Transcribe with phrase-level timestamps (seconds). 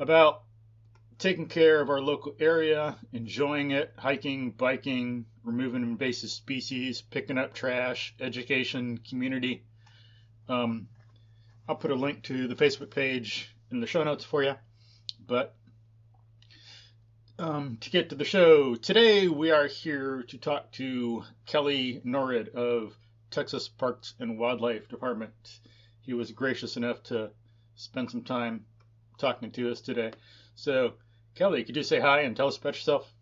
[0.00, 0.42] about
[1.18, 7.52] taking care of our local area, enjoying it, hiking, biking, removing invasive species, picking up
[7.52, 9.62] trash, education, community.
[10.48, 10.88] Um,
[11.68, 14.54] I'll put a link to the Facebook page in the show notes for you.
[15.26, 15.54] But
[17.38, 22.48] um, to get to the show, today we are here to talk to Kelly Norrid
[22.48, 22.96] of
[23.30, 25.32] Texas Parks and Wildlife Department.
[26.00, 27.30] He was gracious enough to
[27.76, 28.64] spend some time
[29.20, 30.12] talking to us today.
[30.54, 30.94] So,
[31.34, 33.12] Kelly, could you say hi and tell us about yourself?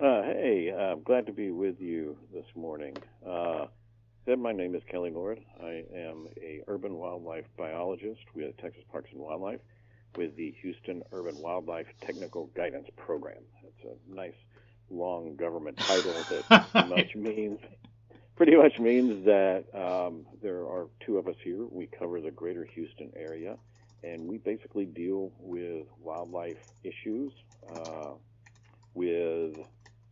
[0.00, 2.96] Uh, hey, I'm glad to be with you this morning.
[3.26, 3.66] Uh,
[4.24, 5.42] said my name is Kelly Norrid.
[5.62, 9.60] I am a urban wildlife biologist with Texas Parks and Wildlife
[10.16, 13.42] with the Houston Urban Wildlife Technical Guidance Program.
[13.64, 14.34] It's a nice
[14.90, 16.12] long government title
[16.48, 17.58] that pretty much means
[18.36, 21.66] pretty much means that um, there are two of us here.
[21.70, 23.56] We cover the greater Houston area,
[24.02, 27.32] and we basically deal with wildlife issues
[27.70, 28.12] uh,
[28.94, 29.52] with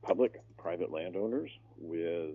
[0.02, 2.30] public, private landowners, with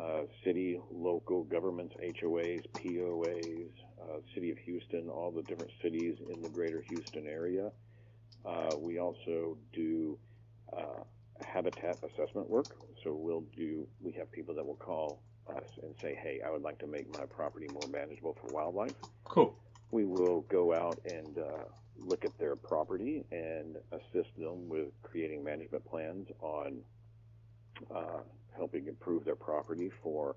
[0.00, 3.68] uh, city, local governments, HOAs, POAs,
[4.00, 7.70] uh, City of Houston, all the different cities in the greater Houston area.
[8.44, 10.18] Uh, we also do
[10.76, 11.02] uh,
[11.40, 12.76] habitat assessment work.
[13.04, 16.62] So we'll do, we have people that will call us and say, hey, I would
[16.62, 18.94] like to make my property more manageable for wildlife.
[19.24, 19.56] Cool.
[19.92, 21.64] We will go out and uh,
[22.04, 26.78] look at their property and assist them with creating management plans on
[27.94, 28.22] uh,
[28.56, 30.34] helping improve their property for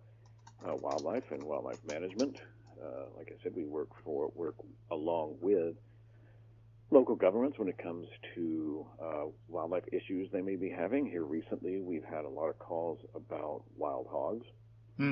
[0.68, 2.36] uh, wildlife and wildlife management.
[2.82, 4.56] Uh, like I said, we work for work
[4.92, 5.76] along with
[6.92, 11.06] local governments when it comes to uh, wildlife issues they may be having.
[11.06, 14.46] Here recently, we've had a lot of calls about wild hogs.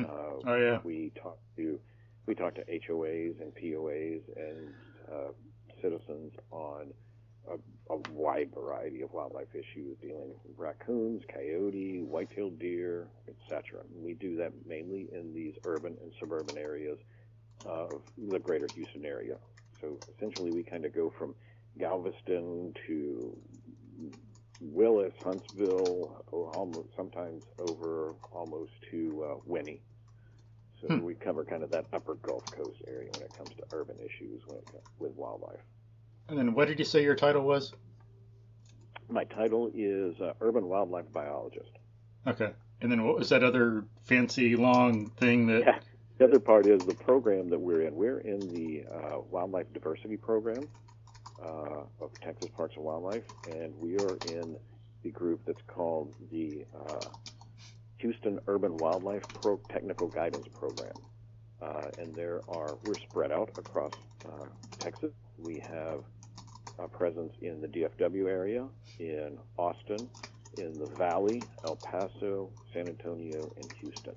[0.06, 0.10] Uh,
[0.46, 0.80] Oh, yeah.
[0.84, 1.80] We talk to
[2.26, 4.74] we talk to HOAs and POAs and
[5.12, 5.32] uh,
[5.82, 6.94] citizens on
[7.50, 7.56] a,
[7.94, 13.82] a wide variety of wildlife issues, dealing with raccoons, coyote, white-tailed deer, etc.
[13.94, 16.98] We do that mainly in these urban and suburban areas
[17.66, 19.36] of the greater Houston area.
[19.82, 21.36] So essentially, we kind of go from
[21.78, 23.38] Galveston to
[24.62, 29.82] Willis, Huntsville, almost sometimes over almost to uh, Winnie.
[30.88, 31.04] So Hmm.
[31.04, 34.42] we cover kind of that upper Gulf Coast area when it comes to urban issues
[34.46, 35.60] when it, with wildlife.
[36.28, 37.74] And then what did you say your title was?
[39.10, 41.70] My title is uh, Urban Wildlife Biologist.
[42.28, 42.52] Okay.
[42.82, 45.62] And then what was that other fancy long thing that.
[45.62, 45.80] Yeah.
[46.20, 47.96] The other part is the program that we're in.
[47.96, 50.68] We're in the uh, Wildlife Diversity Program
[51.44, 54.56] uh, of Texas Parks and Wildlife, and we are in
[55.04, 57.10] the group that's called the uh,
[58.04, 61.00] Houston Urban Wildlife Pro Technical Guidance Program.
[61.62, 63.94] Uh, and there are we're spread out across
[64.26, 64.48] uh,
[64.84, 65.12] Texas.
[65.40, 66.04] We have
[66.80, 68.68] a presence in the DFW area,
[69.00, 70.10] in Austin,
[70.58, 74.16] in the Valley, El Paso, San Antonio, and Houston.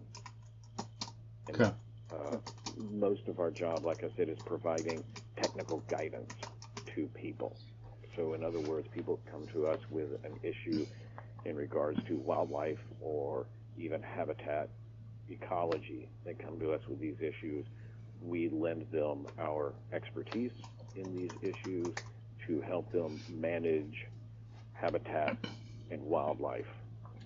[1.49, 1.73] And Okay.
[2.13, 2.39] uh,
[2.77, 5.05] most of our job, like I said, is providing
[5.39, 6.31] technical guidance
[6.97, 7.61] to people.
[8.17, 10.87] So, in other words, people come to us with an issue
[11.47, 14.71] in regards to wildlife or even habitat
[15.29, 16.11] ecology.
[16.25, 17.67] They come to us with these issues.
[18.21, 20.53] We lend them our expertise
[20.95, 21.97] in these issues
[22.49, 23.95] to help them manage
[24.73, 25.39] habitat
[25.91, 26.67] and wildlife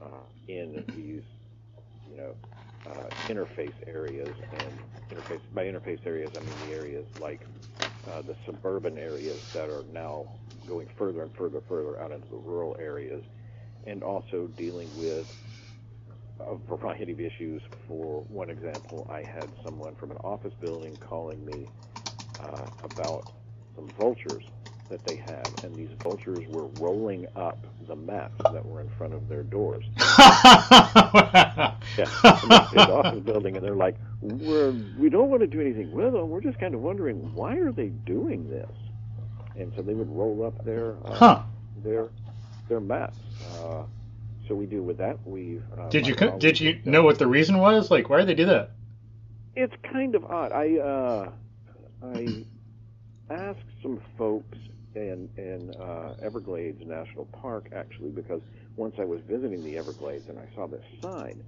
[0.01, 1.25] uh, in these,
[2.05, 2.39] you know,
[2.87, 4.37] uh, interface areas.
[4.53, 4.83] And
[5.13, 7.43] interface by interface areas, I mean the areas like
[8.07, 12.37] uh, the suburban areas that are now going further and further, further out into the
[12.37, 13.25] rural areas,
[13.85, 15.29] and also dealing with
[16.47, 17.63] a variety of issues.
[17.87, 21.71] For one example, I had someone from an office building calling me
[22.41, 23.27] uh, about
[23.77, 24.45] some vultures
[24.91, 29.15] that they had, and these vultures were rolling up the mats that were in front
[29.15, 29.85] of their doors.
[31.97, 32.07] Yeah,
[32.71, 36.31] big office building, and they're like, "We're we don't want to do anything with them.
[36.31, 38.71] We're just kind of wondering why are they doing this."
[39.57, 41.43] And so they would roll up their uh, Huh.
[41.83, 42.11] their
[42.69, 43.21] their mats.
[43.45, 43.85] Uh,
[44.51, 45.17] so we do with that.
[45.25, 47.89] We uh, Did you co- did you know what the reason was?
[47.91, 48.73] Like, why did they do that?
[49.55, 50.51] It's kind of odd.
[50.53, 51.31] I uh,
[52.03, 52.45] I
[53.31, 54.59] asked some folks
[54.97, 58.41] in in uh, Everglades National Park actually because
[58.77, 61.45] once I was visiting the Everglades and I saw this sign,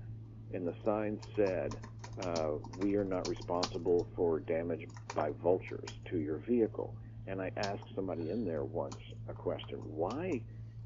[0.54, 1.80] and the sign said,
[2.22, 6.94] uh, "We are not responsible for damage by vultures to your vehicle."
[7.26, 8.98] And I asked somebody in there once
[9.28, 10.40] a question: Why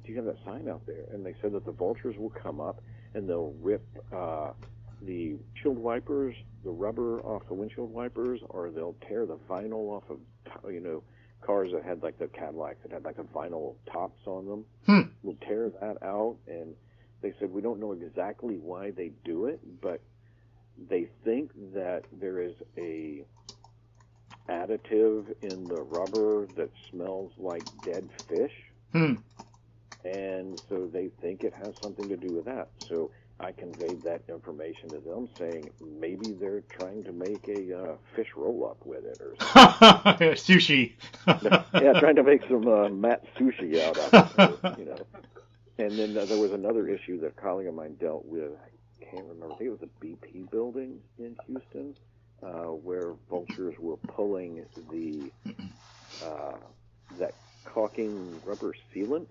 [0.07, 1.05] do you have that sign out there?
[1.13, 2.81] And they said that the vultures will come up
[3.15, 4.53] and they'll rip uh,
[5.03, 10.05] the windshield wipers, the rubber off the windshield wipers, or they'll tear the vinyl off
[10.09, 10.19] of,
[10.73, 11.03] you know,
[11.43, 14.65] cars that had like the Cadillacs that had like the vinyl tops on them.
[14.87, 15.01] Hmm.
[15.23, 16.75] Will tear that out, and
[17.23, 20.01] they said we don't know exactly why they do it, but
[20.89, 23.25] they think that there is a
[24.49, 28.53] additive in the rubber that smells like dead fish
[28.93, 29.15] Hmm.
[30.07, 32.69] And so they think it has something to do with that.
[32.89, 33.11] So
[33.41, 38.29] I conveyed that information to them, saying maybe they're trying to make a uh, fish
[38.37, 40.29] roll up with it, or something.
[40.33, 40.93] Sushi.
[41.27, 45.07] yeah, trying to make some uh, mat sushi out of it, you know.
[45.79, 48.53] And then uh, there was another issue that a colleague of mine dealt with.
[48.53, 49.55] I can't remember.
[49.55, 51.95] I think it was a BP building in Houston,
[52.43, 55.31] uh, where vultures were pulling the
[56.25, 56.57] uh,
[57.19, 57.35] that
[57.67, 59.27] caulking rubber sealant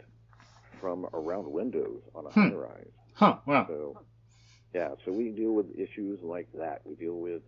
[0.79, 2.49] from around windows on a Hmm.
[2.49, 2.91] high rise.
[3.13, 3.37] Huh.
[3.45, 3.65] Wow.
[3.67, 3.97] So,
[4.73, 6.81] yeah, so we deal with issues like that.
[6.85, 7.41] We deal with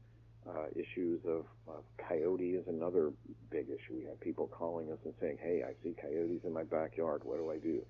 [0.47, 3.11] uh, issues of uh, coyote is another
[3.49, 3.95] big issue.
[3.97, 7.21] We have people calling us and saying, "Hey, I see coyotes in my backyard.
[7.25, 7.83] What do I do?"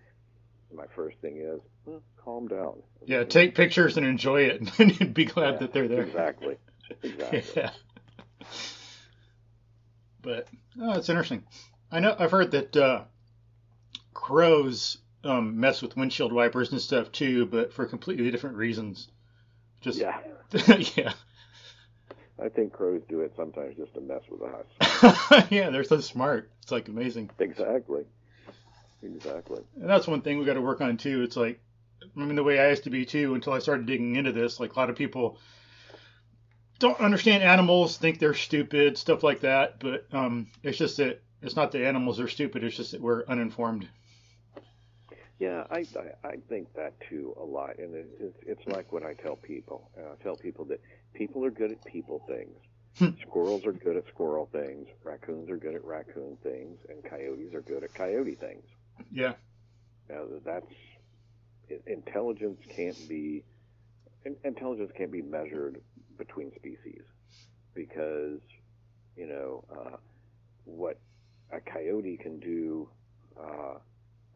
[0.70, 2.82] And my first thing is, well, calm down.
[3.06, 3.24] Yeah.
[3.26, 6.02] Take pictures and enjoy it, and be glad Yeah, that they're there.
[6.02, 6.58] Exactly.
[7.04, 7.44] Exactly.
[7.56, 7.70] Yeah.
[10.22, 10.48] But
[10.82, 11.44] oh, it's interesting.
[11.92, 13.04] I know I've heard that uh,
[14.14, 19.10] crows um, mess with windshield wipers and stuff too, but for completely different reasons.
[19.82, 20.20] Just Yeah,
[20.96, 21.14] yeah,
[22.40, 25.48] I think crows do it sometimes just to mess with us.
[25.50, 25.70] yeah.
[25.70, 26.52] They're so smart.
[26.62, 27.30] It's like amazing.
[27.40, 28.06] exactly.
[29.02, 29.62] Exactly.
[29.80, 31.24] And that's one thing we got to work on too.
[31.24, 31.60] It's like,
[32.04, 34.60] I mean, the way I used to be too until I started digging into this.
[34.60, 35.40] Like a lot of people
[36.80, 39.80] don't understand animals, think they're stupid, stuff like that.
[39.80, 42.64] But um, it's just that it's not the animals are stupid.
[42.64, 43.88] It's just that we're uninformed.
[45.40, 45.86] Yeah, I,
[46.24, 49.36] I I think that too a lot, and it, it's it's like what I tell
[49.36, 49.92] people.
[49.98, 50.82] Uh, I tell people that
[51.14, 52.58] people are good at people things.
[53.22, 54.88] Squirrels are good at squirrel things.
[55.04, 58.64] Raccoons are good at raccoon things, and coyotes are good at coyote things.
[59.12, 59.34] Yeah.
[60.10, 60.66] Now that's
[61.86, 63.44] intelligence can't be
[64.44, 65.82] intelligence can't be measured
[66.18, 67.04] between species
[67.74, 68.40] because
[69.16, 69.98] you know uh,
[70.66, 71.00] what
[71.52, 72.90] a coyote can do.
[73.40, 73.76] Uh,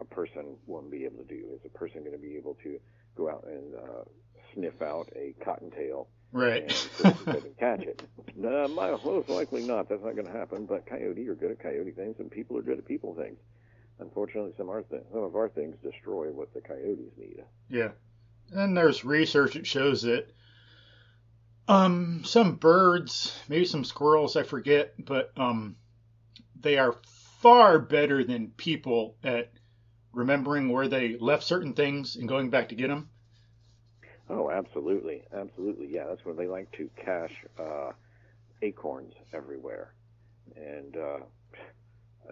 [0.01, 1.45] a person won't be able to do.
[1.56, 2.80] Is a person going to be able to
[3.15, 4.03] go out and uh,
[4.53, 6.63] sniff out a cottontail Right.
[6.63, 8.01] and see if he can catch it?
[8.36, 9.89] No, most likely not.
[9.89, 10.65] That's not going to happen.
[10.65, 13.38] But coyote are good at coyote things, and people are good at people things.
[14.00, 17.44] Unfortunately, some, our th- some of our things destroy what the coyotes need.
[17.69, 17.89] Yeah.
[18.54, 20.31] And there's research that shows that
[21.68, 25.75] um some birds, maybe some squirrels, I forget, but um
[26.59, 26.95] they are
[27.39, 29.51] far better than people at
[30.13, 33.10] remembering where they left certain things and going back to get them.
[34.30, 35.88] Oh, absolutely, absolutely.
[35.90, 37.92] Yeah, that's where they like to cache uh,
[38.62, 39.94] acorns everywhere.
[40.56, 41.19] And uh,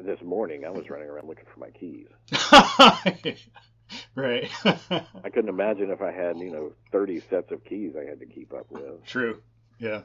[0.01, 2.07] this morning, I was running around looking for my keys.
[4.15, 4.49] right.
[4.63, 8.25] I couldn't imagine if I had, you know, 30 sets of keys I had to
[8.25, 9.03] keep up with.
[9.05, 9.41] True.
[9.77, 10.01] Yeah.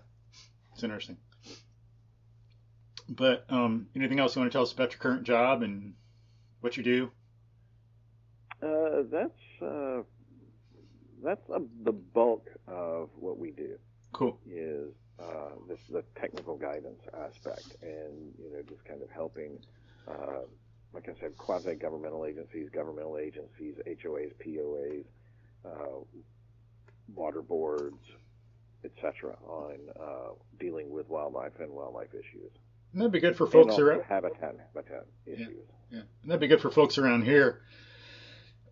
[0.73, 1.19] It's interesting.
[3.09, 5.95] But um anything else you want to tell us about your current job and
[6.61, 7.11] what you do?
[8.65, 10.03] Uh, that's uh,
[11.23, 13.77] that's uh, the bulk of what we do.
[14.13, 14.39] Cool.
[14.49, 14.91] is
[15.21, 19.59] uh, this the technical guidance aspect, and you know just kind of helping,
[20.09, 20.43] uh,
[20.93, 25.05] like I said, quasi governmental agencies, governmental agencies, HOAs, POAs,
[25.67, 26.05] uh,
[27.15, 28.03] water boards,
[28.85, 32.51] etc., on uh, dealing with wildlife and wildlife issues,
[32.93, 34.03] And that'd be good for folks around.
[34.09, 35.67] habitat habitat issues.
[35.91, 37.61] Yeah, and that'd be good for folks around here.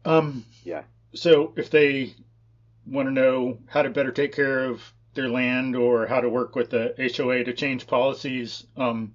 [0.05, 0.83] Um, Yeah.
[1.15, 2.15] so if they
[2.87, 4.83] want to know how to better take care of
[5.15, 9.15] their land or how to work with the HOA to change policies, um,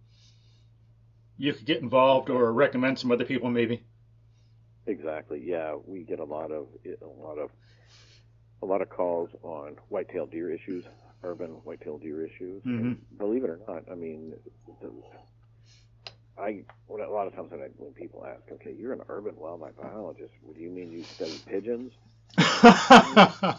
[1.38, 3.84] you could get involved or recommend some other people maybe.
[4.86, 5.44] Exactly.
[5.44, 7.51] Yeah, we get a lot of a lot of
[8.62, 10.86] a lot of calls on white-tailed deer issues,
[11.24, 12.63] urban white-tailed deer issues.
[12.65, 14.34] And believe it or not, I mean,
[14.82, 14.91] the,
[16.39, 19.75] I a lot of times when, I, when people ask, okay, you're an urban wildlife
[19.82, 21.94] biologist, do you mean you study pigeons?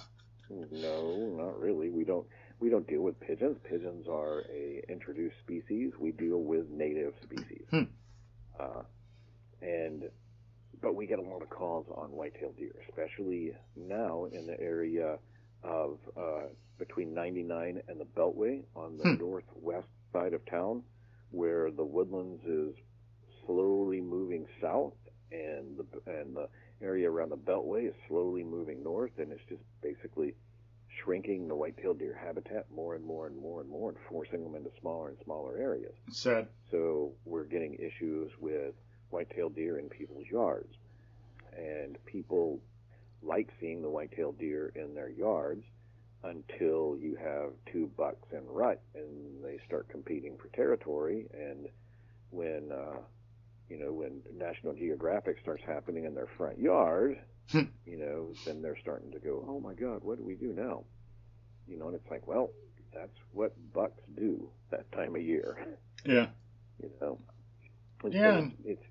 [0.71, 1.91] No, not really.
[1.91, 2.27] We don't
[2.61, 3.59] we don't deal with pigeons.
[3.65, 5.93] Pigeons are a introduced species.
[5.99, 7.67] We deal with native species.
[7.71, 7.83] Hmm.
[8.59, 8.83] Uh,
[9.63, 10.05] and
[10.81, 15.19] but we get a lot of calls on white-tailed deer, especially now in the area
[15.65, 16.47] of uh,
[16.79, 19.19] between 99 and the Beltway on the Hmm.
[19.19, 20.83] northwest side of town,
[21.31, 22.75] where the woodlands is
[23.47, 24.95] slowly moving south,
[25.31, 26.49] and the and the
[26.81, 30.35] area around the Beltway is slowly moving north, and it's just basically
[31.03, 34.55] shrinking the white-tailed deer habitat more and more and more and more, and forcing them
[34.55, 35.95] into smaller and smaller areas.
[36.11, 36.49] Sad.
[36.71, 38.75] So we're getting issues with
[39.11, 40.75] white-tailed deer in people's yards.
[41.57, 42.61] And people
[43.23, 45.65] like seeing the white-tailed deer in their yards
[46.25, 51.27] until you have two bucks in rut and they start competing for territory.
[51.33, 51.69] And
[52.31, 52.99] when, uh,
[53.69, 57.19] you know, when National Geographic starts happening in their front yard,
[57.53, 57.63] Hmm.
[57.87, 60.85] you know, then they're starting to go, oh my God, what do we do now?
[61.67, 62.51] You know, and it's like, well,
[62.93, 65.57] that's what bucks do that time of year
[66.05, 66.27] Yeah.
[66.83, 67.19] you know.
[68.05, 68.39] And so Yeah.
[68.39, 68.85] it's, it's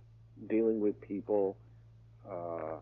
[0.50, 1.58] dealing with people.
[2.30, 2.78] Uh,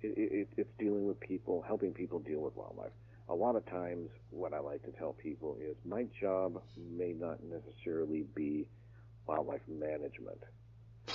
[0.00, 2.92] it, it, it's dealing with people, helping people deal with wildlife.
[3.28, 7.38] A lot of times, what I like to tell people is my job may not
[7.42, 8.68] necessarily be
[9.26, 10.42] wildlife management.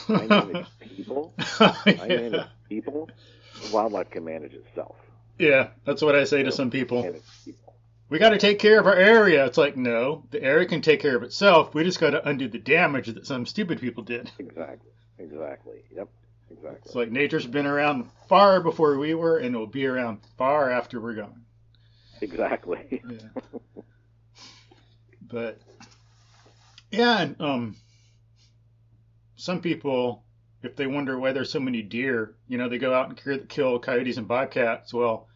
[0.08, 1.34] I manage people.
[1.60, 3.10] I manage people.
[3.72, 4.96] Wildlife can manage itself.
[5.38, 7.04] yeah, that's what I say to some people.
[7.46, 7.74] People.
[8.10, 9.46] We got to take care of our area.
[9.46, 11.76] It's like, no, the area can take care of itself.
[11.76, 14.32] We just got to undo the damage that some stupid people did.
[14.40, 14.92] Exactly.
[15.20, 15.84] Exactly.
[15.96, 16.10] Yep.
[16.50, 16.80] Exactly.
[16.86, 21.00] It's like nature's been around far before we were, and it'll be around far after
[21.00, 21.44] we're gone.
[22.22, 23.04] Exactly.
[23.04, 23.30] Yeah.
[25.22, 25.60] but
[26.92, 27.76] yeah, and um,
[29.36, 30.24] some people,
[30.64, 33.46] if they wonder why there's so many deer, you know, they go out and kill-
[33.48, 34.94] kill coyotes and bobcats.
[34.94, 35.28] Well,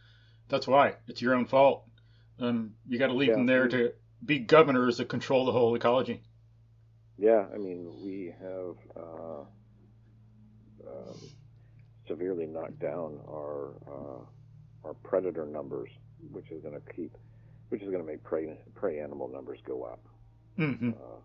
[0.50, 0.96] that's why.
[1.08, 1.86] It's your own fault.
[2.40, 3.36] Um, you got to leave Yeah.
[3.36, 3.94] them there to
[4.26, 6.24] be governors that control the whole ecology.
[7.18, 9.42] Yeah, I mean, we have uh,
[10.88, 11.30] um,
[12.08, 14.26] severely knocked down our uh,
[14.88, 15.90] our predator numbers,
[16.32, 17.16] which is going to keep,
[17.70, 20.00] which is going to make prey prey animal numbers go up.
[20.58, 21.20] hmm Uh,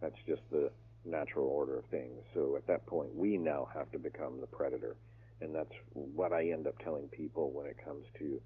[0.00, 0.70] that's just the
[1.04, 2.22] natural order of things.
[2.34, 4.96] So at that point, we now have to become the predator,
[5.40, 8.40] and that's what I end up telling people when it comes to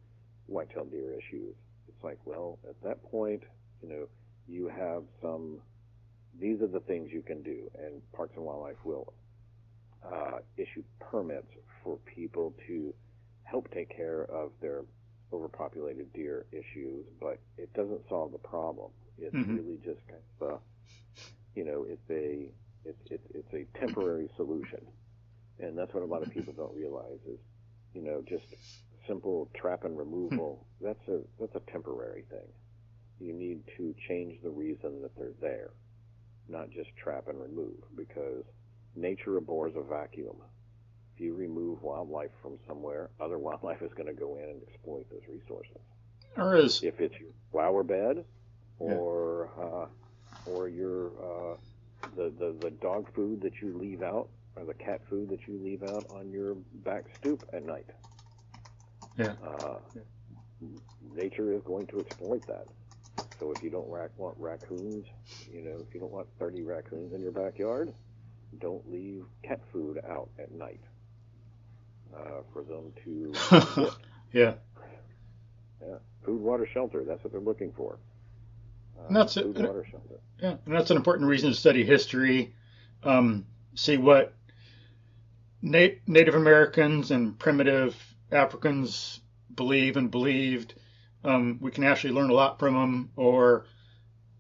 [0.47, 1.55] white-tailed deer issues.
[1.89, 3.43] It's like, well, at that point,
[3.83, 4.09] you know,
[4.49, 5.59] you have some.
[6.41, 9.13] These are the things you can do, and Parks and Wildlife will
[10.05, 11.49] uh, issue permits
[11.85, 12.95] for people to
[13.45, 14.83] help take care of their
[15.33, 18.91] overpopulated deer issues, but it doesn't solve the problem.
[19.19, 19.47] It's Mhm.
[19.47, 20.59] really just kind of, a,
[21.55, 22.51] you know, it's a
[22.85, 24.81] it's it's it's a temporary solution,
[25.59, 27.39] and that's what a lot of people don't realize is,
[27.95, 28.45] you know, just
[29.09, 30.67] simple trap and removal.
[30.81, 32.49] That's a that's a temporary thing.
[33.21, 35.71] You need to change the reason that they're there,
[36.49, 38.45] not just trap and remove, because
[38.97, 40.37] nature abhors a vacuum.
[41.15, 45.07] If you remove wildlife from somewhere, other wildlife is going to go in and exploit
[45.11, 45.79] those resources.
[46.37, 48.25] Or as If it's your flower bed,
[48.79, 49.87] or uh,
[50.45, 51.57] or your uh,
[52.17, 55.59] the, the the dog food that you leave out, or the cat food that you
[55.63, 57.87] leave out on your back stoop at night.
[59.19, 59.35] Yeah.
[59.43, 59.79] Uh,
[61.15, 62.67] nature is going to exploit that.
[63.39, 65.07] So if you don't rac- want raccoons,
[65.51, 67.93] you know, if you don't want 30 raccoons in your backyard,
[68.61, 70.81] don't leave cat food out at night
[72.17, 73.33] uh, for them to
[74.33, 74.55] yeah,
[75.81, 75.97] Yeah.
[76.25, 77.05] Food, water, shelter.
[77.05, 77.99] That's what they're looking for.
[78.99, 79.47] Uh, And that's it.
[79.47, 80.21] Water, shelter.
[80.41, 82.55] yeah, and that's an important reason to study history.
[83.03, 84.35] Um, see what
[85.61, 87.97] Na- Native Americans and primitive
[88.31, 89.21] Africans
[89.55, 90.75] believe and believed.
[91.25, 93.11] Um, we can actually learn a lot from them.
[93.17, 93.67] Or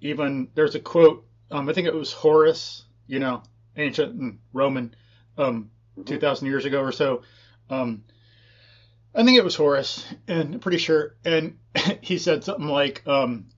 [0.01, 1.25] even there's a quote.
[1.51, 2.85] Um, I think it was Horace.
[3.09, 3.43] You know,
[3.77, 4.95] ancient and Roman,
[5.37, 5.71] um,
[6.07, 7.23] two thousand years ago or so.
[7.73, 8.05] Um,
[9.15, 11.17] I think it was Horace, and I'm pretty sure.
[11.25, 11.59] And
[12.03, 13.49] he said something like, um,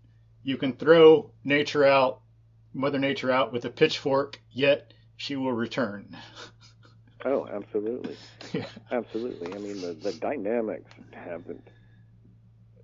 [0.44, 2.20] "You can throw nature out,
[2.72, 6.16] Mother Nature out with a pitchfork, yet she will return."
[7.24, 8.18] Oh, absolutely.
[8.52, 8.66] Yeah.
[8.90, 9.54] Absolutely.
[9.54, 11.68] I mean, the, the dynamics haven't,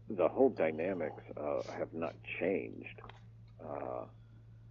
[0.09, 3.01] the whole dynamics uh, have not changed
[3.65, 4.05] uh,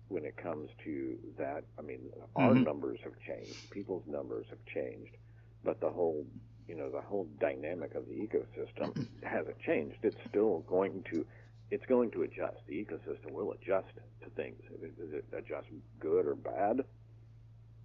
[0.09, 1.63] when it comes to that.
[1.79, 2.01] I mean,
[2.35, 2.65] our Mhm.
[2.65, 5.15] numbers have changed, people's numbers have changed,
[5.63, 6.25] but the whole,
[6.67, 9.97] you know, the whole dynamic of the ecosystem hasn't changed.
[10.03, 11.25] It's still going to,
[11.71, 12.57] it's going to adjust.
[12.67, 14.61] The ecosystem will adjust to things.
[14.97, 15.67] Does it adjust
[15.99, 16.83] good or bad?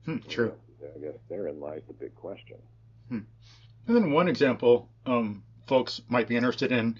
[0.04, 0.54] Hmm, True.
[0.82, 2.58] I guess therein lies the big question.
[3.86, 6.98] And then one example, um, folks might be interested in.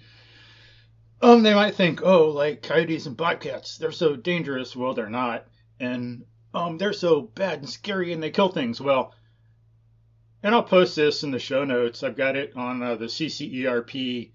[1.23, 4.77] Um, they might think, oh, like coyotes and bobcats, they're so dangerous.
[4.77, 5.47] Well, they're not,
[5.81, 8.81] and um, they're so bad and scary, and they kill things.
[8.81, 9.15] Well,
[10.45, 12.03] and I'll post this in the show notes.
[12.03, 14.31] I've got it on uh, the CCERP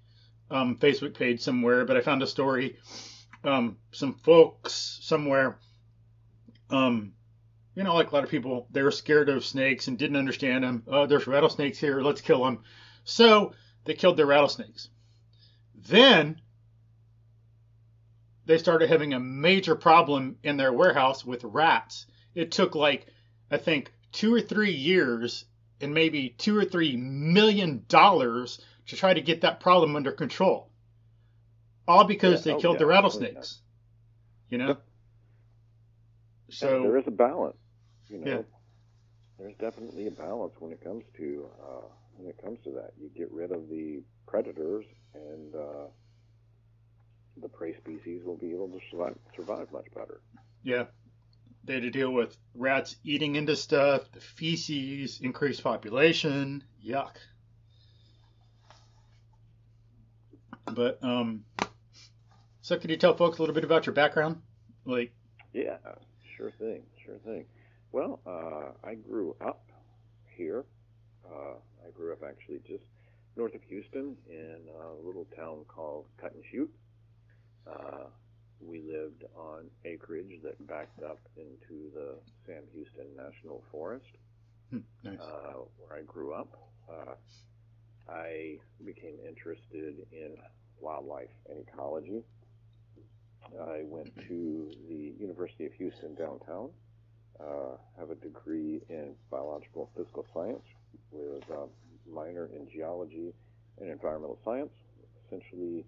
[0.50, 2.78] um, Facebook page somewhere, but I found a story.
[3.44, 5.60] Um, some folks somewhere,
[6.72, 7.13] um,
[7.75, 10.63] you know, like a lot of people, they were scared of snakes and didn't understand
[10.63, 10.84] them.
[10.88, 12.63] Oh, there's rattlesnakes here, let's kill them.
[13.04, 13.54] So
[13.86, 14.89] they killed their rattlesnakes.
[15.75, 16.42] Then
[18.48, 22.08] they started having a major problem in their warehouse with rats.
[22.34, 23.06] It took like,
[23.51, 25.46] I think, two or three years
[25.81, 30.69] and maybe two or three million dollars to try to get that problem under control.
[31.88, 32.91] All because Yeah, they oh, killed yeah, the yeah.
[32.91, 33.62] rattlesnakes.
[34.50, 34.77] You know?
[36.50, 37.57] So there is a balance.
[38.07, 38.41] You know, Yeah.
[39.38, 42.91] there's definitely a balance when it comes to uh, when it comes to that.
[42.98, 45.88] You get rid of the predators, and uh,
[47.41, 50.21] the prey species will be able to survive, survive much better.
[50.63, 50.86] Yeah.
[51.63, 56.63] They had to deal with rats eating into stuff, the feces, increased population.
[56.86, 57.16] Yuck.
[60.66, 61.46] But, um,
[62.62, 64.42] so could you tell folks a little bit about your background?
[64.86, 65.12] Like,
[65.54, 65.78] Yeah,
[66.38, 67.46] sure thing, sure thing.
[67.92, 69.63] Well, uh, I grew up
[70.38, 70.66] here.
[71.25, 72.84] Uh, I grew up actually just
[73.36, 76.72] north of Houston in a little town called Cut and Shoot.
[77.66, 78.06] Uh,
[78.62, 84.06] we lived on acreage that backed up into the Sam Houston National Forest,
[84.70, 85.20] hmm, nice.
[85.20, 86.58] uh, where I grew up.
[86.89, 87.13] Uh,
[88.12, 90.36] I became interested in
[90.82, 92.24] wildlife and ecology.
[93.62, 96.70] I went to the University of Houston downtown.
[97.39, 100.63] Uh, have a degree in biological and physical science
[101.12, 101.68] with a
[102.12, 103.34] minor in geology
[103.80, 104.72] and environmental science.
[105.25, 105.86] Essentially,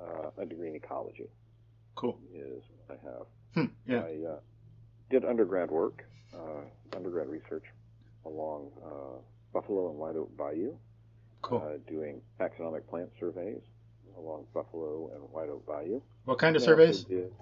[0.00, 1.28] uh, a degree in ecology
[2.00, 2.18] Cool.
[2.34, 3.26] is I have.
[3.54, 3.98] Hmm, yeah.
[3.98, 4.36] I uh,
[5.10, 6.02] did undergrad work,
[6.34, 6.62] uh,
[6.96, 7.64] undergrad research
[8.24, 9.18] along uh,
[9.52, 10.74] Buffalo and White Oak Bayou,
[11.42, 11.58] Cool.
[11.62, 13.60] uh, doing taxonomic plant surveys
[14.16, 16.00] along Buffalo and White Oak Bayou.
[16.24, 17.04] What kind of surveys?
[17.04, 17.32] did,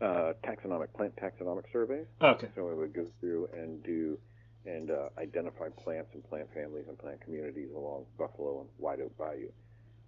[0.00, 2.06] uh, taxonomic plant taxonomic surveys.
[2.22, 2.48] Oh, okay.
[2.54, 4.18] So I would go through and do
[4.64, 9.16] and uh, identify plants and plant families and plant communities along Buffalo and White Oak
[9.18, 9.50] Bayou.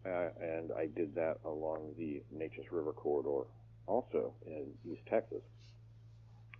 [0.07, 3.47] Uh, and I did that along the Neches River corridor,
[3.87, 5.42] also in East Texas.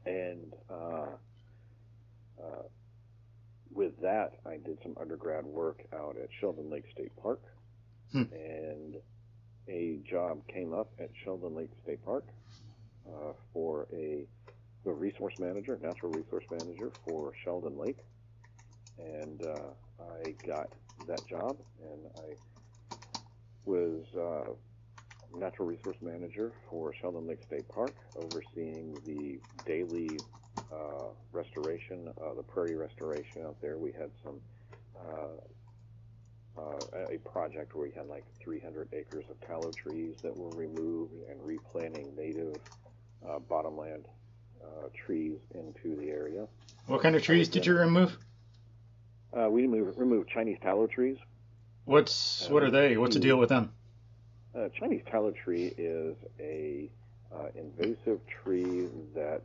[0.07, 1.07] And uh,
[2.43, 2.63] uh,
[3.71, 7.41] with that, I did some undergrad work out at Sheldon Lake State Park.
[8.13, 8.25] Hmm.
[8.33, 8.95] And
[9.69, 12.27] a job came up at Sheldon Lake State Park
[13.09, 14.27] uh, for a
[14.85, 17.97] the resource manager, natural resource manager for Sheldon Lake,
[18.99, 20.69] and uh, I got
[21.09, 22.99] that job, and I
[23.65, 24.53] was uh,
[25.39, 30.23] natural resource manager for Sheldon Lake State Park, overseeing the daily
[30.73, 33.79] uh, restoration, uh, the prairie restoration out there.
[33.79, 34.41] We had some.
[34.97, 35.41] Uh,
[36.57, 41.13] uh, a project where we had like 300 acres of tallow trees that were removed
[41.29, 42.61] and replanting native
[43.29, 44.05] uh, bottomland
[44.63, 46.47] uh, trees into the area.
[46.87, 48.17] What kind of trees did you remove?
[49.37, 51.17] Uh, we removed, remove Chinese tallow trees.
[51.87, 52.97] What's what are they?
[52.97, 53.74] What's the deal with them?
[54.57, 56.89] Uh, Chinese tallow tree is a
[57.35, 59.43] uh, invasive tree that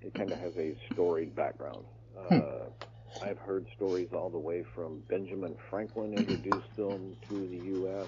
[0.00, 1.84] it kind of has a storied background.
[2.30, 2.64] Uh,
[3.22, 8.06] I've heard stories all the way from Benjamin Franklin introduced them to the U.S.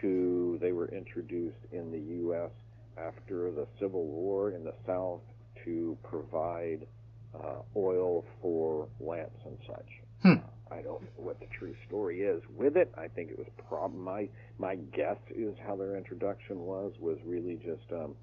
[0.00, 2.50] to they were introduced in the U.S.
[2.98, 5.20] after the Civil War in the South
[5.64, 6.86] to provide
[7.34, 9.88] uh, oil for lamps and such.
[10.22, 10.46] Hmm.
[10.70, 12.92] I don't know what the true story is with it.
[12.96, 14.28] I think it was prob my
[14.58, 18.14] my guess is how their introduction was was really just um,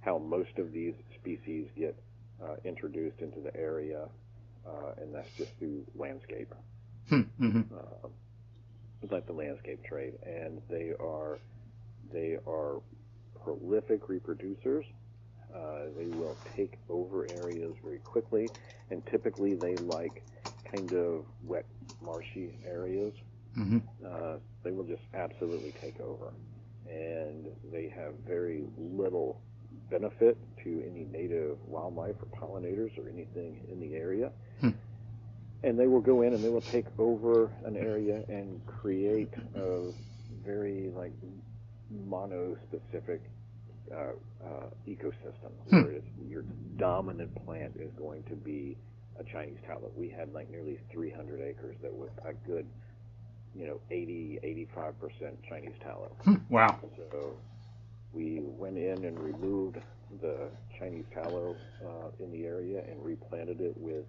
[0.00, 1.96] how most of these species get
[2.42, 4.08] uh, introduced into the area,
[4.66, 6.54] uh, and that's just through landscape.
[7.08, 8.08] Hmm, hmm Uh,
[9.02, 11.38] it's like the landscape trade, and they are
[12.12, 12.80] they are
[13.44, 14.84] prolific reproducers.
[15.54, 18.50] Uh, they will take over areas very quickly,
[18.90, 20.24] and typically they like
[20.70, 21.66] kind of wet,
[22.02, 23.14] marshy areas.
[23.54, 26.32] hmm Uh, they will just absolutely take over,
[26.88, 29.40] and they have very little
[29.90, 34.30] benefit to any native wildlife or pollinators or anything in the area.
[34.60, 34.70] Hmm.
[35.62, 39.92] And they will go in and they will take over an area and create a
[40.44, 41.12] very like
[41.90, 43.20] mono-specific
[43.92, 44.12] uh,
[44.44, 45.82] uh, ecosystem Hmm.
[45.82, 46.44] where it's, your
[46.78, 48.76] dominant plant is going to be
[49.18, 49.90] a Chinese tallow.
[49.96, 52.66] We had like nearly 300 acres that was a good
[53.54, 54.38] you know, 80,
[54.76, 56.12] 85% Chinese tallow.
[56.48, 56.78] Wow.
[56.96, 57.36] So
[58.12, 59.78] we went in and removed
[60.20, 60.48] the
[60.78, 64.04] Chinese tallow uh, in the area and replanted it with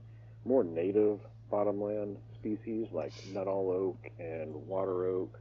[0.45, 5.39] more native bottomland species like nuttall oak and water oak,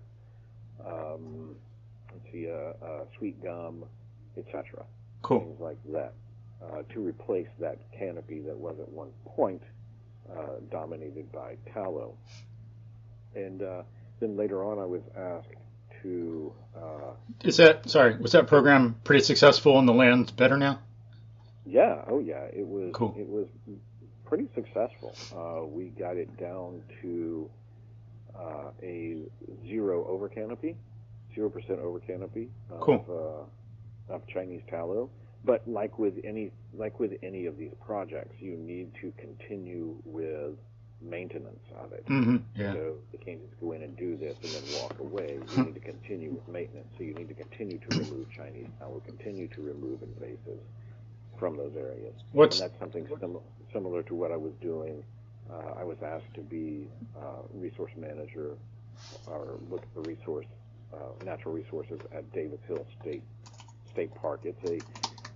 [0.87, 1.55] um,
[2.13, 3.85] let's see, uh, uh, sweet gum,
[4.37, 4.85] etc.
[5.23, 5.41] Cool.
[5.41, 6.15] Things like that
[6.63, 9.63] uh, to replace that canopy that was at one point
[10.31, 12.15] uh, dominated by tallow.
[13.35, 13.83] And uh,
[14.21, 15.49] then later on, I was asked
[16.03, 17.13] to uh,
[17.45, 18.17] Is that sorry?
[18.19, 20.81] Was that program pretty successful and the land's better now?
[21.67, 22.91] Yeah, oh yeah, it was.
[22.95, 23.15] Cool.
[23.19, 23.47] It was
[24.25, 25.15] pretty successful.
[25.37, 27.51] Uh, we got it down to
[28.39, 29.19] uh, a
[29.67, 30.77] zero over canopy,
[31.35, 33.49] zero percent over canopy of, Cool.
[34.11, 35.11] Of Chinese tallow.
[35.45, 40.55] But like with any like with any of these projects, you need to continue with
[41.03, 42.05] maintenance of it.
[42.07, 42.37] Mm-hmm.
[42.55, 42.75] Yeah.
[42.75, 45.39] So you can't just go in and do this and then walk away.
[45.57, 46.89] You need to continue with maintenance.
[46.99, 50.61] So you need to continue to remove Chinese tallow, continue to remove invasives
[51.39, 52.15] from those areas.
[52.33, 53.39] What's- and that's something sim-
[53.73, 55.03] similar to what I was doing.
[55.51, 56.87] Uh, I was asked to be
[57.19, 58.57] uh, resource manager
[59.27, 60.47] or look at the resource,
[60.93, 63.23] uh, natural resources at Davis Hill State
[64.01, 64.41] State Park.
[64.45, 64.83] It's a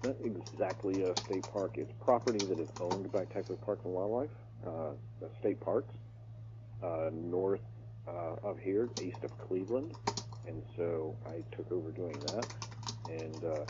[0.03, 1.73] not exactly a state park.
[1.77, 4.31] It's property that is owned by Texas Parks and Wildlife,
[4.67, 4.93] uh,
[5.41, 5.93] state parks,
[6.83, 7.61] uh, north
[8.09, 9.93] uh, of here, east of Cleveland.
[10.47, 12.47] And so I took over doing that
[13.07, 13.65] and uh,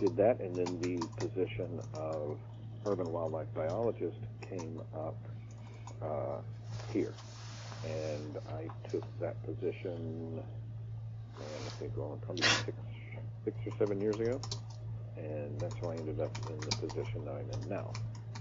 [0.00, 0.40] did that.
[0.40, 2.36] And then the position of
[2.86, 5.16] urban wildlife biologist came up
[6.02, 6.38] uh,
[6.92, 7.14] here.
[7.84, 10.42] And I took that position,
[11.38, 12.76] man, I think, well, probably six,
[13.44, 14.40] six or seven years ago
[15.16, 17.94] and that's how I ended up in the position that I'm in now.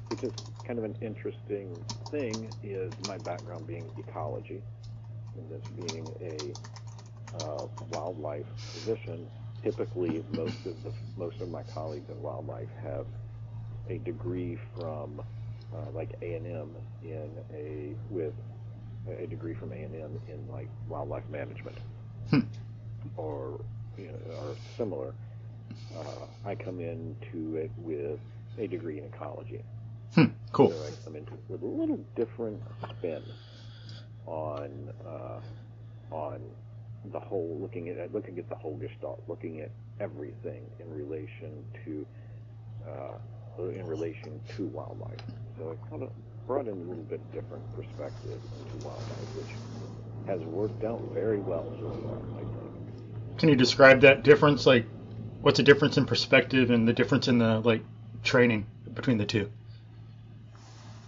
[0.10, 0.34] Which is
[0.66, 4.62] kind of an interesting thing is my background being ecology,
[5.38, 6.56] and this being a
[7.36, 9.28] uh, wildlife position.
[9.64, 13.06] Typically, most of the most of my colleagues in wildlife have
[13.90, 15.22] a degree from
[15.74, 16.70] uh, like A and M
[17.04, 18.34] in a with
[19.20, 21.78] a degree from A and M in like wildlife management,
[23.18, 23.62] or
[24.00, 25.14] you know, or similar
[25.96, 28.20] uh, I come into it with
[28.58, 29.64] a degree in ecology.
[30.16, 30.26] Hmm.
[30.52, 30.70] Cool.
[30.70, 33.24] So I come into it with a little different spin
[34.26, 35.40] on uh,
[36.12, 36.42] on
[37.12, 42.08] the whole, looking at looking at the whole gestalt, looking at everything in relation to
[42.88, 43.18] uh,
[43.60, 45.22] in relation to wildlife.
[45.58, 46.12] So I kind of
[46.48, 49.50] brought in a little bit different perspective into wildlife, which
[50.28, 52.69] has worked out very well so far, I think.
[53.40, 54.66] Can you describe that difference?
[54.66, 54.86] Like,
[55.42, 57.82] what's the difference in perspective and the difference in the like
[58.22, 59.50] training between the two?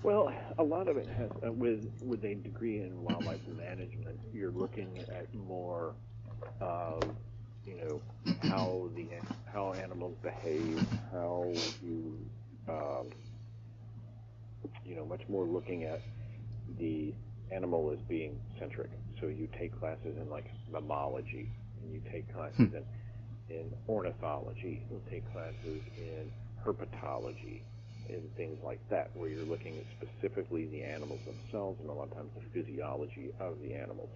[0.02, 4.18] Well, a lot of it has uh, with with a degree in wildlife management.
[4.34, 5.94] You're looking at more
[6.62, 7.04] of
[7.66, 8.02] you know
[8.50, 9.08] how the
[9.52, 11.52] how animals behave, how
[11.84, 12.18] you
[12.70, 13.10] um,
[14.86, 16.02] you know much more looking at
[16.80, 17.14] the
[17.52, 18.90] animal as being centric.
[19.20, 21.50] So you take classes in like mammalogy,
[21.92, 22.84] you take classes in
[23.50, 24.86] in ornithology.
[24.90, 26.32] You'll take classes in
[26.66, 27.64] herpetology
[28.10, 32.10] and things like that, where you're looking at specifically the animals themselves and a lot
[32.10, 34.10] of times the physiology of the animals.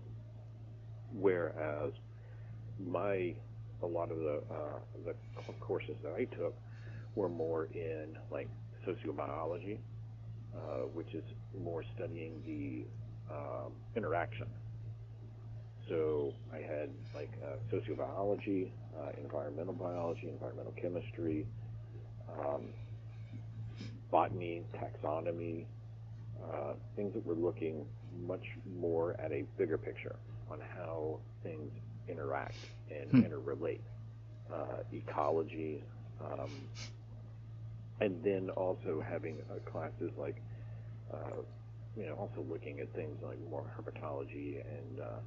[1.13, 1.93] Whereas
[2.79, 3.35] my
[3.81, 5.13] a lot of the uh, the
[5.59, 6.55] courses that I took
[7.15, 8.49] were more in like
[8.88, 9.79] sociobiology,
[10.55, 11.23] uh, which is
[11.57, 14.47] more studying the um, interaction.
[15.89, 21.48] So I had like uh, sociobiology, uh, environmental biology, environmental chemistry,
[22.30, 22.74] um,
[24.12, 25.65] botany, taxonomy,
[26.43, 27.86] uh, things that were looking
[28.26, 28.43] much
[28.80, 30.15] more at a bigger picture
[30.50, 31.71] on how things
[32.08, 33.82] interact and interrelate.
[34.52, 35.84] Uh, ecology,
[36.21, 36.67] um,
[38.00, 40.41] and then also having uh, classes like,
[41.13, 41.41] uh,
[41.95, 45.19] you know, also looking at things like more herpetology and uh,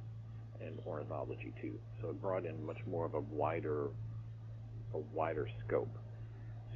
[0.61, 1.73] and ornithology too.
[2.01, 3.87] So it brought in much more of a wider
[4.93, 5.97] a wider scope.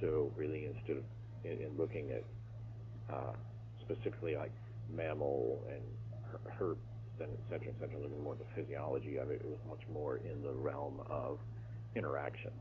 [0.01, 1.03] So really, instead of
[1.43, 2.23] in, in looking at
[3.13, 3.33] uh,
[3.81, 4.51] specifically like
[4.93, 5.81] mammal and
[6.31, 6.77] her- herp,
[7.19, 9.81] then et cetera, et cetera, looking more at the physiology of it, it was much
[9.91, 11.39] more in the realm of
[11.95, 12.51] interaction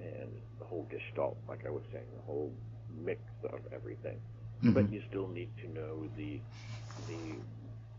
[0.00, 2.52] and the whole gestalt, like I was saying, the whole
[3.04, 4.18] mix of everything.
[4.74, 6.40] But you still need to know the
[7.06, 7.42] the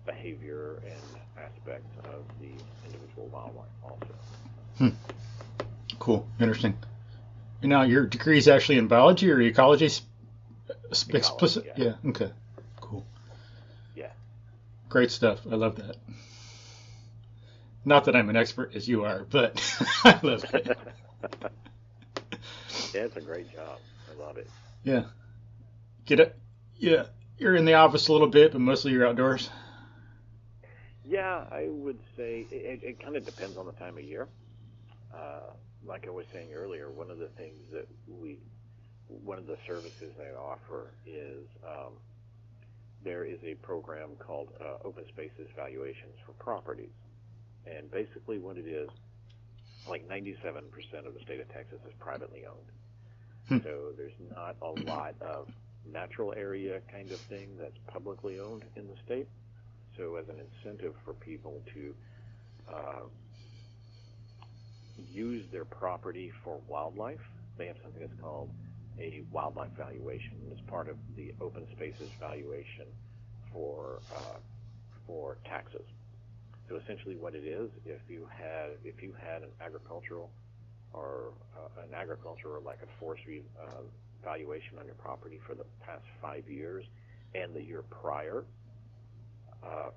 [0.07, 2.49] behavior and aspects of the
[2.85, 4.15] individual wildlife also.
[4.79, 4.89] Hmm.
[5.99, 6.27] Cool.
[6.39, 6.75] Interesting.
[7.61, 9.89] And now your degree is actually in biology or ecology?
[9.89, 10.05] Sp-
[10.93, 11.65] sp- Ecology, explicit.
[11.75, 11.83] yeah.
[12.03, 12.09] Yeah.
[12.09, 12.31] Okay.
[12.81, 13.05] Cool.
[13.95, 14.11] Yeah.
[14.89, 15.41] Great stuff.
[15.51, 15.97] I love that.
[17.85, 19.61] Not that I'm an expert as you are, but
[20.03, 20.77] I love it.
[22.93, 23.79] Yeah, it's a great job.
[24.11, 24.47] I love it.
[24.83, 25.03] Yeah.
[26.05, 26.35] Get it?
[26.77, 27.05] Yeah.
[27.37, 29.49] You're in the office a little bit, but mostly you're outdoors.
[31.07, 34.27] Yeah, I would say it, it kind of depends on the time of year.
[35.13, 35.51] Uh,
[35.85, 38.39] like I was saying earlier, one of the things that we,
[39.07, 41.93] one of the services I offer is um,
[43.05, 46.91] there is a program called uh, Open Spaces Valuations for Properties.
[47.65, 48.89] And basically, what it is,
[49.87, 50.35] like 97%
[51.05, 53.61] of the state of Texas is privately owned.
[53.63, 55.47] So there's not a lot of
[55.89, 59.27] natural area kind of thing that's publicly owned in the state.
[59.97, 61.95] So as an incentive for people to
[62.71, 63.05] uh,
[65.11, 67.19] use their property for wildlife,
[67.57, 68.49] they have something that's called
[68.99, 70.37] a wildlife valuation.
[70.51, 72.85] It's part of the open spaces valuation
[73.51, 74.39] for uh,
[75.05, 75.85] for taxes.
[76.69, 80.31] So essentially, what it is, if you had if you had an agricultural
[80.93, 83.81] or uh, an agriculture or like a forestry uh,
[84.23, 86.83] valuation on your property for the past five years
[87.35, 88.45] and the year prior,
[89.63, 89.89] uh,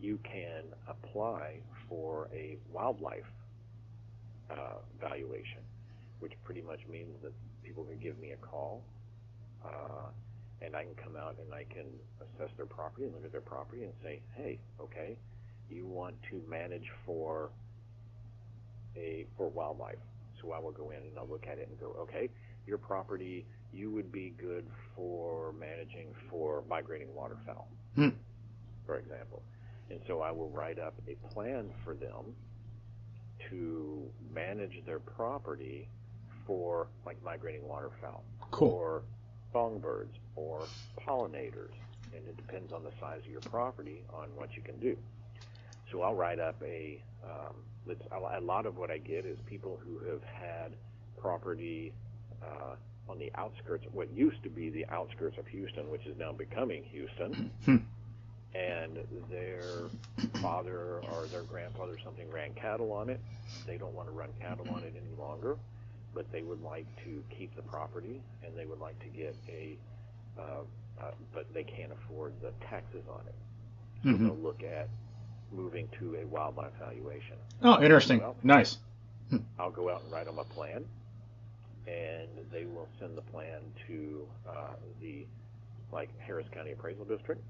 [0.00, 1.56] you can apply
[1.88, 3.24] for a wildlife
[4.50, 5.60] uh, valuation,
[6.20, 7.32] which pretty much means that
[7.62, 8.82] people can give me a call,
[9.64, 10.08] uh,
[10.62, 11.86] and I can come out and I can
[12.20, 15.16] assess their property and look at their property and say, hey, okay,
[15.70, 17.50] you want to manage for
[18.96, 19.98] a for wildlife.
[20.42, 22.28] So I will go in and I'll look at it and go, okay,
[22.66, 28.08] your property, you would be good for managing for migrating waterfowl, Hmm.
[28.86, 29.42] For example.
[29.90, 32.34] And so I will write up a plan for them
[33.50, 35.88] to manage their property
[36.46, 38.68] for like migrating waterfowl Cool.
[38.68, 39.02] or
[39.52, 40.62] songbirds or
[41.06, 41.72] pollinators.
[42.14, 44.96] And it depends on the size of your property on what you can do.
[45.90, 47.02] So I'll write up a.
[47.24, 47.54] Um,
[47.86, 50.72] let's, a a lot of what I get is people who have had
[51.20, 51.92] property
[52.42, 52.74] uh,
[53.08, 56.84] on the outskirts, what used to be the outskirts of Houston, which is now becoming
[56.84, 57.50] Houston,
[58.54, 58.98] and
[59.30, 59.90] their
[60.40, 63.20] father or their grandfather or something ran cattle on it.
[63.66, 65.56] They don't want to run cattle on it any longer,
[66.14, 69.78] but they would like to keep the property and they would like to get a,
[70.38, 70.42] uh,
[71.00, 73.34] uh, but they can't afford the taxes on it.
[74.04, 74.18] So Mhm.
[74.24, 74.88] they'll look at
[75.52, 77.36] moving to a wildlife valuation.
[77.62, 78.20] Oh, interesting.
[78.20, 78.78] Well, Nice.
[79.58, 80.84] I'll go out and write them a plan,
[81.86, 85.26] and they will send the plan to uh, the
[85.92, 87.42] like Harris County Appraisal District.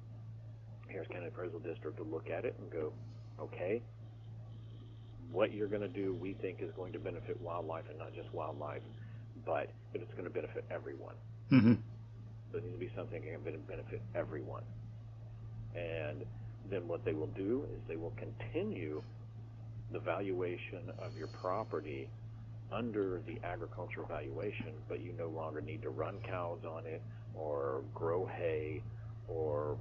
[0.91, 2.93] Harris County Appraisal District will look at it and go,
[3.41, 3.83] okay,
[5.31, 8.33] what you're going to do, we think is going to benefit wildlife and not just
[8.35, 8.83] wildlife,
[9.47, 11.15] but but it's going to benefit everyone.
[11.51, 11.75] hmm
[12.53, 14.65] So it needs to be something that can benefit everyone.
[15.75, 16.25] And
[16.71, 19.03] then what they will do is they will continue
[19.93, 22.11] the valuation of your property
[22.73, 27.03] under the agricultural valuation, but you no longer need to run cows on it
[27.35, 28.83] or grow hay
[29.29, 29.79] or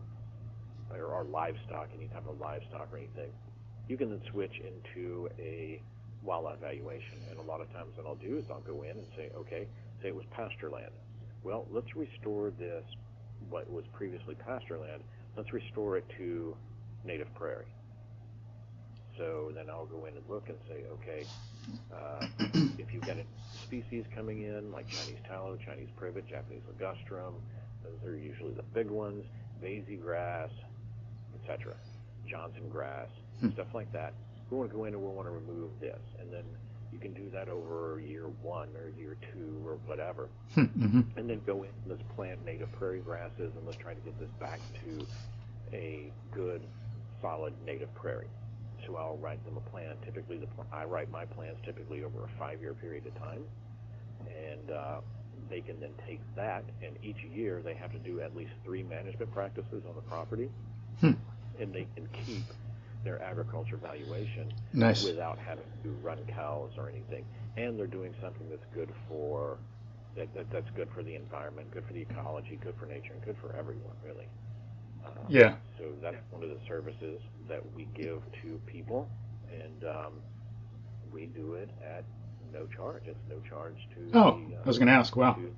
[0.91, 3.32] or, or livestock, any type of livestock or anything.
[3.88, 5.82] You can then switch into a
[6.23, 7.17] wildlife valuation.
[7.30, 9.67] And a lot of times what I'll do is I'll go in and say, okay,
[10.02, 10.91] say it was pasture land.
[11.43, 12.84] Well, let's restore this,
[13.49, 15.04] what was previously pasture land,
[15.38, 16.56] let's restore it to
[17.06, 17.65] native prairie.
[19.17, 21.25] So then I'll go in and look and say, okay,
[21.93, 22.25] uh,
[22.78, 23.23] if you've got a
[23.63, 27.34] species coming in like Chinese tallow, Chinese privet, Japanese ligustrum,
[27.84, 29.25] those are usually the big ones,
[29.62, 30.49] Vasey grass,
[31.49, 31.73] etc.,
[32.29, 33.07] Johnson grass,
[33.53, 34.13] stuff like that.
[34.51, 36.43] We want to go in and we want to remove this, and then
[36.91, 41.41] you can do that over year one or year two or whatever hmm and then
[41.45, 44.59] go in and let's plant native prairie grasses and let's try to get this back
[44.83, 45.05] to
[45.73, 46.62] a good,
[47.21, 48.29] solid native prairie.
[48.88, 49.95] So I'll write them a plan.
[50.05, 53.41] Typically, the pl- I write my plans typically over a five-year period of time,
[54.25, 54.97] and uh,
[55.49, 58.83] they can then take that and each year they have to do at least three
[58.83, 60.49] management practices on the property,
[61.01, 61.12] Hmm.
[61.59, 62.43] And they can keep
[63.03, 65.03] their agriculture valuation Nice.
[65.03, 67.25] without having to run cows or anything.
[67.57, 69.57] And they're doing something that's good for
[70.15, 73.23] that, that that's good for the environment, good for the ecology, good for nature, and
[73.23, 74.27] good for everyone, really.
[75.05, 75.55] Uh, Yeah.
[75.77, 79.07] So that's one of the services that we give to people,
[79.51, 80.13] and um,
[81.11, 82.03] we do it at
[82.53, 83.03] no charge.
[83.05, 84.17] It's no charge to.
[84.17, 85.15] Oh, the, uh, I was going to ask.
[85.15, 85.33] Wow.
[85.33, 85.51] To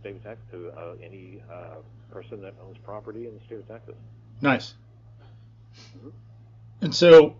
[0.00, 1.76] state of Texas, to uh, any uh,
[2.12, 3.94] person that owns property in the state of Texas.
[4.40, 4.74] Nice.
[6.80, 7.34] And so,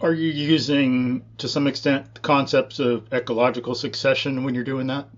[0.00, 5.08] are you using, to some extent, the concepts of ecological succession when you're doing that?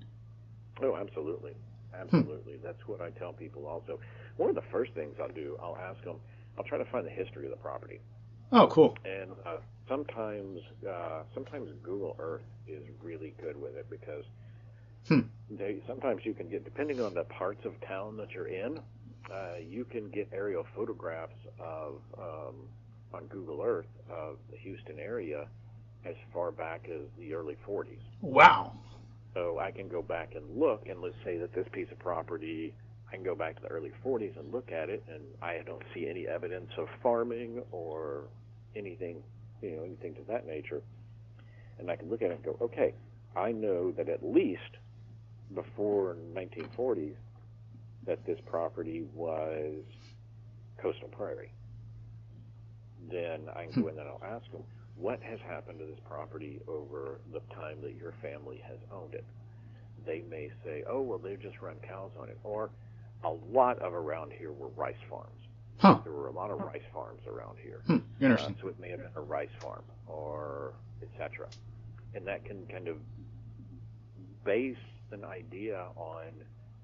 [0.83, 1.55] Oh, absolutely.
[1.95, 2.57] Absolutely.
[2.63, 3.99] That's what I tell people also.
[4.37, 6.21] One of the first things I'll do, I'll ask them,
[6.57, 8.01] I'll try to find the history of the property.
[8.53, 8.97] Oh, cool.
[9.05, 9.59] And uh,
[9.89, 14.25] sometimes, uh, sometimes Google Earth is really good with it because
[15.09, 15.21] Hmm.
[15.51, 18.81] they sometimes you can get depending on the parts of town that you're in,
[19.33, 22.55] uh, you can get aerial photographs of um,
[23.13, 25.47] on Google Earth of the Houston area
[26.05, 27.99] as far back as the early 40s.
[28.21, 28.73] Wow.
[29.35, 32.75] So I can go back and look, and let's say that this piece of property,
[33.11, 35.83] I can go back to the early 40s and look at it, and I don't
[35.95, 38.25] see any evidence of farming or
[38.75, 39.23] anything,
[39.63, 40.83] you know, anything to that nature.
[41.79, 42.95] And I can look at it and go, okay,
[43.37, 44.77] I know that at least
[45.55, 47.15] before 1940s
[48.09, 49.85] that this property was
[50.79, 51.53] coastal prairie.
[53.11, 54.63] Then I can go in and I'll ask them,
[54.97, 59.25] what has happened to this property over the time that your family has owned it?
[60.07, 62.39] They may say, oh, well, they've just run cows on it.
[62.45, 62.71] Or
[63.25, 65.41] a lot of around here were rice farms.
[65.77, 65.99] Huh.
[66.03, 67.83] There were a lot of rice farms around here.
[67.87, 67.99] Hmm.
[68.25, 71.47] Uh, so it may have been a rice farm or etc.
[72.15, 72.97] And that can kind of
[74.45, 74.77] base
[75.13, 76.33] an idea on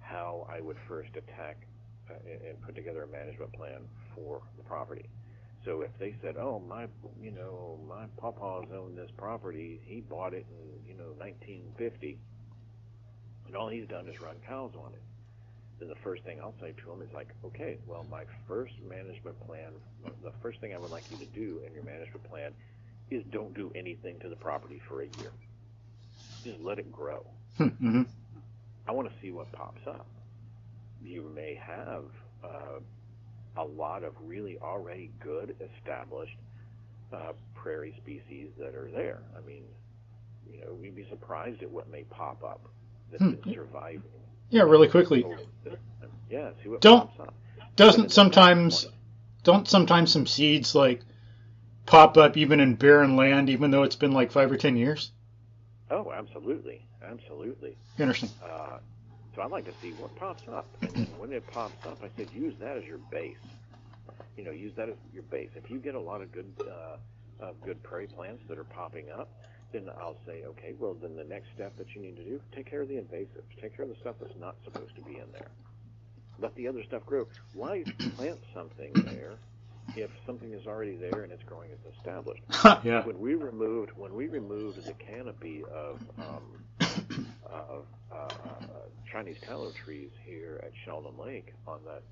[0.04, 1.66] how I would first attack
[2.10, 2.14] uh,
[2.48, 5.08] and put together a management plan for the property.
[5.64, 6.86] So if they said, "Oh, my,
[7.20, 9.80] you know, my papa's owned this property.
[9.84, 12.18] He bought it in, you know, 1950,
[13.46, 15.02] and all he's done is run cows on it,"
[15.78, 19.40] then the first thing I'll say to him is like, "Okay, well, my first management
[19.46, 19.72] plan,
[20.22, 22.52] the first thing I would like you to do in your management plan
[23.10, 25.32] is don't do anything to the property for a year.
[26.44, 27.26] Just let it grow.
[27.58, 28.02] Mm-hmm.
[28.86, 30.06] I want to see what pops up.
[31.02, 32.04] You may have
[32.42, 32.80] uh,
[33.56, 36.36] a lot of really already good established
[37.12, 39.20] uh, prairie species that are there.
[39.36, 39.64] I mean,
[40.50, 42.60] you know, we'd be surprised at what may pop up
[43.10, 43.32] that's Hmm.
[43.32, 44.02] been surviving.
[44.50, 45.24] Yeah, really quickly.
[46.30, 47.34] Yeah, see what Don't- pops up.
[47.76, 48.86] Doesn't sometimes
[49.42, 51.00] don't sometimes some seeds like
[51.86, 55.10] pop up even in barren land, even though it's been like five or ten years?
[55.94, 57.76] Oh, absolutely, absolutely.
[57.98, 58.30] Interesting.
[58.42, 58.78] Uh,
[59.34, 62.28] so I'd like to see what pops up, and when it pops up, I said
[62.32, 63.36] use that as your base.
[64.36, 65.50] You know, use that as your base.
[65.54, 69.30] If you get a lot of good, uh, good prairie plants that are popping up,
[69.72, 72.68] then I'll say, okay, well then the next step that you need to do, take
[72.68, 73.46] care of the invasives.
[73.62, 75.50] Take care of the stuff that's not supposed to be in there.
[76.40, 77.26] Let the other stuff grow.
[77.52, 77.84] Why
[78.16, 79.38] plant something there
[79.96, 82.42] if something is already there and it's growing as established?
[82.84, 83.04] yeah.
[83.04, 86.64] when we removed when we removed the canopy of um,
[87.46, 88.66] of uh, uh,
[89.10, 92.02] Chinese tallow trees here at Sheldon Lake on that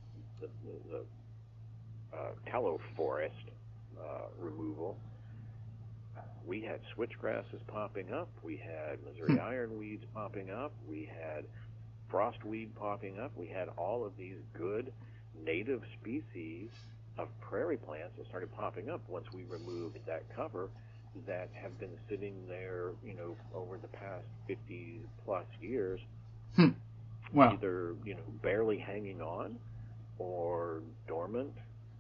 [0.40, 3.34] the, the, the uh, tallow forest
[3.98, 4.98] uh, removal,
[6.46, 8.28] we had switchgrasses popping up.
[8.42, 10.72] We had Missouri ironweeds popping up.
[10.88, 11.44] We had
[12.12, 13.32] frostweed popping up.
[13.36, 14.92] We had all of these good
[15.44, 16.70] native species
[17.18, 20.70] of prairie plants that started popping up once we removed that cover
[21.26, 26.00] that have been sitting there, you know, over the past 50 plus years,
[27.32, 27.52] Wow.
[27.54, 29.56] either, you know, barely hanging on
[30.18, 31.52] or dormant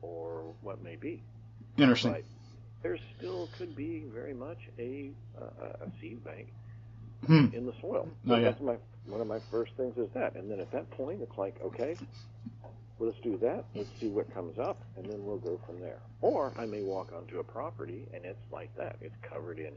[0.02, 1.22] or what may be.
[1.78, 2.12] Interesting.
[2.12, 2.24] But
[2.82, 6.48] there still could be very much a, a, a seed bank
[7.26, 7.46] Hmm.
[7.54, 8.08] in the soil.
[8.28, 8.40] Oh, yeah.
[8.50, 11.36] that's my one of my first things is that, and then at that point it's
[11.38, 11.96] like, okay,
[13.02, 13.66] let's do that.
[13.74, 16.02] Let's see what comes up, and then we'll go from there.
[16.22, 18.96] Or I may walk onto a property and it's like that.
[19.00, 19.74] It's covered in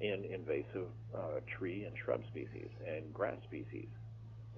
[0.00, 3.88] in invasive uh, tree and shrub species and grass species,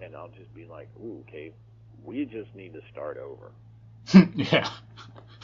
[0.01, 1.53] and I'll just be like, ooh, okay,
[2.03, 3.53] we just need to start over.
[4.35, 4.71] yeah.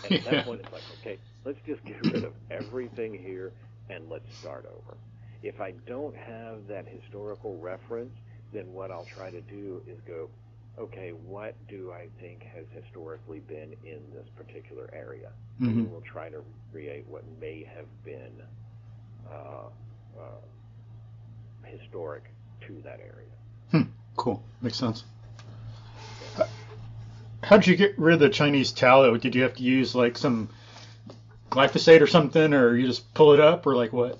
[0.05, 0.45] And at that Yeah.
[0.45, 3.55] point, it's like, okay, let's just get rid of everything here
[3.89, 4.99] and let's start over.
[5.43, 8.15] If I don't have that historical reference,
[8.53, 10.31] then what I'll try to do is go,
[10.79, 15.31] okay, what do I think has historically been in this particular area?
[15.61, 15.77] And Mhm.
[15.77, 18.43] then we'll try to create what may have been
[19.31, 19.69] uh,
[20.19, 20.41] uh,
[21.65, 22.25] historic
[22.67, 23.87] to that area.
[24.17, 24.43] Cool.
[24.63, 25.05] Makes sense.
[27.43, 29.17] How did you get rid of the Chinese tallow?
[29.17, 30.49] Did you have to use like some
[31.51, 34.19] glyphosate or something, or you just pull it up, or like what?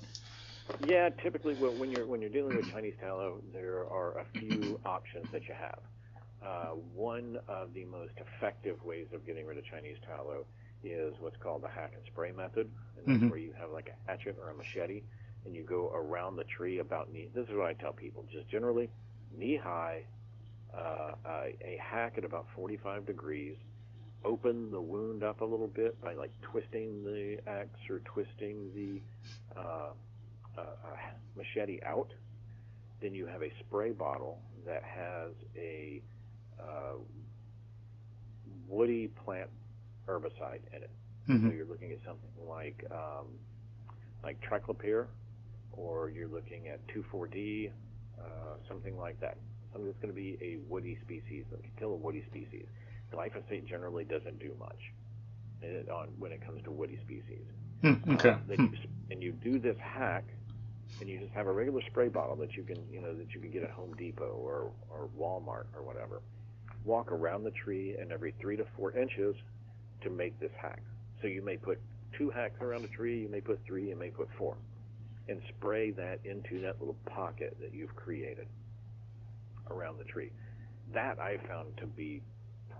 [0.85, 5.27] Yeah, typically when you're when you're dealing with Chinese tallow, there are a few options
[5.31, 5.79] that you have.
[6.45, 10.45] Uh, one of the most effective ways of getting rid of Chinese tallow
[10.83, 13.29] is what's called the hack and spray method, and that's Mhm.
[13.29, 15.03] where you have like a hatchet or a machete,
[15.45, 17.29] and you go around the tree about knee.
[17.33, 18.91] This is what I tell people: just generally
[19.31, 20.05] knee high,
[20.73, 23.57] uh, a, a hack at about 45 degrees.
[24.23, 29.01] Open the wound up a little bit by like twisting the axe or twisting the
[29.59, 29.93] uh,
[30.57, 30.97] uh, uh,
[31.35, 32.13] machete out.
[33.01, 36.01] Then you have a spray bottle that has a
[36.59, 36.93] uh,
[38.67, 39.49] woody plant
[40.07, 40.89] herbicide in it.
[41.27, 41.49] Mhm.
[41.49, 43.27] So you're looking at something like um,
[44.23, 45.07] like triclopyr,
[45.71, 47.71] or you're looking at 2,4-D,
[48.19, 48.23] uh,
[48.67, 49.37] something like that.
[49.71, 52.65] Something that's going to be a woody species that can kill a woody species.
[53.13, 54.79] Glyphosate generally doesn't do much
[55.63, 57.43] uh, on when it comes to woody species.
[57.81, 58.37] Hmm, okay.
[58.47, 58.77] Then you,
[59.11, 60.23] and you do this hack,
[60.99, 63.39] and you just have a regular spray bottle that you can, you know, that you
[63.41, 66.21] can get at Home Depot or or Walmart or whatever.
[66.85, 69.35] Walk around the tree and every three to four inches
[70.01, 70.81] to make this hack.
[71.21, 71.79] So you may put
[72.17, 74.55] two hacks around a tree, you may put three, you may put four,
[75.27, 78.47] and spray that into that little pocket that you've created
[79.71, 80.31] around the tree.
[80.93, 82.21] That I found to be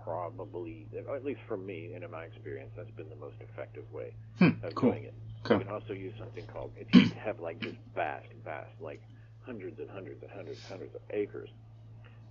[0.04, 4.12] probably, at least for me and in my experience, that's been the most effective way
[4.38, 4.92] Hmm, of cool.
[4.92, 5.14] doing it.
[5.44, 5.54] Okay.
[5.54, 9.02] You can also use something called if you have like just vast, vast, like
[9.44, 11.48] hundreds and hundreds and hundreds, hundreds of acres.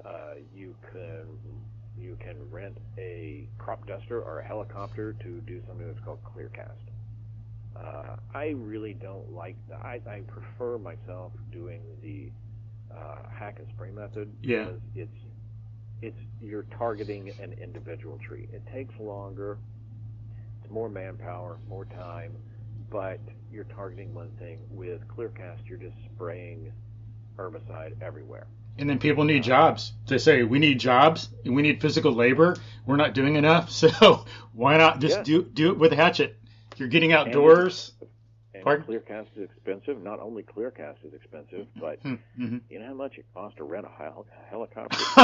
[0.04, 1.26] Uh, you can
[1.98, 6.92] you can rent a crop duster or a helicopter to do something that's called ClearCast.
[7.76, 9.56] Uh, I really don't like.
[9.74, 12.32] I, I prefer myself doing the
[12.94, 14.66] uh, hack and spray method Yeah.
[14.66, 15.18] because it's
[16.02, 18.48] it's you're targeting an individual tree.
[18.52, 19.58] It takes longer.
[20.62, 22.34] It's more manpower, more time,
[22.90, 23.20] but
[23.52, 24.60] you're targeting one thing.
[24.70, 26.72] With ClearCast, you're just spraying
[27.38, 28.48] herbicide everywhere.
[28.78, 29.94] And then people need jobs.
[30.08, 32.58] They say we need jobs and we need physical labor.
[32.86, 35.24] We're not doing enough, so why not just Yeah.
[35.24, 36.36] do do it with a hatchet?
[36.78, 37.94] You're getting outdoors.
[38.54, 38.86] And Pardon?
[38.86, 40.02] ClearCast is expensive.
[40.02, 42.62] Not only ClearCast is expensive, but Hmm, mhm.
[42.70, 44.98] you know how much it costs to rent a hel- helicopter?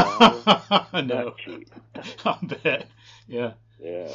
[0.93, 1.69] Not no, cheap.
[2.25, 2.87] I bet.
[3.27, 3.53] Yeah.
[3.81, 4.07] Yeah.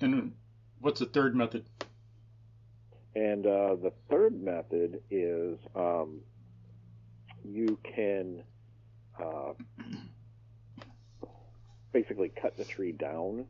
[0.00, 0.32] And
[0.80, 1.64] what's the third method?
[3.14, 6.20] And uh, the third method is um,
[7.44, 8.42] you can
[9.22, 9.52] uh,
[11.92, 13.46] basically cut the tree down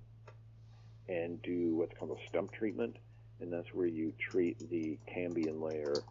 [1.08, 2.96] and do what's called a stump treatment,
[3.40, 6.02] and that's where you treat the cambium layer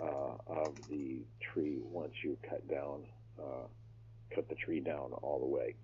[0.00, 3.02] uh, of the tree once you cut down,
[3.38, 3.66] uh,
[4.34, 5.74] cut the tree down all the way.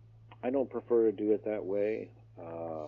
[0.42, 2.10] I don't prefer to do it that way.
[2.40, 2.86] Uh,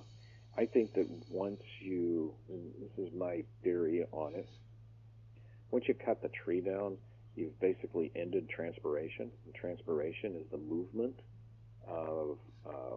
[0.57, 4.49] I think that once you, this is my theory on it,
[5.71, 6.99] once you cut the tree down,
[7.37, 9.31] you've basically ended transpiration.
[9.45, 11.21] And transpiration is the movement
[11.87, 12.97] of uh,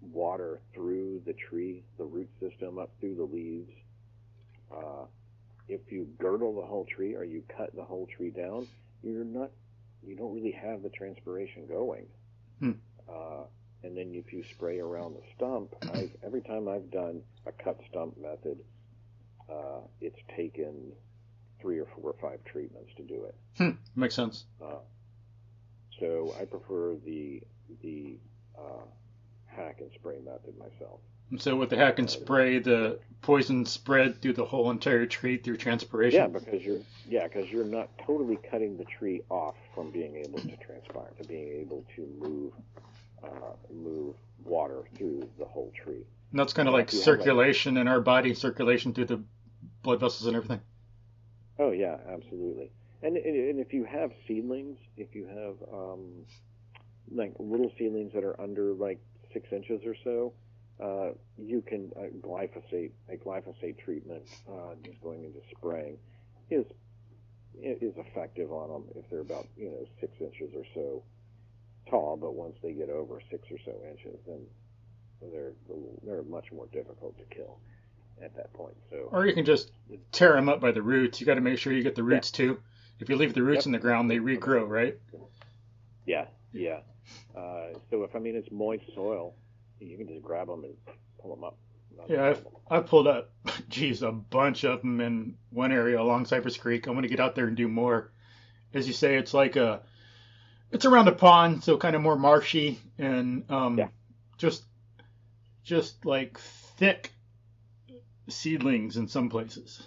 [0.00, 3.72] water through the tree, the root system, up through the leaves.
[4.72, 5.04] Uh,
[5.68, 8.66] if you girdle the whole tree or you cut the whole tree down,
[9.02, 9.50] you're not,
[10.06, 12.06] you don't really have the transpiration going.
[12.60, 12.72] Hmm.
[13.08, 13.44] Uh,
[13.82, 17.80] and then if you spray around the stump, I've, every time I've done a cut
[17.88, 18.58] stump method,
[19.50, 20.92] uh, it's taken
[21.60, 23.34] three or four or five treatments to do it.
[23.56, 24.44] Hmm, makes sense.
[24.62, 24.76] Uh,
[25.98, 27.42] so I prefer the
[27.82, 28.16] the
[28.58, 28.84] uh,
[29.46, 31.00] hack and spray method myself.
[31.30, 35.36] And so with the hack and spray, the poison spread through the whole entire tree
[35.36, 36.20] through transpiration.
[36.20, 40.38] Yeah, because you're yeah because you're not totally cutting the tree off from being able
[40.40, 42.52] to transpire to being able to move
[43.22, 46.04] uh, move water through the whole tree.
[46.32, 49.22] And that's kind of like have, like- circulation in our body, circulation through the
[49.82, 50.60] blood vessels and everything.
[51.60, 52.72] Oh yeah, absolutely.
[53.02, 56.24] And and, if you have seedlings, if you have um,
[57.14, 58.98] like little seedlings that are under like
[59.34, 60.32] six inches or so,
[60.82, 65.98] uh, you can uh, glyphosate a glyphosate treatment uh, just going into spraying
[66.50, 66.64] is
[67.62, 71.02] is effective on them if they're about you know six inches or so
[71.90, 72.16] tall.
[72.16, 74.40] But once they get over six or so inches, then
[75.30, 75.52] they're
[76.06, 77.58] they're much more difficult to kill
[78.22, 78.76] at that point.
[78.90, 79.70] So Or you can just
[80.12, 81.20] tear them up by the roots.
[81.20, 82.58] You got to make sure you get the roots too.
[83.00, 83.66] If you leave the roots Yep.
[83.66, 84.98] in the ground, they regrow, right?
[86.06, 86.80] Yeah, yeah.
[87.36, 89.34] Uh, so if I mean it's moist soil,
[89.80, 90.74] you can just grab them and
[91.18, 91.56] pull them up.
[91.96, 92.46] Not Yeah, I've.
[92.70, 93.30] I've pulled up,
[93.68, 96.86] geez, a bunch of them in one area along Cypress Creek.
[96.86, 98.12] I'm going to get out there and do more.
[98.74, 99.80] As you say, it's like a,
[100.70, 103.88] it's around a pond, so kind of more marshy and um, Yeah.
[104.38, 104.62] just,
[105.64, 107.10] just like thick
[108.30, 109.86] seedlings in some places.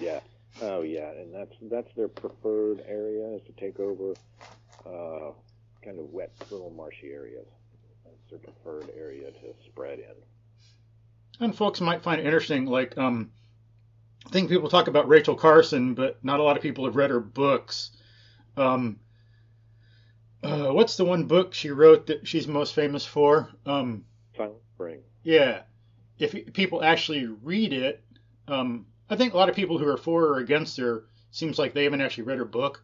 [0.00, 0.20] Yeah.
[0.62, 4.14] Oh yeah, and that's that's their preferred area is to take over
[4.86, 5.32] uh,
[5.84, 7.46] kind of wet little marshy areas.
[8.04, 11.44] That's their preferred area to spread in.
[11.44, 13.30] And folks might find it interesting, like um,
[14.26, 17.10] I think people talk about Rachel Carson, but not a lot of people have read
[17.10, 17.90] her books.
[18.56, 18.98] Um,
[20.42, 23.50] uh, what's the one book she wrote that she's most famous for?
[23.66, 24.04] Um,
[24.36, 25.00] Silent Spring.
[25.22, 25.62] yeah,
[26.18, 28.02] if people actually read it,
[28.48, 31.74] um, I think a lot of people who are for or against her seems like
[31.74, 32.82] they haven't actually read her book.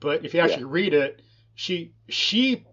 [0.00, 1.22] But if you actually read it,
[1.54, 2.64] she she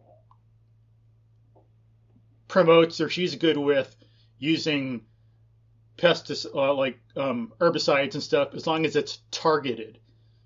[2.48, 3.96] promotes or she's good with
[4.40, 5.02] using
[5.98, 10.00] pesticides, uh, like um, herbicides and stuff, as long as it's targeted.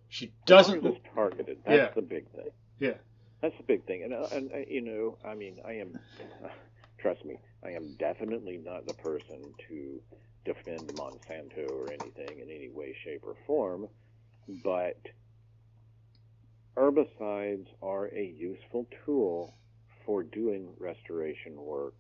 [0.10, 0.84] She doesn't.
[0.84, 1.58] long as it's targeted.
[1.66, 1.90] That's Yeah.
[1.96, 2.50] the big thing.
[2.80, 2.94] Yeah.
[3.42, 4.04] That's the big thing.
[4.04, 6.00] And, uh, and uh, you know, I mean, I am,
[7.04, 10.02] trust me, I am definitely not the person to
[10.46, 13.90] defend Monsanto or anything in any way, shape, or form.
[14.48, 14.98] But
[16.78, 19.58] herbicides are a useful tool
[20.06, 21.96] for doing restoration work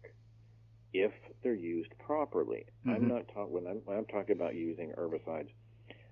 [0.94, 2.66] if they're used properly.
[2.88, 3.10] I'm Mhm.
[3.10, 5.50] not talking when I'm, when I'm talking about using herbicides.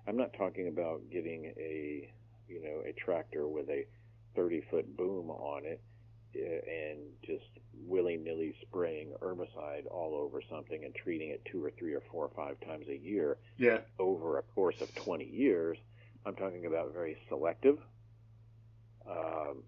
[0.06, 2.12] I'm not talking about getting a
[2.48, 3.86] you know a tractor with a
[4.36, 5.82] 30 foot boom on it
[6.34, 7.44] and just
[7.86, 12.24] willy nilly spraying herbicide all over something and treating it two or three or four
[12.26, 13.80] or five times a year Yeah.
[13.98, 15.78] over a course of 20 years.
[16.24, 17.78] I'm talking about very selective,
[19.08, 19.64] um,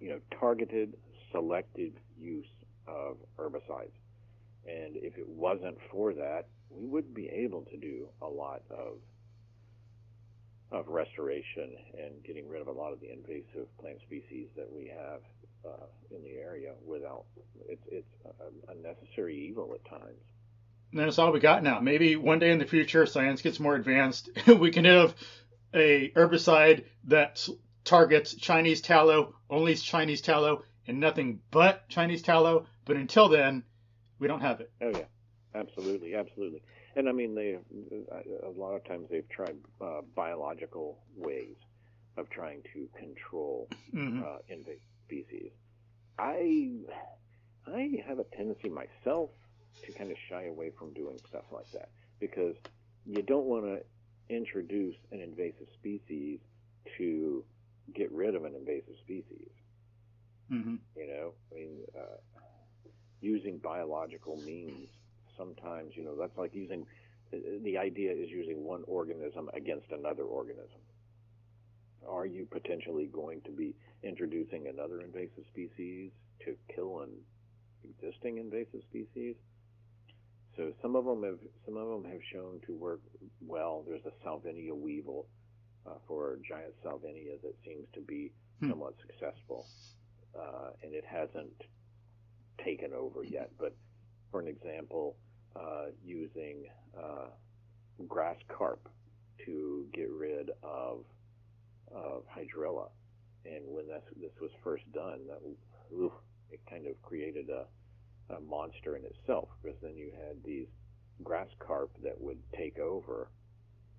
[0.00, 0.94] you know, targeted,
[1.32, 2.46] selective use
[2.86, 3.92] of herbicides.
[4.66, 8.98] And if it wasn't for that, we wouldn't be able to do a lot of
[10.70, 14.86] of restoration and getting rid of a lot of the invasive plant species that we
[14.86, 15.20] have
[15.64, 17.24] uh, in the area without
[17.68, 18.06] it's it's
[18.82, 20.20] necessary evil at times.
[20.92, 21.80] And that's all we got now.
[21.80, 24.28] Maybe one day in the future, science gets more advanced.
[24.46, 25.14] we can have
[25.72, 27.48] a herbicide that
[27.84, 32.66] targets Chinese tallow, only Chinese tallow, and nothing but Chinese tallow.
[32.84, 33.62] But until then,
[34.18, 34.70] we don't have it.
[34.82, 35.04] Oh yeah,
[35.54, 36.62] absolutely, absolutely.
[36.94, 37.58] And I mean, they
[38.44, 41.56] a lot of times they've tried uh, biological ways
[42.18, 45.52] of trying to control hmm uh, invasive species.
[46.18, 46.80] I
[47.66, 49.30] I have a tendency myself
[49.86, 51.90] to kind of shy away from doing stuff like that
[52.20, 52.56] because
[53.06, 53.82] you don't want to
[54.34, 56.40] introduce an invasive species
[56.98, 57.44] to
[57.94, 59.50] get rid of an invasive species.
[60.48, 62.18] hmm You know, I mean, uh,
[63.20, 64.88] using biological means
[65.38, 66.86] sometimes, you know, that's like using.
[67.32, 70.81] The idea is using one organism against another organism.
[72.08, 76.10] Are you potentially going to be introducing another invasive species
[76.44, 77.10] to kill an
[77.84, 79.36] existing invasive species?
[80.56, 83.00] So some of them have some of them have shown to work
[83.40, 83.84] well.
[83.88, 85.26] There's a Salvinia weevil
[85.86, 88.70] uh, for giant Salvinia that seems to be Hmm.
[88.70, 89.66] somewhat successful,
[90.38, 91.64] uh, and it hasn't
[92.64, 93.50] taken over yet.
[93.58, 93.74] But
[94.30, 95.16] for an example,
[95.56, 97.28] uh, using uh,
[98.08, 98.88] grass carp
[99.46, 101.04] to get rid of
[101.94, 102.88] of hydrilla,
[103.44, 105.40] and when this this was first done, that
[105.96, 106.12] oof,
[106.50, 107.66] it kind of created a,
[108.34, 110.66] a monster in itself because then you had these
[111.22, 113.30] grass carp that would take over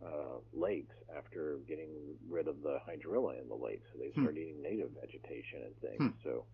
[0.06, 1.90] uh, lakes after getting
[2.30, 3.88] rid of the hydrilla in the lakes.
[3.94, 4.22] So they Hmm.
[4.22, 6.14] started eating native vegetation and things.
[6.14, 6.24] Hmm.
[6.24, 6.46] So,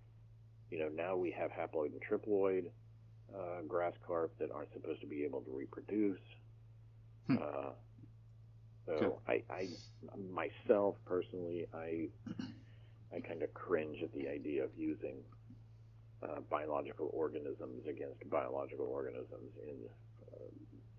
[0.69, 2.69] you know, now we have haploid and triploid
[3.33, 6.19] uh, grass carp that aren't supposed to be able to reproduce.
[7.27, 7.37] Hmm.
[7.37, 7.71] Uh,
[8.97, 9.19] so.
[9.27, 9.67] I, I
[10.33, 12.07] myself personally, I
[13.15, 15.15] I kind of cringe at the idea of using
[16.23, 19.75] uh, biological organisms against biological organisms in,
[20.33, 20.45] uh,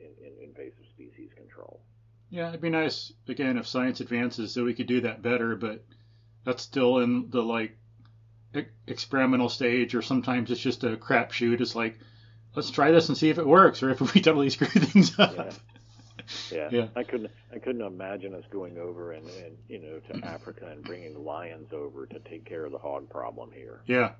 [0.01, 1.80] in in invasive species control.
[2.30, 5.84] Yeah, it'd be nice again if science advances so we could do that better, but
[6.45, 7.76] that's still in the like
[8.55, 11.61] e- experimental stage, or sometimes it's just a crapshoot.
[11.61, 11.99] It's like,
[12.55, 15.55] let's try this and see if it works, or if we totally screw things up.
[16.50, 16.68] Yeah.
[16.70, 16.88] Yeah.
[16.96, 20.82] I couldn't I couldn't imagine us going over and, and you know to Africa and
[20.82, 23.82] bringing lions over to take care of the hog problem here.
[23.86, 24.12] Yeah,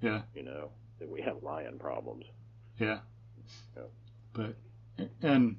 [0.00, 2.24] yeah, You know that we have lion problems.
[2.78, 2.98] yeah.
[3.76, 3.82] Yeah.
[4.32, 4.56] But
[5.22, 5.56] and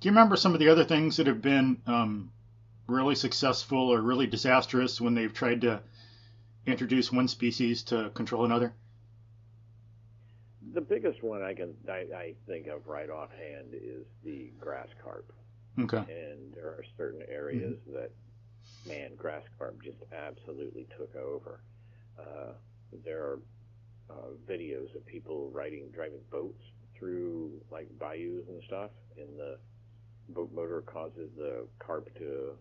[0.00, 2.30] do you remember some of the other things that have been um,
[2.86, 5.80] really successful or really disastrous when they've tried to
[6.66, 8.72] introduce one species to control another?
[10.74, 15.32] The biggest one I can I, I think of right offhand is the grass carp,
[15.78, 15.98] Okay.
[15.98, 18.10] and there are certain areas that
[18.86, 21.60] man grass carp just absolutely took over.
[22.18, 22.52] Uh,
[23.04, 23.38] there are
[24.10, 26.62] uh, videos of people riding driving boats
[26.98, 29.58] through like bayous and stuff, and the
[30.30, 32.52] boat motor causes the carp to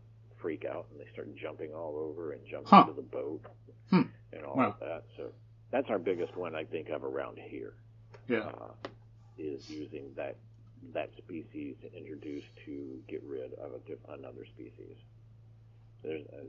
[0.41, 2.85] freak out, and they start jumping all over and jumping Huh.
[2.87, 3.41] into the boat
[3.89, 4.01] Hmm.
[4.31, 4.69] and all Wow.
[4.69, 5.03] of that.
[5.17, 5.31] So
[5.71, 7.73] that's our biggest one I think of around here
[8.27, 8.39] Yeah.
[8.39, 8.73] uh,
[9.37, 10.35] is using that
[10.93, 14.95] that species to introduce to get rid of a diff- another species.
[16.03, 16.45] There's a,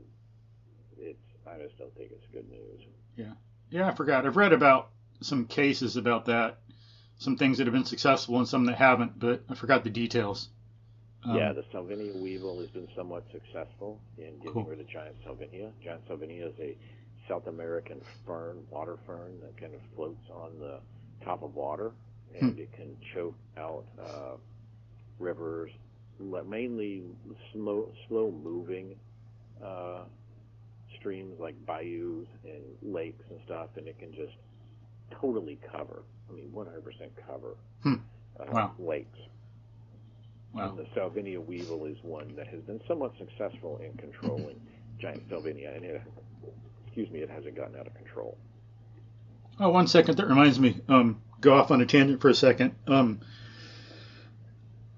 [0.99, 2.81] it's I just don't think it's good news.
[3.15, 3.33] Yeah,
[3.69, 4.25] yeah, I forgot.
[4.25, 4.89] I've read about
[5.21, 6.57] some cases about that,
[7.17, 10.49] some things that have been successful and some that haven't, but I forgot the details.
[11.25, 14.63] Um, yeah, the Salvinia weevil has been somewhat successful in getting Cool.
[14.63, 15.71] rid of giant Salvinia.
[15.83, 16.77] Giant Salvinia is a
[17.27, 20.79] South American fern, water fern that kind of floats on the
[21.23, 21.91] top of water
[22.39, 24.35] and it can choke out uh,
[25.19, 25.71] rivers,
[26.19, 27.03] mainly
[27.53, 28.95] slow slow moving
[29.63, 30.03] uh,
[30.99, 32.63] streams like bayous and
[32.93, 34.33] lakes and stuff, and it can just
[35.21, 36.03] totally cover.
[36.29, 37.95] I mean, 100% cover Hmm.
[38.39, 38.75] uh, Wow.
[38.79, 39.17] lakes.
[40.53, 40.69] Wow.
[40.69, 44.59] And the Salvinia weevil is one that has been somewhat successful in controlling
[44.99, 46.01] giant Salvinia, and it,
[46.85, 48.37] excuse me, it hasn't gotten out of control.
[49.59, 50.17] Oh, one second.
[50.17, 50.79] That reminds me.
[50.87, 52.75] Um, go off on a tangent for a second.
[52.87, 53.19] Um,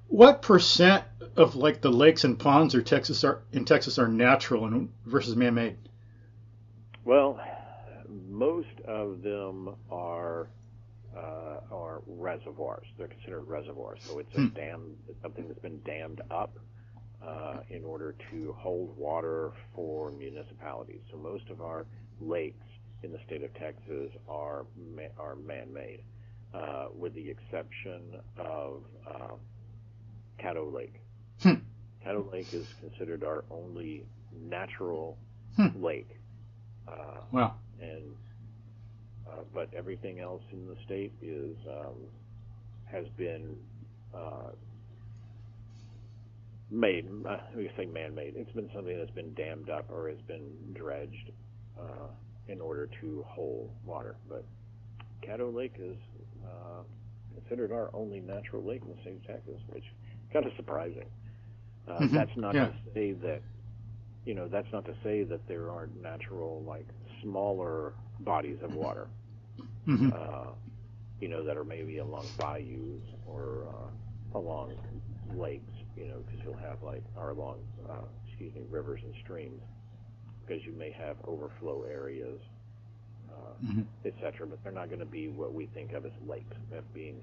[0.08, 1.04] what percent
[1.36, 5.36] of like the lakes and ponds are Texas are in Texas are natural and versus
[5.36, 5.78] man-made?
[7.06, 7.40] Well,
[8.30, 10.50] most of them are
[11.16, 12.88] uh, are reservoirs.
[12.98, 14.00] They're considered reservoirs.
[14.04, 16.58] So it's a dam, something that's been dammed up
[17.26, 21.02] uh, in order to hold water for municipalities.
[21.12, 21.86] So most of our
[22.20, 22.66] lakes
[23.04, 26.04] in the state of Texas are ma- are man-made,
[26.54, 28.02] uh, with the exception
[28.38, 29.34] of uh,
[30.42, 31.02] Caddo Lake.
[31.42, 31.56] Hmm.
[32.06, 35.18] Caddo Lake is considered our only natural
[35.56, 35.84] Hmm.
[35.84, 36.10] lake.
[36.88, 37.56] Uh, Wow.
[37.80, 38.16] and
[39.28, 41.96] uh, but everything else in the state is um,
[42.86, 43.56] has been
[44.14, 44.52] uh,
[46.70, 47.08] made.
[47.28, 48.34] Uh, we say man-made.
[48.36, 51.32] It's been something that's been dammed up or has been dredged
[51.80, 52.08] uh,
[52.52, 54.18] in order to hold water.
[54.30, 54.46] But
[55.28, 55.98] Caddo Lake is
[56.46, 56.84] uh,
[57.36, 61.08] considered our only natural lake in the state of Texas, which is kind of surprising.
[61.88, 62.14] Uh, Mhm.
[62.14, 62.68] That's not Yeah.
[62.68, 63.44] to say that
[64.26, 66.88] you know that's not to say that there aren't natural like
[67.24, 69.10] smaller bodies of water
[69.86, 70.52] hmm uh,
[71.20, 74.78] you know that are maybe along bayous or uh, along
[75.34, 79.62] lakes you know because you'll have like or along uh, excuse me rivers and streams
[80.52, 82.40] because you may have overflow areas
[83.32, 83.86] uh, Mhm.
[84.06, 87.22] etc but they're not going to be what we think of as lakes as being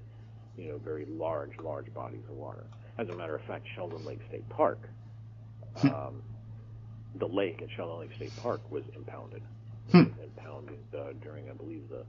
[0.57, 2.65] you know very large large bodies of water
[2.97, 4.89] as a matter of fact Sheldon Lake State Park
[5.83, 6.23] um,
[7.15, 9.41] the lake at Sheldon Lake State Park was impounded.
[9.91, 10.03] Hmm.
[10.03, 12.05] was impounded uh, during, I believe, the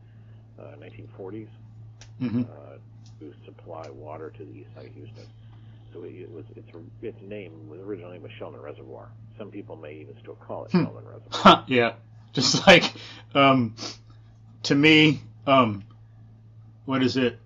[0.63, 1.49] uh, 1940s
[2.19, 2.77] hmm uh,
[3.21, 5.25] to supply water to the east side of Houston.
[5.93, 6.69] So it, it was its
[7.03, 9.09] its name was originally was Sheldon Reservoir.
[9.41, 10.85] Some people may even still call it Hmm.
[10.85, 11.65] Sheldon Reservoir.
[11.67, 11.95] Yeah.
[12.35, 12.93] Just like,
[13.35, 13.75] um,
[14.65, 15.83] to me, um,
[16.85, 17.39] what is it?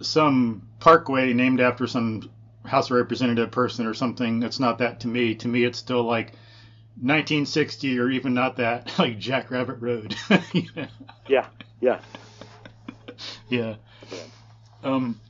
[0.00, 2.30] Some parkway named after some
[2.64, 4.44] House of Representative person or something.
[4.44, 5.34] It's not that to me.
[5.34, 6.26] To me, it's still like
[7.00, 10.14] 1960 or even not that, like Jackrabbit Road.
[10.52, 10.86] You know?
[11.26, 11.48] Yeah,
[11.80, 11.98] yeah.
[13.48, 13.74] yeah.
[14.84, 15.20] Um,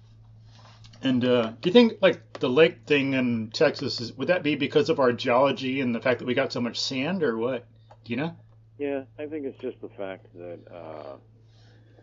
[1.02, 4.54] and uh, do you think like the lake thing in Texas is would that be
[4.54, 7.66] because of our geology and the fact that we got so much sand or what?
[8.04, 8.36] Do you know?
[8.78, 11.16] Yeah, I think it's just the fact that uh,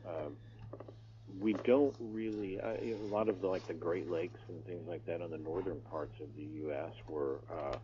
[0.08, 0.30] uh,
[1.40, 2.60] we don't really.
[2.60, 5.38] Uh, a lot of the like the Great Lakes and things like that on the
[5.38, 6.92] northern parts of the U.S.
[7.08, 7.78] were uh,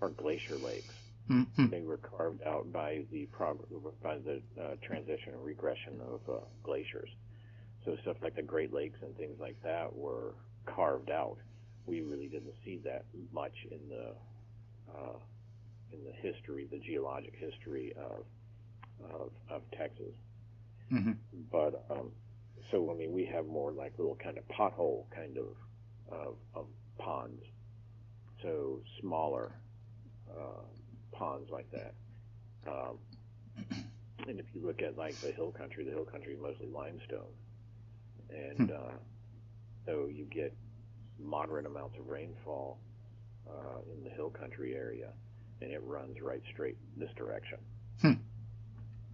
[0.00, 0.94] are glacier lakes.
[1.30, 1.70] Mhm.
[1.70, 3.66] They were carved out by the prog-
[4.02, 7.10] by the uh, transition and regression of uh, glaciers.
[7.84, 10.34] So stuff like the Great Lakes and things like that were
[10.66, 11.38] carved out.
[11.88, 14.14] We really didn't see that much in the
[14.94, 15.18] uh,
[15.92, 18.24] in the history, the geologic history of
[19.12, 20.14] of, of Texas.
[20.92, 21.16] Mhm.
[21.50, 22.10] But um,
[22.70, 25.46] so I mean, we have more like little kind of pothole kind of
[26.10, 26.66] of, of
[26.98, 27.42] ponds.
[28.42, 29.52] So smaller
[30.30, 30.62] uh,
[31.12, 31.94] ponds like that.
[32.66, 32.98] Um,
[34.28, 37.32] and if you look at like the hill country, the hill country is mostly limestone,
[38.30, 38.92] and uh,
[39.86, 40.54] so you get
[41.18, 42.78] moderate amounts of rainfall
[43.48, 45.08] uh, in the hill country area,
[45.60, 47.58] and it runs right straight this direction.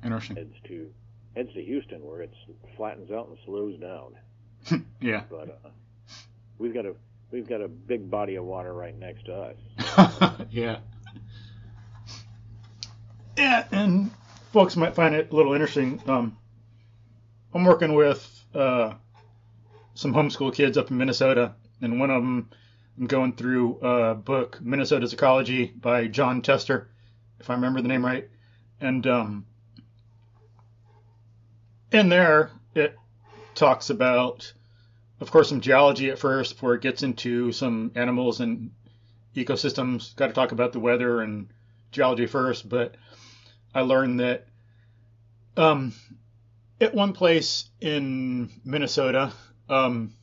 [0.05, 0.37] Interesting.
[0.37, 0.91] Heads to
[1.35, 2.33] heads to Houston, where it
[2.77, 4.15] flattens out and slows down.
[5.01, 5.23] Yeah.
[5.31, 5.71] But uh,
[6.59, 6.95] we've got a
[7.31, 10.37] we've got a big body of water right next to us.
[10.51, 10.79] yeah.
[13.37, 14.11] Yeah, and
[14.53, 16.01] folks might find it a little interesting.
[16.07, 16.37] Um,
[17.53, 18.95] I'm working with uh,
[19.95, 21.55] some homeschool kids up in Minnesota,
[21.85, 22.49] and one of them
[22.99, 26.89] I'm going through a book, Minnesota's Ecology by John Tester,
[27.41, 28.29] if I remember the name right.
[28.81, 29.47] And um,
[31.91, 32.95] in there, it
[33.57, 34.53] talks about,
[35.21, 38.71] of course, some geology at first before it gets into some animals and
[39.35, 40.15] ecosystems.
[40.15, 41.49] Got to talk about the weather and
[41.91, 42.95] geology first, but
[43.75, 44.47] I learned that
[45.57, 45.95] um,
[46.81, 49.33] at one place in Minnesota,
[49.69, 50.15] um,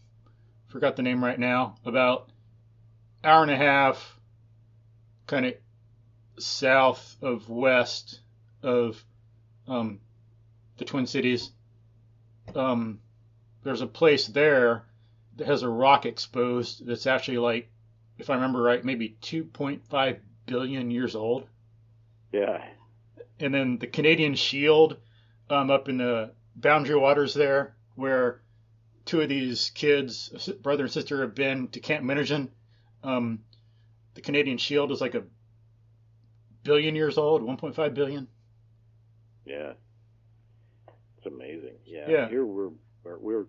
[0.72, 2.30] forgot the name right now, about
[3.24, 4.20] hour and a half,
[5.28, 5.54] kind of
[6.40, 8.20] south of west
[8.64, 9.04] of
[9.68, 10.00] um,
[10.78, 11.52] the Twin Cities.
[12.56, 13.00] Um,
[13.64, 14.86] there's a place there
[15.36, 17.70] that has a rock exposed that's actually like,
[18.18, 21.48] if I remember right, maybe 2.5 billion years old.
[22.32, 22.64] Yeah.
[23.40, 24.98] And then the Canadian Shield
[25.50, 28.41] um, up in the boundary waters there, where
[29.06, 32.50] two of these kids, brother and sister, have been to Camp Menogyn.
[33.04, 33.40] Um,
[34.14, 35.24] the Canadian Shield is like a
[36.64, 38.28] billion years old, 1.5 billion.
[39.46, 39.74] Yeah.
[41.18, 41.76] It's amazing.
[41.86, 42.06] Yeah.
[42.10, 42.30] Yeah.
[42.30, 42.70] Here we're,
[43.04, 43.46] we're, we're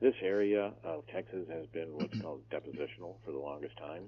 [0.00, 4.04] this area of Texas has been what's called depositional for the longest time.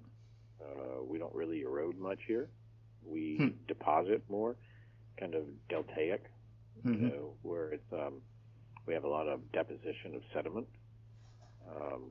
[0.60, 2.48] Uh, we don't really erode much here.
[3.04, 3.48] We Hmm.
[3.66, 4.56] deposit more,
[5.18, 6.20] kind of deltaic,
[6.84, 7.00] Mhm.
[7.00, 8.20] you know, where it's um,
[8.86, 10.66] we have a lot of deposition of sediment.
[11.76, 12.10] Um,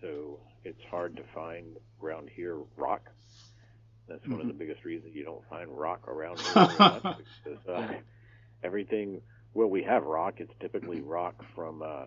[0.00, 3.10] so it's hard to find around here rock.
[4.08, 6.66] That's one of the biggest reasons you don't find rock around here
[7.44, 7.94] because uh,
[8.62, 9.20] everything.
[9.54, 10.34] Well, we have rock.
[10.38, 12.04] It's typically rock from uh,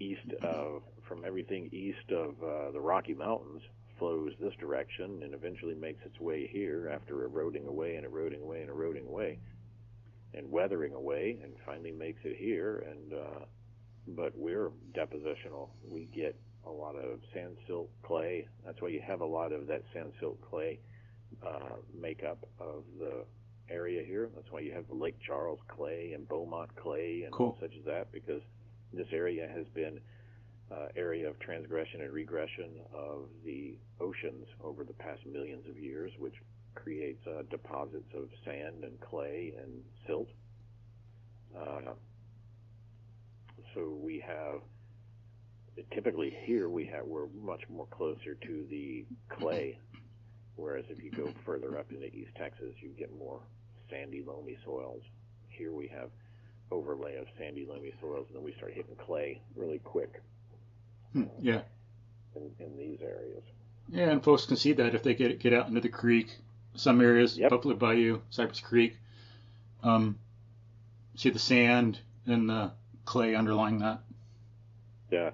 [0.00, 3.62] east of from everything east of uh, the Rocky Mountains
[3.98, 8.60] flows this direction and eventually makes its way here after eroding away and eroding away
[8.60, 9.38] and eroding away
[10.34, 13.44] and weathering away and finally makes it here and uh,
[14.16, 16.36] but we're depositional we get
[16.66, 20.12] a lot of sand silt clay that's why you have a lot of that sand
[20.20, 20.78] silt clay
[21.46, 23.24] uh, makeup of the
[23.70, 27.56] area here that's why you have the lake charles clay and beaumont clay and Cool.
[27.60, 28.42] such as that because
[28.92, 30.00] this area has been
[30.70, 36.12] uh, area of transgression and regression of the oceans over the past millions of years,
[36.18, 36.34] which
[36.74, 40.28] creates uh, deposits of sand and clay and silt.
[41.58, 41.92] Uh,
[43.74, 44.60] so we have
[45.92, 49.78] typically here we have we're much more closer to the clay,
[50.56, 53.40] whereas if you go further up into East Texas, you get more
[53.90, 55.02] sandy, loamy soils.
[55.48, 56.10] Here we have
[56.70, 60.20] overlay of sandy, loamy soils, and then we start hitting clay really quick
[61.12, 61.62] Hmm, Yeah.
[62.36, 63.42] in, in these areas.
[63.88, 66.36] Yeah, and folks can see that if they get get out into the creek.
[66.74, 67.50] Some areas, Yep.
[67.50, 68.96] Buffalo Bayou, Cypress Creek,
[69.82, 70.18] um,
[71.16, 72.70] see the sand and the
[73.08, 74.00] clay underlying that.
[75.10, 75.30] Yeah,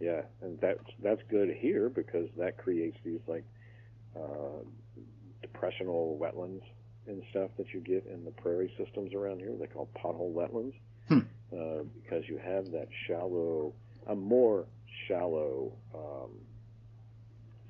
[0.00, 3.44] yeah, and that's that's good here because that creates these like
[4.16, 4.64] uh,
[5.42, 6.62] depressional wetlands
[7.06, 9.52] and stuff that you get in the prairie systems around here.
[9.60, 10.72] They call pothole wetlands
[11.08, 11.18] Hmm.
[11.52, 13.74] uh, because you have that shallow,
[14.06, 14.64] a more
[15.06, 16.30] shallow um,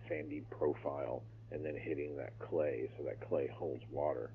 [0.08, 4.30] sandy profile, and then hitting that clay, so that clay holds water.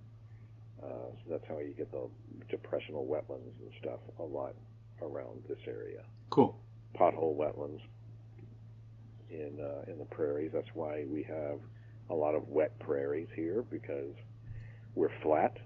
[0.83, 2.09] Uh, so that's how you get the
[2.49, 4.53] depressional wetlands and stuff a lot
[5.01, 6.55] around this area Cool.
[6.99, 7.81] pothole wetlands
[9.29, 10.51] in uh, in the prairies.
[10.53, 11.59] That's why we have
[12.09, 14.13] a lot of wet prairies here because
[14.95, 15.57] we're flat.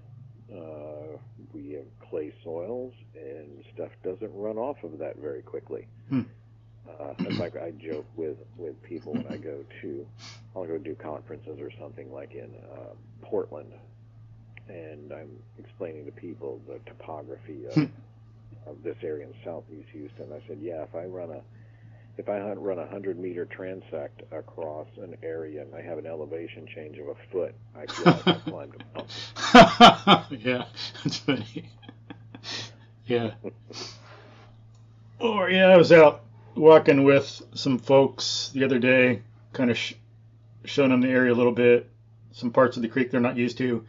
[0.53, 1.17] Uh,
[1.53, 5.87] we have clay soils and stuff doesn't run off of that very quickly.
[6.09, 6.21] Hmm.
[6.87, 10.07] Uh, it's like I joke with with people when I go to
[10.55, 13.71] I'll go do conferences or something like in uh, Portland,
[14.67, 17.89] and I'm explaining to people the topography of
[18.65, 20.31] of this area in southeast Houston.
[20.33, 21.41] I said, yeah, if I run a
[22.17, 26.67] if I run a hundred meter transect across an area and I have an elevation
[26.67, 30.39] change of a foot, I feel like I climbed a mountain.
[30.45, 30.65] yeah,
[31.03, 31.69] that's funny.
[33.07, 33.31] yeah.
[35.19, 36.21] Or yeah, I was out
[36.55, 39.21] walking with some folks the other day,
[39.53, 39.95] kind of sh-
[40.65, 41.89] showing them the area a little bit,
[42.31, 43.85] some parts of the creek they're not used to,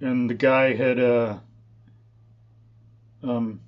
[0.00, 1.40] and the guy had a
[3.22, 3.60] um,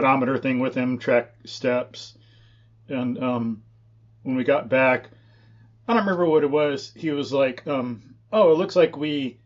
[0.00, 2.16] pedometer thing with him, track steps,
[2.88, 3.62] and um,
[4.22, 5.10] when we got back,
[5.86, 6.92] I don't remember what it was.
[6.94, 9.38] He was like, um, "Oh, it looks like we."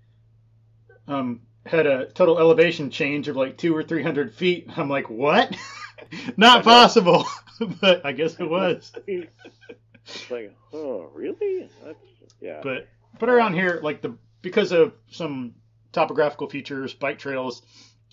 [1.08, 4.68] um, had a total elevation change of like two or three hundred feet.
[4.76, 5.56] I'm like, what?
[6.36, 7.26] Not possible,
[7.80, 8.92] but I guess it was.
[9.06, 11.68] it's like, oh, really?
[11.84, 11.98] That's
[12.40, 12.60] yeah.
[12.62, 12.88] But
[13.18, 15.54] but around here, like the because of some
[15.92, 17.62] topographical features, bike trails,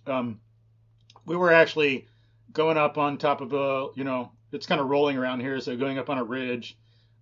[0.05, 0.39] um,
[1.25, 2.07] we were actually
[2.51, 5.75] going up on top of a you know it's kind of rolling around here, so
[5.77, 6.77] going up on a ridge,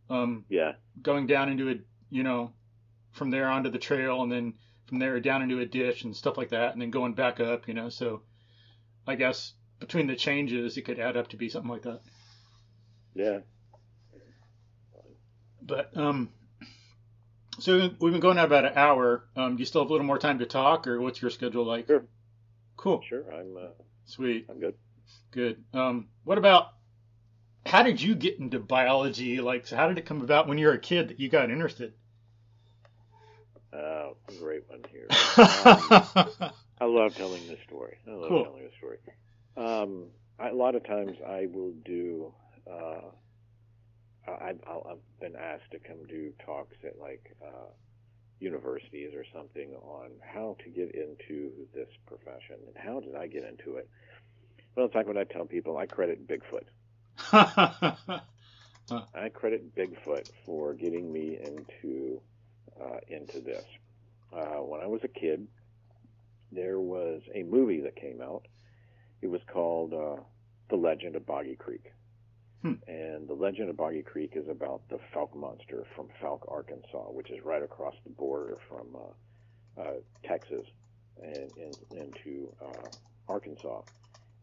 [0.09, 1.75] um, yeah, going down into a
[2.09, 2.53] you know
[3.11, 4.53] from there onto the trail and then
[4.86, 7.67] from there down into a ditch and stuff like that and then going back up
[7.67, 8.21] you know so
[9.05, 11.99] i guess between the changes it could add up to be something like that
[13.13, 13.39] yeah.
[15.61, 16.30] but um
[17.59, 20.07] so we've been going out about an hour um do you still have a little
[20.07, 22.05] more time to talk or what's your schedule like Sure.
[22.78, 23.69] cool Sure, I'm uh,
[24.05, 24.75] sweet I'm good.
[25.32, 26.68] Good um what about
[27.66, 30.68] how did you get into biology like so how did it come about when you
[30.68, 31.93] were a kid that you got interested
[33.74, 35.16] Uh, great one here.
[35.47, 35.95] Um,
[36.80, 37.97] I love telling this story.
[38.08, 38.41] I love Cool.
[38.41, 38.99] telling this story.
[39.58, 40.08] Um,
[40.39, 42.34] I, a lot of times I will do.
[42.70, 43.12] Uh,
[44.28, 47.70] I, I'll, I've been asked to come do talks at like uh,
[48.39, 53.43] universities or something on how to get into this profession and how did I get
[53.43, 53.89] into it.
[54.78, 55.75] Well, it's like what I tell people.
[55.75, 56.67] I credit Bigfoot.
[57.34, 62.21] I credit Bigfoot for getting me into
[62.80, 63.65] uh, into this.
[64.32, 65.47] Uh, when I was a kid,
[66.51, 68.47] there was a movie that came out.
[69.23, 70.21] It was called uh,
[70.69, 71.91] The Legend of Boggy Creek.
[72.61, 72.73] Hmm.
[72.88, 77.32] And The Legend of Boggy Creek is about the Fouke monster from Fouke, Arkansas, which
[77.32, 80.67] is right across the border from uh, uh, Texas
[81.19, 82.89] and, and into uh,
[83.28, 83.82] Arkansas.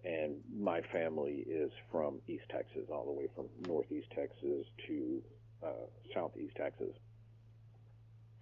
[0.05, 5.22] And my family is from East Texas, all the way from Northeast Texas to
[5.62, 6.94] uh, Southeast Texas.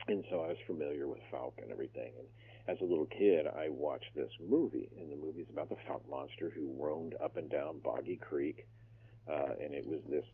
[0.08, 2.12] And so I was familiar with Fouke and everything.
[2.18, 2.26] And
[2.66, 6.50] as a little kid, I watched this movie, and the movie's about the Fouke monster
[6.54, 8.66] who roamed up and down Boggy Creek,
[9.30, 10.24] uh, and it was this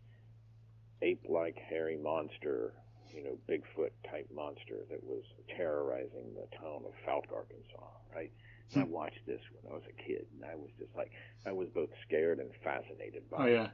[1.03, 2.73] ape-like hairy monster,
[3.15, 5.23] you know, Bigfoot type monster that was
[5.57, 8.33] terrorizing the town of Fouke, Arkansas, right?
[8.77, 11.11] I watched this when I was a kid, and I was just like,
[11.47, 13.53] I was both scared and fascinated by oh it.
[13.53, 13.69] yeah.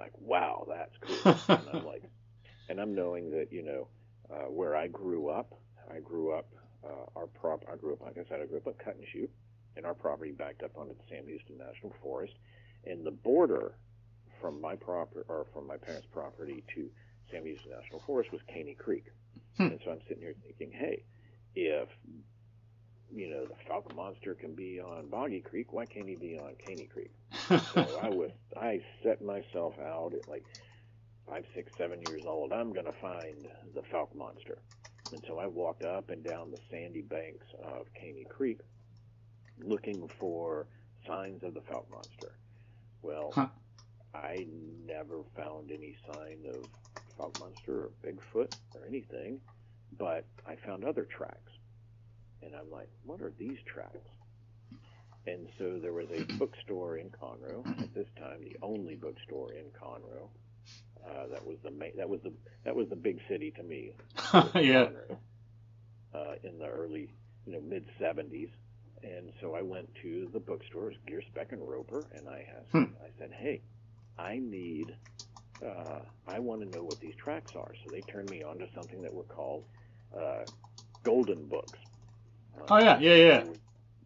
[0.00, 1.36] Like, wow, that's cool.
[1.56, 2.02] and I'm like,
[2.68, 3.88] and I'm knowing that, you know,
[4.30, 5.54] uh, where I grew up,
[5.90, 6.46] I grew up,
[6.84, 9.04] uh, our prop, I grew up, like I said, I grew up at Cut and
[9.12, 9.30] Shoot,
[9.76, 12.34] and our property backed up onto the Sam Houston National Forest,
[12.84, 13.74] and the border
[14.40, 16.90] from my property, or from my parents' property to
[17.30, 19.04] Sam Houston National Forest was Caney Creek.
[19.58, 21.04] And so I'm sitting here thinking, hey,
[21.54, 21.88] if
[23.10, 26.54] you know the Fouke Monster can be on Boggy Creek, why can't he be on
[26.64, 27.12] Caney Creek?
[27.74, 30.44] so I was I set myself out at like
[31.26, 32.52] five, six, seven years old.
[32.52, 34.62] I'm gonna find the Fouke Monster,
[35.12, 38.60] and so I walked up and down the sandy banks of Caney Creek,
[39.58, 40.68] looking for
[41.06, 42.38] signs of the Fouke Monster.
[43.02, 43.48] Well, Huh.
[44.14, 44.46] I
[44.86, 46.68] never found any sign of
[47.18, 49.40] Fouke Monster or Bigfoot or anything,
[49.98, 51.52] but I found other tracks,
[52.42, 54.10] and I'm like, what are these tracks?
[55.26, 59.66] And so there was a bookstore in Conroe at this time, the only bookstore in
[59.80, 60.28] Conroe.
[61.04, 62.32] Uh, that was the main, that was the
[62.64, 63.92] that was the big city to me.
[64.54, 64.86] yeah.
[64.86, 65.18] Conroe,
[66.14, 67.10] Uh, in the early,
[67.46, 68.50] you know, mid '70s,
[69.02, 72.70] and so I went to the bookstore, it Gear Spec and Roper, and I asked,
[72.72, 72.84] Hmm.
[73.04, 73.62] I said, hey,
[74.18, 74.96] I need,
[75.64, 77.72] uh, I want to know what these tracks are.
[77.84, 79.64] So they turned me on to something that were called
[80.16, 80.44] uh,
[81.04, 81.78] golden books.
[82.60, 83.44] Uh, Oh yeah, yeah, yeah.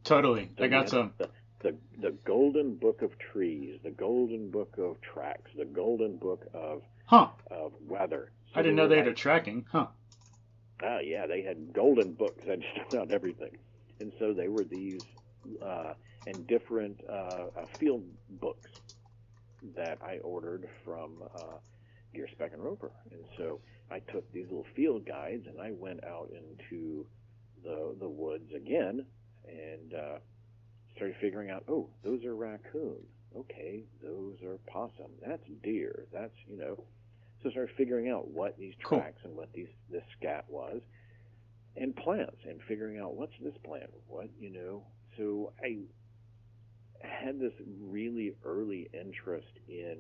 [0.05, 0.51] Totally.
[0.59, 1.13] I got some.
[1.19, 1.29] The,
[1.61, 6.83] the, the golden book of trees, the golden book of tracks, the golden book of,
[7.05, 7.29] Huh.
[7.51, 8.31] of weather.
[8.53, 9.67] So I didn't know they had a tracking.
[9.71, 9.89] Huh.
[10.83, 13.59] Ah, yeah, they had golden books that just about everything,
[14.01, 15.03] and so they were these
[15.63, 15.93] uh,
[16.27, 17.13] and different uh,
[17.57, 18.03] uh, field
[18.41, 18.71] books
[19.77, 21.59] that I ordered from uh,
[22.15, 26.03] Gear Spec and Roper, and so I took these little field guides and I went
[26.05, 27.07] out into
[27.65, 29.05] the the woods again
[29.47, 30.19] and uh,
[30.97, 31.65] started figuring out.
[31.69, 32.99] Oh, those are raccoon.
[33.37, 35.11] Okay, those are possum.
[35.25, 36.07] That's deer.
[36.13, 36.85] That's you know.
[37.43, 38.99] So I started figuring out what these Cool.
[38.99, 40.81] tracks and what these this scat was,
[41.77, 44.83] and plants, and figuring out what's this plant, what you know.
[45.17, 45.79] So I
[47.03, 49.97] had this really early interest in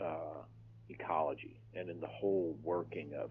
[0.00, 0.42] uh,
[0.88, 3.30] ecology and in the whole working of.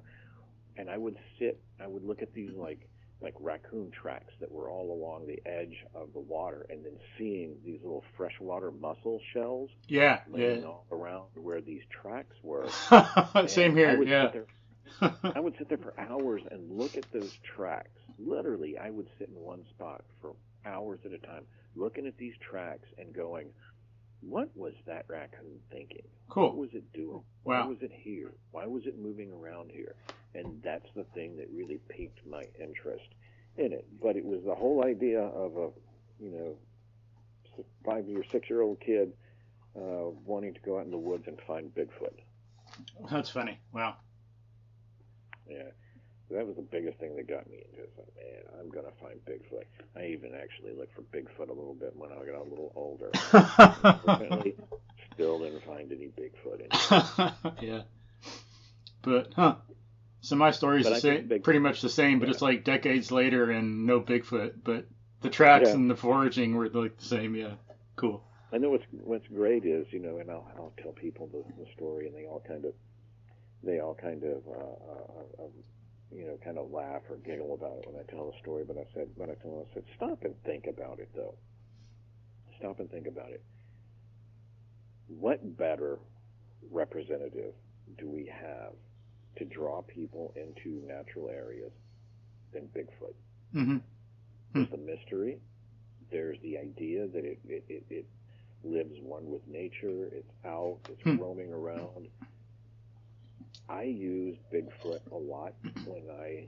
[0.77, 2.87] And I would sit, I would look at these like
[3.21, 7.55] like raccoon tracks that were all along the edge of the water, and then seeing
[7.63, 10.67] these little freshwater mussel shells Yeah, laying yeah.
[10.67, 12.67] all around where these tracks were.
[13.47, 13.91] Same here.
[13.91, 14.31] I would Yeah.
[14.31, 14.45] Sit
[15.01, 17.97] there, I would sit there for hours and look at those tracks.
[18.19, 21.45] Literally, I would sit in one spot for hours at a time,
[21.75, 23.47] looking at these tracks and going,
[24.19, 26.03] "What was that raccoon thinking?
[26.33, 27.21] What was it doing?
[27.45, 27.61] Wow.
[27.63, 28.33] Why was it here?
[28.51, 29.95] Why was it moving around here?"
[30.35, 33.07] And that's the thing that really piqued my interest
[33.57, 33.85] in it.
[34.01, 35.69] But it was the whole idea of a,
[36.19, 36.55] you know,
[37.85, 39.13] five year, six year old kid
[39.75, 42.19] uh, wanting to go out in the woods and find Bigfoot.
[43.11, 43.59] That's funny.
[43.73, 43.95] Wow.
[45.47, 45.69] Yeah,
[46.31, 47.89] that was the biggest thing that got me into it.
[47.89, 49.65] It's like, man, I'm gonna find Bigfoot.
[49.95, 53.11] I even actually looked for Bigfoot a little bit when I got a little older.
[55.13, 56.61] Still didn't find any Bigfoot.
[57.61, 57.81] Yeah.
[59.03, 59.55] But huh.
[60.23, 62.33] So my story's the same, pretty much the same, but yeah.
[62.33, 64.63] it's like decades later and no Bigfoot.
[64.63, 64.87] But
[65.21, 65.75] the tracks Yeah.
[65.75, 67.35] and the foraging were like the same.
[67.35, 67.55] Yeah.
[67.97, 68.23] Cool.
[68.53, 71.69] I know what's what's great is you know, and I'll I'll tell people the, the
[71.73, 72.73] story, and they all kind of
[73.63, 74.51] they all kind of uh,
[74.91, 75.49] uh, uh,
[76.11, 78.65] you know kind of laugh or giggle about it when I tell the story.
[78.67, 81.35] But I said, but I told them, I said, stop and think about it though.
[82.57, 83.43] Stop and think about it.
[85.07, 85.99] what better
[86.71, 87.53] representative
[87.97, 88.73] do we have
[89.37, 91.71] to draw people into natural areas
[92.53, 93.13] than Bigfoot?
[93.55, 93.77] Mm-hmm.
[94.53, 95.37] There's the mystery.
[96.11, 98.05] There's the idea that it, it, it, it
[98.63, 100.09] lives one with nature.
[100.11, 100.77] It's out.
[100.89, 101.17] It's Hmm.
[101.17, 102.07] roaming around.
[103.69, 105.53] I use Bigfoot a lot
[105.85, 106.45] when I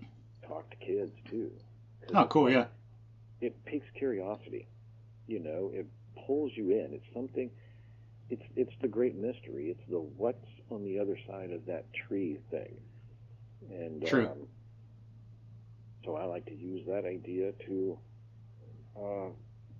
[0.48, 1.52] talk to kids too.
[2.14, 2.50] Oh, cool.
[2.52, 2.66] Yeah.
[3.42, 4.68] It piques curiosity.
[5.28, 5.88] You know, it
[6.28, 6.94] pulls you in.
[6.94, 7.50] It's something.
[8.30, 9.70] It's it's the great mystery.
[9.70, 12.76] It's the what's on the other side of that tree thing.
[13.70, 14.28] And True.
[14.28, 14.48] Um,
[16.04, 17.98] so I like to use that idea to
[18.98, 19.30] uh,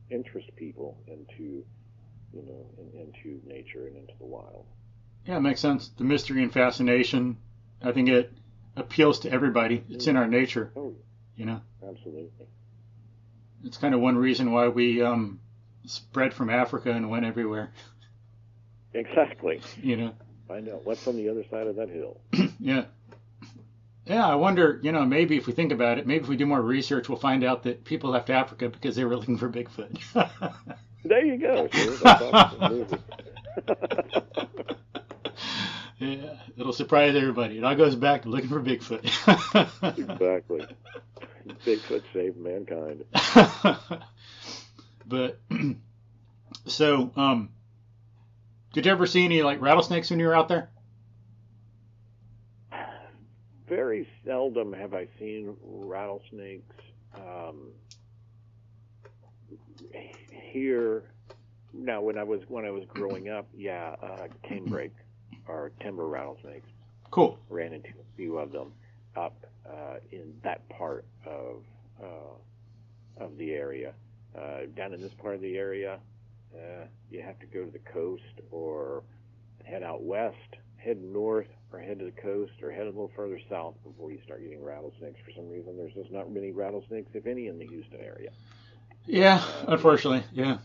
[0.10, 1.64] interest people into
[2.34, 4.66] you know in, into nature and into the wild.
[5.28, 5.90] Yeah, it makes sense.
[5.98, 7.38] The mystery and fascination.
[7.82, 8.32] I think it
[8.76, 9.84] appeals to everybody.
[9.90, 10.72] It's in our nature.
[10.76, 10.96] Oh,
[11.36, 12.48] You know, absolutely.
[13.64, 15.40] it's kind of one reason why we um,
[15.86, 17.72] spread from Africa and went everywhere.
[18.94, 19.62] Exactly.
[19.82, 20.14] You know.
[20.48, 22.20] Find out what's on the other side of that hill.
[22.60, 22.86] Yeah.
[24.08, 26.46] Yeah, I wonder, you know, maybe if we think about it, maybe if we do
[26.46, 30.00] more research, we'll find out that people left Africa because they were looking for Bigfoot.
[31.06, 31.70] There you go.
[31.72, 32.98] See, that's awesome movie.
[36.00, 37.60] yeah, it'll surprise everybody.
[37.60, 39.04] It all goes back to looking for Bigfoot.
[40.00, 40.66] exactly.
[41.64, 43.06] Bigfoot saved mankind.
[45.06, 45.40] but
[46.66, 47.50] so, um,
[48.76, 50.70] did you ever see any like rattlesnakes when you were out there?
[53.70, 56.76] Very seldom have I seen rattlesnakes
[57.16, 57.72] um,
[60.30, 61.04] here.
[61.74, 64.92] Now, when I was when I was growing up, yeah, uh, canebrake
[65.48, 66.68] or timber rattlesnakes
[67.12, 67.40] Cool.
[67.50, 68.74] ran into a few of them
[69.16, 71.64] up uh, in that part of
[72.04, 73.94] uh, of the area.
[74.38, 75.98] Uh, down in this part of the area,
[76.56, 79.04] uh, you have to go to the coast or
[79.66, 80.36] head out west,
[80.78, 84.20] head north, or head to the coast, or head a little further south before you
[84.26, 85.20] start getting rattlesnakes.
[85.26, 88.32] For some reason, there's just not many rattlesnakes, if any, in the Houston area.
[89.08, 90.58] Yeah, unfortunately, yeah.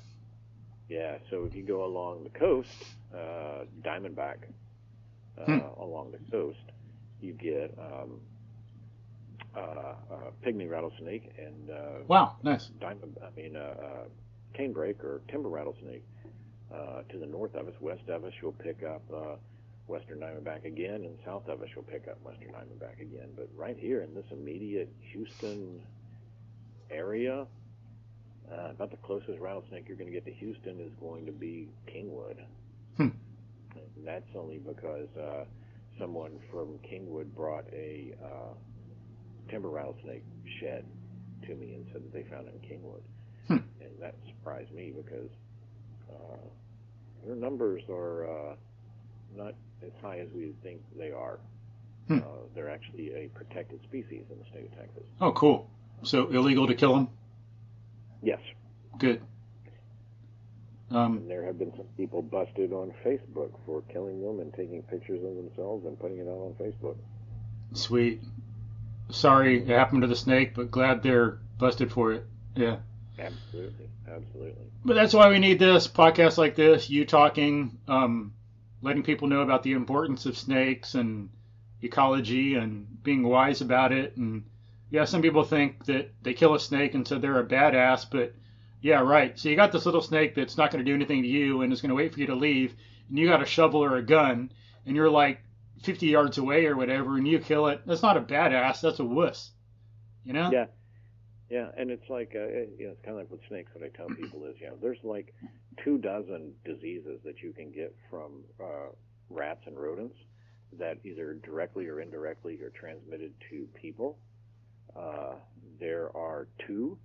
[0.88, 2.84] Yeah, so if you go along the coast,
[3.14, 4.36] uh, Diamondback,
[5.38, 5.58] uh, Hmm.
[5.80, 6.58] along the coast,
[7.20, 8.20] you get um,
[9.56, 12.70] uh, uh, pygmy rattlesnake and uh, Wow, nice.
[12.80, 13.16] diamond.
[13.22, 14.04] I mean, uh, uh,
[14.60, 16.04] canebrake or timber rattlesnake.
[16.72, 19.34] Uh, to the north of us, west of us, you'll pick up uh,
[19.88, 23.28] western diamondback again, and south of us, you'll pick up western diamondback again.
[23.36, 25.80] But right here in this immediate Houston
[26.90, 27.46] area,
[28.52, 31.68] uh, about the closest rattlesnake you're going to get to Houston is going to be
[31.88, 32.36] Kingwood.
[32.96, 33.08] Hmm.
[33.74, 35.44] And that's only because uh,
[35.98, 38.54] someone from Kingwood brought a uh,
[39.50, 40.24] timber rattlesnake
[40.60, 40.84] shed
[41.46, 43.02] to me and said that they found it in Kingwood.
[43.50, 43.64] Hmm.
[43.80, 45.28] And that surprised me because
[46.10, 46.36] uh,
[47.26, 48.54] their numbers are uh,
[49.36, 51.38] not as high as we think they are.
[52.08, 52.18] Hmm.
[52.18, 52.22] Uh,
[52.54, 55.04] they're actually a protected species in the state of Texas.
[55.20, 55.68] Oh, cool.
[56.02, 57.08] So illegal to kill them?
[58.22, 58.40] Yes.
[58.98, 59.20] Good.
[60.90, 64.82] Um, And there have been some people busted on Facebook for killing them and taking
[64.82, 66.96] pictures of themselves and putting it out on Facebook.
[67.74, 68.20] sweet.
[69.10, 72.24] Sorry it happened to the snake, but glad they're busted for it.
[72.54, 72.76] Yeah.
[73.20, 73.88] Absolutely.
[74.08, 74.64] Absolutely.
[74.84, 78.34] But that's why we need this podcast like this, you talking, um,
[78.82, 81.28] letting people know about the importance of snakes and
[81.82, 84.16] ecology and being wise about it.
[84.16, 84.44] And
[84.90, 88.34] yeah, some people think that they kill a snake and so they're a badass, but
[88.80, 89.38] yeah, right.
[89.38, 91.72] So you got this little snake that's not going to do anything to you and
[91.72, 92.74] is going to wait for you to leave,
[93.08, 94.50] and you got a shovel or a gun,
[94.86, 95.40] and you're like
[95.82, 97.82] 50 yards away or whatever, and you kill it.
[97.86, 98.80] That's not a badass.
[98.80, 99.50] That's a wuss.
[100.24, 100.50] You know?
[100.50, 100.66] Yeah.
[101.50, 103.72] Yeah, and it's like uh, it- you know, it's kind of like with snakes.
[103.74, 105.34] What I tell people is, you know, there's like
[105.84, 108.90] two dozen diseases that you can get from uh,
[109.30, 110.16] rats and rodents
[110.78, 114.18] that either directly or indirectly are transmitted to people.
[114.96, 115.34] Uh,
[115.80, 116.98] there are two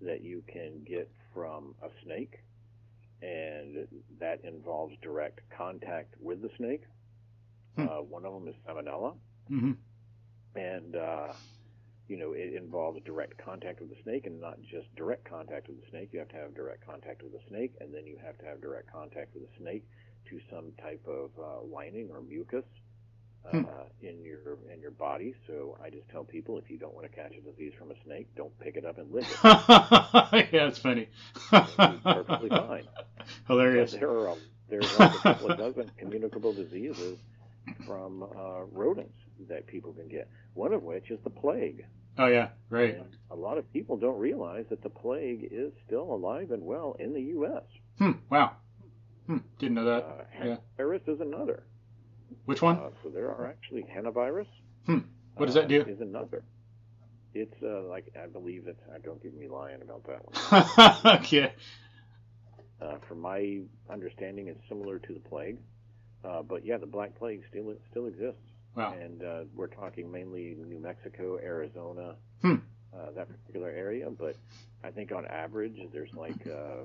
[0.00, 2.34] that you can get from a snake,
[3.22, 3.86] and
[4.20, 6.82] that involves direct contact with the snake.
[7.76, 7.82] Hmm.
[7.86, 9.14] Uh, one of them is salmonella
[9.48, 9.72] hmm
[10.54, 11.28] and uh,
[12.08, 15.80] you know it involves direct contact with the snake, and not just direct contact with
[15.80, 16.10] the snake.
[16.12, 18.60] You have to have direct contact with the snake, and then you have to have
[18.60, 19.84] direct contact with the snake
[20.30, 22.64] to some type of uh, lining or mucus
[23.46, 23.64] uh, Hmm.
[24.02, 25.34] in your in your body.
[25.46, 27.94] So I just tell people if you don't want to catch a disease from a
[28.04, 29.38] snake, don't pick it up and lick it.
[30.52, 31.08] yeah, it's funny.
[31.50, 32.84] perfectly fine.
[33.46, 33.92] Hilarious.
[33.92, 34.36] There are a,
[34.68, 37.18] there's like a couple of dozen communicable diseases
[37.86, 39.16] from uh, rodents
[39.48, 40.28] that people can get.
[40.54, 41.84] One of which is the plague.
[42.18, 42.96] Oh yeah, right.
[42.96, 46.96] And a lot of people don't realize that the plague is still alive and well
[46.98, 47.62] in the U.S.
[47.98, 48.12] Hmm.
[48.28, 48.56] Wow.
[49.26, 50.04] Hmm, didn't know that.
[50.04, 50.56] Uh, yeah.
[50.76, 51.62] Virus is another.
[52.46, 52.76] Which one?
[52.76, 54.46] Uh, so there are actually hantavirus.
[54.86, 54.98] Hmm.
[55.36, 55.82] What does that uh, do?
[55.82, 56.42] Is another.
[57.34, 58.80] It's uh, like I believe it's.
[58.92, 61.16] I don't give me lying about that one.
[61.20, 61.52] okay.
[62.80, 63.60] Uh, from my
[63.90, 65.58] understanding, it's similar to the plague.
[66.24, 68.40] Uh, but yeah, the Black Plague still still exists.
[68.74, 68.94] Wow.
[69.00, 72.56] And uh, we're talking mainly New Mexico, Arizona, Hmm.
[72.94, 74.08] uh, that particular area.
[74.10, 74.36] But
[74.84, 76.84] I think on average, there's like, uh,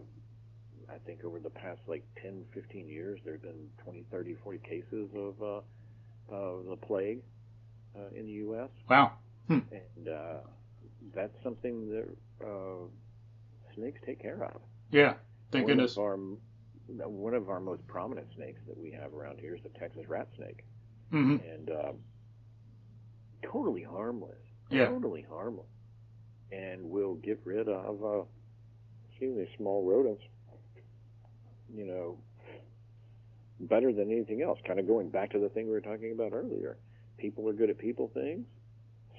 [0.89, 4.59] I think over the past like 10, 15 years, there have been 20, 30, 40
[4.59, 7.19] cases of, uh, of the plague
[7.95, 8.69] uh, in the U.S.
[8.89, 9.13] Wow.
[9.47, 9.59] Hmm.
[9.71, 10.37] And uh,
[11.13, 12.87] that's something that uh,
[13.75, 14.61] snakes take care of.
[14.91, 15.13] Yeah.
[15.51, 15.91] Thank one goodness.
[15.93, 16.17] Of our,
[16.87, 20.27] one of our most prominent snakes that we have around here is the Texas rat
[20.35, 20.63] snake,
[21.13, 21.95] hmm and um,
[23.43, 24.35] totally harmless.
[24.69, 24.87] Yeah.
[24.87, 25.67] Totally harmless,
[26.51, 28.23] and we'll get rid of, uh,
[29.21, 30.23] me, small rodents.
[31.73, 32.17] You know,
[33.59, 34.59] better than anything else.
[34.65, 36.77] Kind of going back to the thing we were talking about earlier.
[37.17, 38.45] People are good at people things.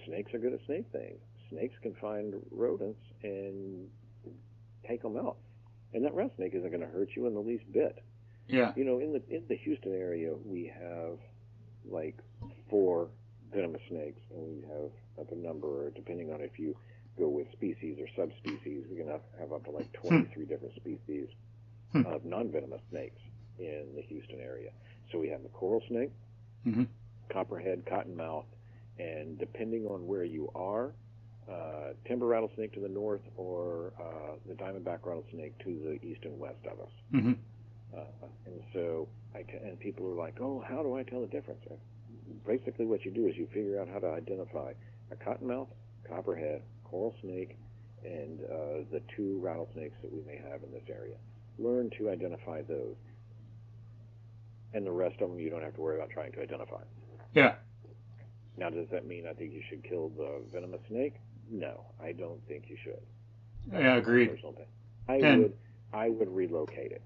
[0.06, 1.18] Snakes are good at snake things.
[1.50, 3.88] Snakes can find rodents and
[4.86, 5.36] take them out.
[5.94, 8.02] And that rat snake isn't going to hurt you in the least bit.
[8.48, 8.72] Yeah.
[8.76, 11.18] You know, in the in the Houston area, we have
[13.88, 16.76] snakes, and we have up a number, depending on if you
[17.18, 21.28] go with species or subspecies, we can have, have up to like 23 different species
[21.92, 22.06] Hmm.
[22.06, 23.20] of non-venomous snakes
[23.58, 24.70] in the Houston area.
[25.12, 26.12] So we have the coral snake,
[26.66, 26.88] Mhm.
[27.32, 28.46] copperhead, cottonmouth,
[28.98, 30.94] and depending on where you are,
[31.48, 36.38] uh, timber rattlesnake to the north or uh, the diamondback rattlesnake to the east and
[36.38, 36.92] west of us.
[37.10, 37.32] hmm
[37.96, 38.04] Uh,
[38.46, 41.64] and so, I and people are like, "Oh, how do I tell the difference?"
[42.46, 44.72] Basically, what you do is you figure out how to identify
[45.10, 45.68] a cottonmouth,
[46.08, 47.56] copperhead, coral snake,
[48.04, 51.16] and uh, the two rattlesnakes that we may have in this area.
[51.58, 52.96] Learn to identify those,
[54.72, 56.82] and the rest of them you don't have to worry about trying to identify.
[57.34, 57.54] Yeah.
[58.56, 61.14] Now, does that mean I think you should kill the venomous snake?
[61.50, 63.00] No, I don't think you should.
[63.72, 63.96] Yeah.
[63.96, 64.38] Agreed.
[65.08, 65.52] I And- would,
[65.92, 67.02] I would relocate it.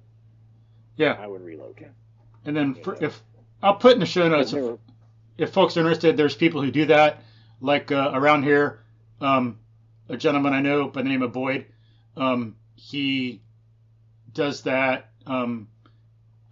[0.96, 1.16] Yeah.
[1.20, 1.88] I would relocate.
[2.44, 3.22] And then for, if
[3.62, 4.78] I'll put in the show notes I've if, never-
[5.38, 7.22] if folks are interested, there's people who do that.
[7.60, 8.80] Like uh, around here,
[9.20, 9.58] um,
[10.08, 11.66] a gentleman I know by the name of Boyd,
[12.16, 13.42] um, he
[14.32, 15.10] does that.
[15.26, 15.68] Um,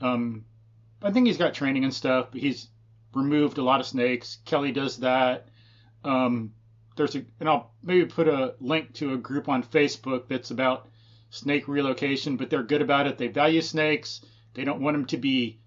[0.01, 0.45] um,
[1.03, 2.68] I think he's got training and stuff, but he's
[3.14, 4.39] removed a lot of snakes.
[4.45, 5.49] Kelly does that.
[6.05, 6.53] Um,
[6.97, 10.89] there's a, and I'll maybe put a link to a group on Facebook that's about
[11.30, 13.18] snake relocation, but they're good about it.
[13.18, 14.24] They value snakes.
[14.55, 15.61] They don't want them to be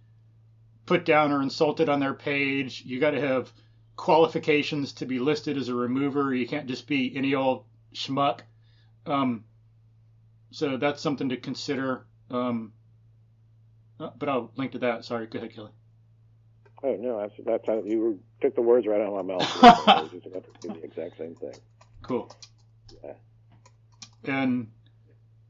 [0.89, 2.81] put down or insulted on their page.
[2.83, 3.53] You got to have
[3.95, 6.33] qualifications to be listed as a remover.
[6.33, 8.39] You can't just be any old schmuck.
[9.05, 9.43] Um,
[10.49, 12.07] so that's something to consider.
[12.31, 12.73] Um,
[13.99, 15.05] uh, but I'll link to that.
[15.05, 15.71] Sorry, go ahead, Kelly.
[16.81, 19.63] Oh no, that's that's how you were, took the words right out of my mouth.
[19.87, 21.53] I was just about to do the exact same thing.
[22.01, 22.31] Cool.
[23.03, 23.13] Yeah.
[24.23, 24.71] And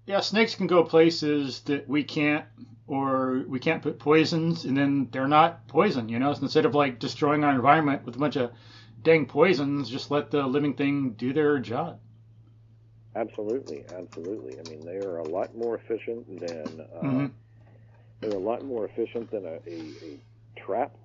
[0.05, 2.45] yeah, snakes can go places that we can't,
[2.89, 6.09] or we can't put poisons, and then they're not poison.
[6.09, 8.51] You know, so instead of like destroying our environment with a bunch of
[9.03, 11.99] dang poisons, just let the living thing do their job.
[13.15, 14.59] Absolutely, absolutely.
[14.59, 17.31] I mean, they are a lot more efficient than uh, Mhm.
[18.22, 20.19] they're a lot more efficient than a, a, a
[20.65, 20.95] trap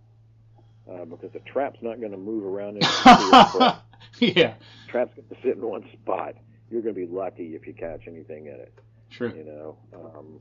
[0.91, 2.77] uh, because a trap's not going to move around.
[2.77, 2.83] In
[4.19, 4.55] yeah,
[4.89, 6.35] trap's going to sit in one spot.
[6.71, 8.75] You're going to be lucky if you catch anything in it.
[9.09, 9.33] Sure.
[9.35, 10.41] You know, um,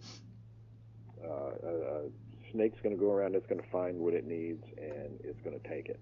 [1.24, 2.10] uh, a, a
[2.52, 3.36] snake's going to go around.
[3.36, 6.00] It's going to find what it needs, and it's going to take it.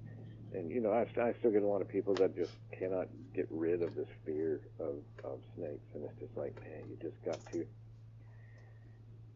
[0.54, 3.48] And you know, I, I still get a lot of people that just cannot get
[3.50, 7.40] rid of this fear of, of snakes, and it's just like, man, you just got
[7.54, 7.66] to.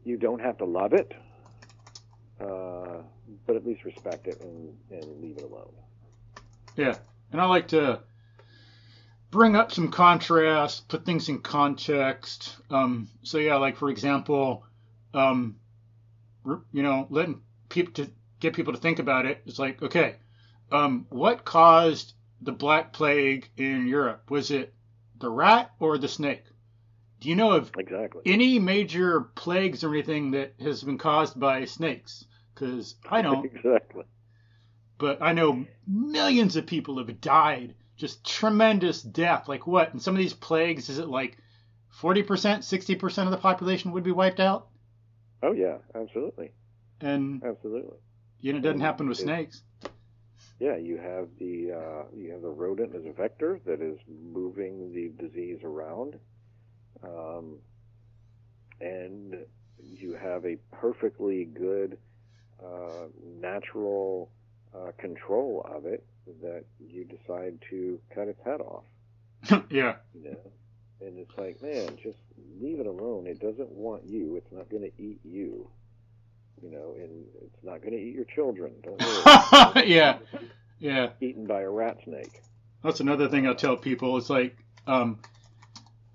[0.04, 1.14] You don't have to love it,
[2.40, 3.02] uh,
[3.48, 5.74] but at least respect it and, and leave it alone.
[6.76, 6.96] Yeah,
[7.32, 8.02] and I like to
[9.32, 12.58] bring up some contrast, put things in context.
[12.70, 14.66] Um, so yeah, like for example,
[15.14, 15.56] um,
[16.72, 19.42] you know, letting people to get people to think about it.
[19.46, 20.18] It's like, okay,
[20.72, 24.30] um, what caused the Black Plague in Europe?
[24.30, 24.74] Was it
[25.20, 26.44] the rat or the snake?
[27.20, 28.22] Do you know of Exactly.
[28.26, 32.26] any major plagues or anything that has been caused by snakes?
[32.54, 34.04] Because I don't exactly.
[34.98, 39.48] but I know millions of people have died, just tremendous death.
[39.48, 39.94] Like what?
[39.94, 41.38] In some of these plagues, is it like
[42.02, 44.68] 40%, 60% of the population would be wiped out?
[45.46, 46.52] Oh yeah, absolutely,
[47.02, 47.98] And absolutely.
[48.40, 49.62] you know, it doesn't happen with It- snakes.
[50.60, 54.92] Yeah, you have the uh, you have the rodent as a vector that is moving
[54.94, 56.16] the disease around,
[57.04, 57.58] um,
[58.82, 59.36] and
[59.84, 61.98] you have have a perfectly good
[62.64, 63.08] uh,
[63.42, 64.32] natural
[64.74, 66.04] uh, control of it
[66.42, 68.84] that you decide to cut its head off.
[69.70, 69.96] yeah.
[70.14, 70.52] You know,
[71.02, 72.18] and it's like, man, just
[72.60, 73.28] leave it alone.
[73.28, 74.36] It doesn't want you.
[74.36, 75.70] It's not going to eat you.
[76.62, 78.74] You know, and it's not going to eat your children.
[78.84, 79.88] Don't worry.
[79.88, 80.18] yeah.
[80.80, 81.10] Yeah.
[81.22, 82.42] Eaten by a rat snake.
[82.84, 84.18] That's another thing I'll tell people.
[84.18, 84.58] It's like
[84.88, 85.20] um,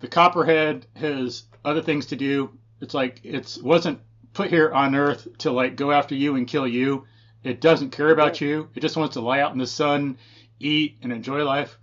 [0.01, 2.51] the copperhead has other things to do.
[2.81, 4.01] It's like it wasn't
[4.32, 7.07] put here on Earth to like go after you and kill you.
[7.43, 8.69] It doesn't care about you.
[8.74, 10.19] It just wants to lie out in the sun,
[10.59, 11.78] eat, and enjoy life.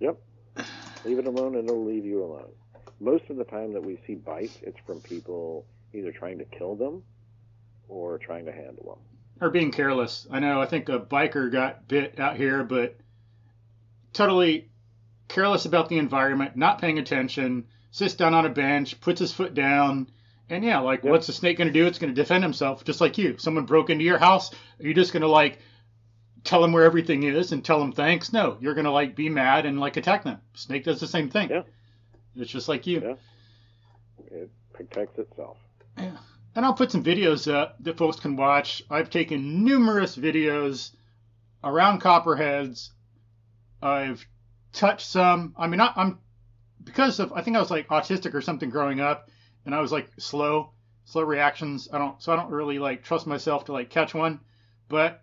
[0.00, 0.20] Yep.
[1.04, 2.50] Leave it alone and it'll leave you alone.
[3.00, 5.64] Most of the time that we see bites, it's from people
[5.94, 7.02] either trying to kill them
[7.88, 8.98] or trying to handle them.
[9.40, 10.26] Or being careless.
[10.30, 12.96] I know, I think a biker got bit out here, but
[14.12, 14.68] totally
[15.28, 19.54] careless about the environment, not paying attention, sits down on a bench, puts his foot
[19.54, 20.10] down,
[20.50, 21.10] and yeah, like, Yep.
[21.10, 21.86] what's the snake going to do?
[21.86, 23.36] It's going to defend himself, just like you.
[23.38, 24.50] Someone broke into your house.
[24.52, 25.58] Are you just going to, like,
[26.44, 28.32] tell them where everything is and tell them thanks?
[28.32, 30.40] No, you're going to, like, be mad and, like, attack them.
[30.54, 31.50] Snake does the same thing.
[31.50, 31.62] Yeah.
[32.36, 33.00] It's just like you.
[33.00, 33.14] Yeah.
[34.30, 35.58] It protects itself.
[35.96, 36.16] Yeah.
[36.54, 38.82] And I'll put some videos up that folks can watch.
[38.90, 40.90] I've taken numerous videos
[41.62, 42.90] around copperheads.
[43.82, 44.26] I've
[44.72, 45.54] touched some.
[45.56, 46.18] I mean, I, I'm
[46.82, 49.30] because of I think I was like autistic or something growing up,
[49.66, 50.72] and I was like slow,
[51.04, 51.88] slow reactions.
[51.92, 54.40] I don't so I don't really like trust myself to like catch one,
[54.88, 55.22] but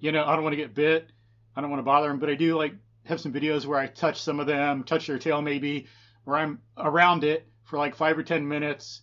[0.00, 1.10] you know I don't want to get bit.
[1.54, 3.86] I don't want to bother them, but I do like have some videos where I
[3.86, 5.86] touch some of them, touch their tail maybe,
[6.24, 9.02] where I'm around it for like five or ten minutes,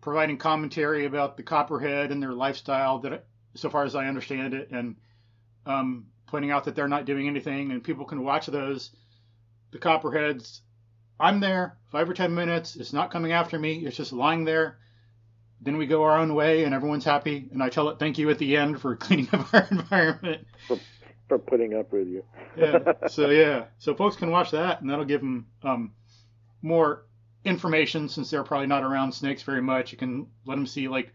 [0.00, 4.70] providing commentary about the copperhead and their lifestyle that, so far as I understand it,
[4.70, 4.96] and
[5.66, 8.90] um, pointing out that they're not doing anything, and people can watch those.
[9.72, 10.62] The copperheads,
[11.18, 12.76] I'm there five or ten minutes.
[12.76, 13.84] It's not coming after me.
[13.84, 14.78] It's just lying there.
[15.62, 17.48] Then we go our own way, and everyone's happy.
[17.52, 20.46] And I tell it thank you at the end for cleaning up our environment.
[21.28, 22.24] For putting up with you.
[22.56, 22.92] yeah.
[23.08, 23.66] So yeah.
[23.78, 25.92] So folks can watch that, and that'll give them um,
[26.62, 27.06] more
[27.44, 29.92] information since they're probably not around snakes very much.
[29.92, 31.12] You can let them see like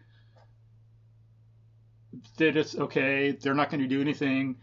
[2.38, 3.32] that it's okay.
[3.32, 4.58] They're not going to do anything.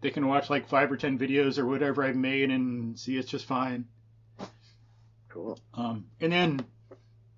[0.00, 3.28] They can watch like five or ten videos or whatever I've made and see it's
[3.28, 3.86] just fine.
[5.28, 5.58] Cool.
[5.74, 6.60] Um, and then,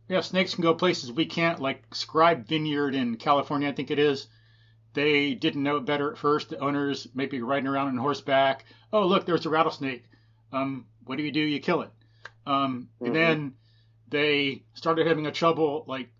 [0.08, 3.98] yeah, snakes can go places we can't, like Scribe Vineyard in California, I think it
[3.98, 4.26] is.
[4.94, 6.50] They didn't know it better at first.
[6.50, 8.66] The owners maybe riding around on horseback.
[8.92, 10.04] Oh, look, there's a rattlesnake.
[10.52, 11.40] Um, what do you do?
[11.40, 11.90] You kill it.
[12.46, 13.06] Um, Mhm.
[13.06, 13.54] And then
[14.08, 16.10] they started having a trouble, like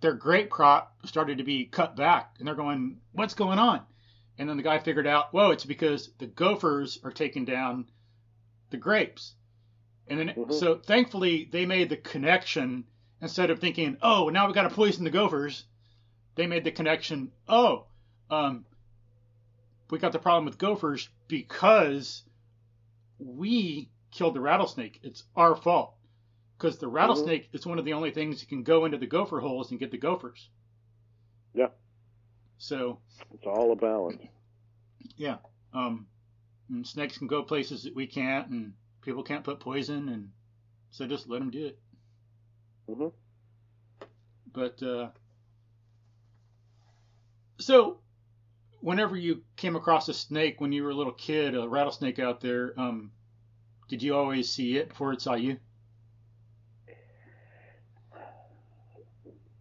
[0.00, 3.86] their grape crop started to be cut back, and they're going, "What's going on?"
[4.36, 7.88] And then the guy figured out, "Whoa, it's because the gophers are taking down
[8.70, 9.35] the grapes."
[10.08, 10.52] And then, Mhm.
[10.52, 12.86] so thankfully, they made the connection
[13.20, 15.64] instead of thinking, "Oh, now we've got to poison the gophers."
[16.36, 17.32] They made the connection.
[17.48, 17.86] Oh,
[18.30, 18.66] um,
[19.90, 22.24] we got the problem with gophers because
[23.18, 25.00] we killed the rattlesnake.
[25.02, 25.94] It's our fault
[26.56, 29.40] because the rattlesnake is one of the only things that can go into the gopher
[29.40, 30.50] holes and get the gophers.
[31.54, 31.70] Yeah.
[32.58, 33.00] So
[33.32, 34.22] It's all a balance.
[35.16, 35.38] yeah,
[35.72, 36.06] um,
[36.68, 38.74] and snakes can go places that we can't, and
[39.06, 40.32] people can't put poison, and
[40.90, 41.80] so just let them do it.
[42.88, 43.08] hmm
[44.52, 45.10] But uh,
[47.58, 48.00] so,
[48.80, 52.40] whenever you came across a snake when you were a little kid, a rattlesnake out
[52.40, 53.12] there, um,
[53.88, 55.58] did you always see it before it saw you?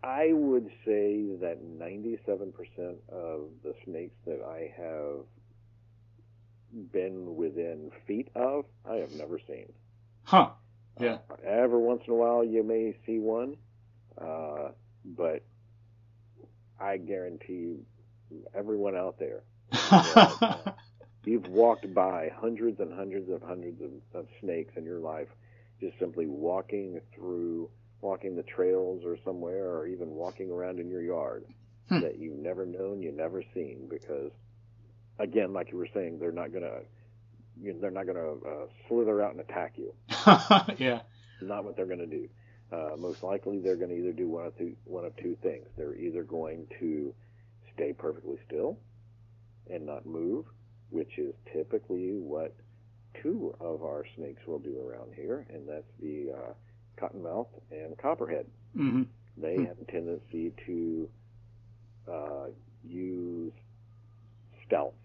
[0.04, 5.26] I would say that 97% of the snakes that I have
[6.92, 9.72] been within feet of, I have never seen.
[10.24, 10.52] Huh?
[11.00, 11.20] Yeah.
[11.30, 13.58] Uh, every once in a while, you may see one,
[14.20, 14.70] uh,
[15.06, 15.44] but
[16.80, 17.86] I guarantee you,
[18.54, 19.44] everyone out there,
[21.26, 25.28] you've walked by hundreds and hundreds of hundreds of, of snakes in your life,
[25.80, 27.70] just simply walking through,
[28.02, 31.46] walking the trails or somewhere, or even walking around in your yard
[31.90, 32.00] Hmm.
[32.00, 34.32] that you've never known, you've never seen, because
[35.20, 36.80] again, like you were saying, they're not gonna,
[37.62, 39.94] you they're not gonna uh, slither out and attack you
[40.78, 41.02] yeah.
[41.42, 42.30] not what they're going to do.
[42.72, 45.68] Uh, most likely, they're going to either do one of two one of two things.
[45.78, 47.14] They're either going to
[47.76, 48.78] stay perfectly still
[49.70, 50.46] and not move,
[50.90, 52.56] which is typically what
[53.22, 56.54] two of our snakes will do around here, and that's the uh,
[57.02, 58.48] cottonmouth and copperhead.
[58.76, 59.04] hmm
[59.38, 59.64] They Hmm.
[59.64, 61.10] have a tendency to
[62.12, 62.48] uh,
[62.84, 63.54] use
[64.66, 64.96] stealth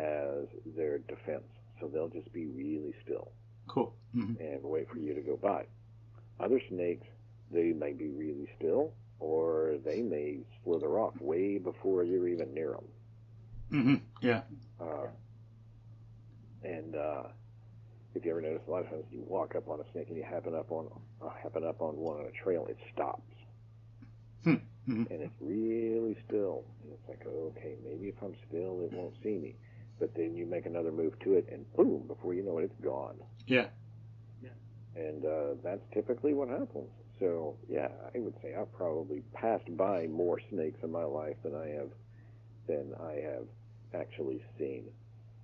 [0.00, 0.46] as
[0.76, 1.44] their defense,
[1.80, 3.30] so they'll just be really still
[3.68, 3.94] Cool.
[4.14, 5.64] hmm and wait for you to go by.
[6.40, 7.06] Other snakes
[7.50, 12.70] they may be really still, or they may slither off way before you're even near
[12.72, 12.88] them.
[13.70, 13.94] hmm
[14.26, 14.42] Yeah.
[14.80, 15.08] Uh,
[16.64, 17.22] and uh,
[18.14, 20.16] if you ever notice, a lot of times you walk up on a snake and
[20.16, 20.88] you happen up on
[21.22, 23.22] uh, happen up on one on a trail, it stops,
[24.44, 24.54] Hmm.
[24.88, 25.10] Mhm.
[25.10, 26.64] and it's really still.
[26.82, 29.54] And it's like, okay, maybe if I'm still, it won't see me.
[30.00, 32.04] But then you make another move to it, and boom!
[32.08, 33.16] Before you know it, it's gone.
[33.46, 33.66] Yeah.
[34.96, 36.88] And uh, that's typically what happens.
[37.20, 41.54] So yeah, I would say I've probably passed by more snakes in my life than
[41.54, 41.90] I have
[42.66, 43.46] than I have
[43.94, 44.84] actually seen.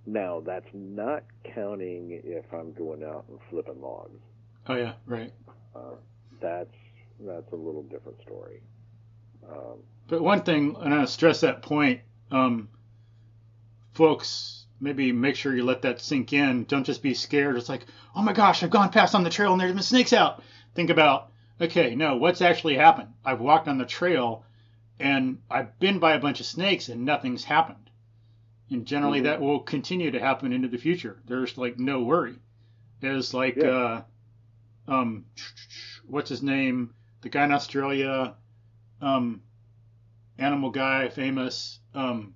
[0.05, 1.23] Now that's not
[1.55, 4.21] counting if I'm going out and flipping logs.
[4.69, 4.95] Oh yeah.
[5.07, 5.33] Right.
[5.75, 5.95] Uh,
[6.41, 6.75] that's
[7.21, 8.61] that's a little different story.
[9.49, 9.79] Um,
[10.09, 12.01] But one thing, and I stress that point,
[12.33, 12.69] um,
[13.97, 16.65] folks, maybe make sure you let that sink in.
[16.65, 17.57] Don't just be scared.
[17.57, 20.13] It's like, oh my gosh, I've gone past on the trail and there's been snakes
[20.13, 20.43] out.
[20.75, 23.09] Think about, okay, no, what's actually happened?
[23.25, 24.45] I've walked on the trail
[25.01, 27.91] and I've been by a bunch of snakes and nothing's happened.
[28.71, 31.21] And generally that will continue to happen into the future.
[31.27, 32.37] There's like no worry.
[33.01, 33.65] It's like, Yeah.
[33.69, 34.03] uh,
[34.89, 35.25] um,
[36.07, 36.93] what's his name?
[37.23, 38.35] The guy in Australia,
[39.01, 39.41] um,
[40.39, 41.81] animal guy, famous.
[41.95, 42.35] Um,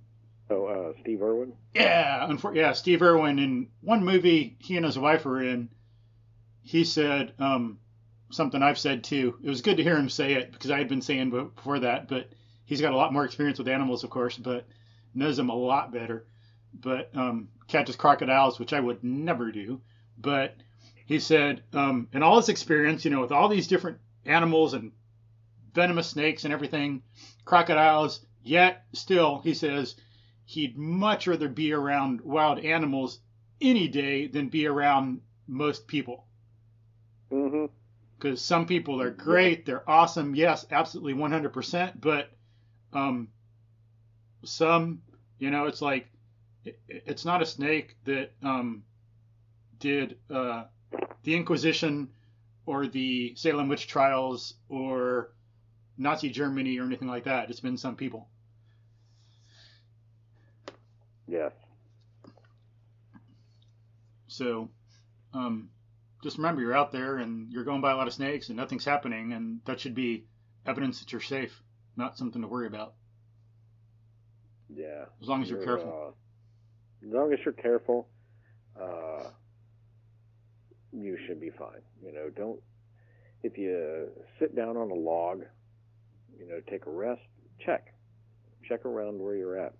[0.51, 1.53] so uh, Steve Irwin.
[1.73, 3.39] yeah, unfor- yeah, Steve Irwin.
[3.39, 5.69] In one movie he and his wife were in,
[6.61, 7.79] he said um,
[8.31, 9.37] something I've said too.
[9.41, 11.79] It was good to hear him say it because I had been saying be- before
[11.79, 12.29] that, but
[12.65, 14.67] he's got a lot more experience with animals, of course, but
[15.15, 16.25] knows them a lot better.
[16.73, 19.79] But um, catches crocodiles, which I would never do.
[20.17, 20.55] But
[21.05, 24.91] he said, um, in all his experience, you know, with all these different animals and
[25.73, 27.03] venomous snakes and everything,
[27.45, 29.95] crocodiles, yet still, he says,
[30.51, 33.19] he'd much rather be around wild animals
[33.61, 36.25] any day than be around most people.
[37.31, 37.67] Mm-hmm.
[38.17, 42.31] Because some people are great, they're awesome, yes, absolutely 100%, but
[42.91, 43.29] um,
[44.43, 45.01] some,
[45.39, 46.07] you know, it's like,
[46.65, 48.83] it, it's not a snake that um,
[49.79, 50.65] did uh,
[51.23, 52.09] the Inquisition
[52.65, 55.31] or the Salem witch trials or
[55.97, 57.49] Nazi Germany or anything like that.
[57.49, 58.27] It's been some people.
[61.31, 61.53] Yes.
[64.27, 64.69] So,
[65.33, 65.69] um,
[66.21, 68.83] just remember you're out there and you're going by a lot of snakes and nothing's
[68.83, 70.25] happening, and that should be
[70.65, 71.63] evidence that you're safe,
[71.95, 72.95] not something to worry about.
[74.75, 75.05] Yeah.
[75.21, 76.13] As long as you're You're, careful.
[77.03, 78.09] Uh, as long as you're careful,
[78.79, 79.29] uh,
[80.91, 81.81] you should be fine.
[82.03, 82.59] You know, don't
[83.41, 85.43] if you sit down on a log,
[86.37, 87.21] you know, take a rest,
[87.65, 87.93] check,
[88.67, 89.73] check around where you're at.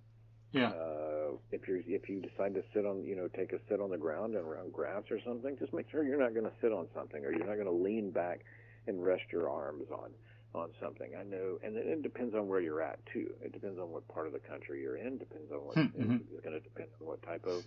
[0.54, 0.70] Yeah.
[0.70, 3.90] Uh, if you if you decide to sit on, you know, take a sit on
[3.90, 6.72] the ground and around grass or something, just make sure you're not going to sit
[6.74, 8.42] on something or you're not going to lean back
[8.88, 10.12] and rest your arms on
[10.54, 11.12] on something.
[11.18, 13.32] I know, and it, it depends on where you're at too.
[13.42, 15.18] It depends on what part of the country you're in.
[15.18, 16.20] Depends on what Mhm.
[16.20, 17.64] it's going to depend on what type of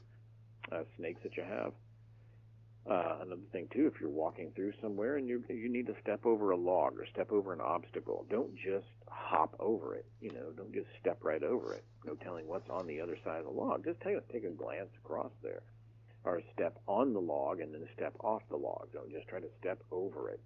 [0.73, 1.73] uh, snakes that you have.
[2.89, 6.27] Uh, another thing too, if you're walking through somewhere and you you need to step
[6.27, 10.05] over a log or step over an obstacle, don't just hop over it.
[10.21, 11.85] You know, don't just step right over it.
[12.05, 13.85] No telling what's on the other side of the log.
[13.85, 15.63] Just take a, take a glance across there,
[16.25, 18.89] or step on the log and then step off the log.
[18.93, 20.41] Don't just try to step over it.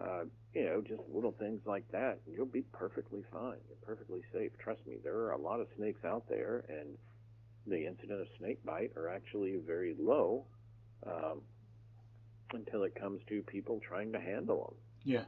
[0.00, 0.24] Uh,
[0.54, 3.58] you know, just little things like that, you'll be perfectly fine.
[3.68, 4.50] You're perfectly safe.
[4.58, 6.96] Trust me, there are a lot of snakes out there, and
[7.66, 10.44] the incident of snake bite are actually very low.
[11.06, 11.40] Um,
[12.52, 14.76] until it comes to people trying to handle them.
[15.04, 15.24] Yeah.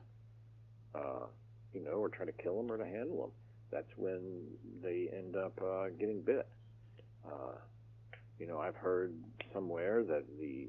[0.95, 1.27] uh,
[1.73, 3.31] you know, or try to kill them or to handle them.
[3.71, 4.49] That's when
[4.83, 6.49] they end up uh, getting bit.
[7.25, 7.55] Uh,
[8.39, 9.15] you know, I've heard
[9.53, 10.69] somewhere that the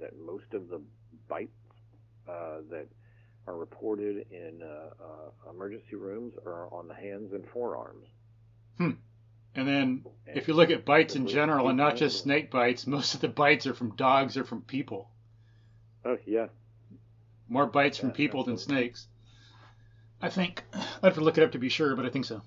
[0.00, 0.80] that most of the
[1.28, 1.50] bites
[2.28, 2.86] uh, that
[3.46, 8.06] are reported in uh, uh, emergency rooms are on the hands and forearms.
[8.76, 8.90] Hmm.
[9.54, 13.14] And then if you look at bites in general and not just snake bites, most
[13.14, 15.10] of the bites are from dogs or from people.
[16.08, 16.48] Oh yeah,
[17.48, 19.08] More bites from Yeah, people than snakes.
[20.22, 22.42] I think I'd have to look it up to be sure, but I think so.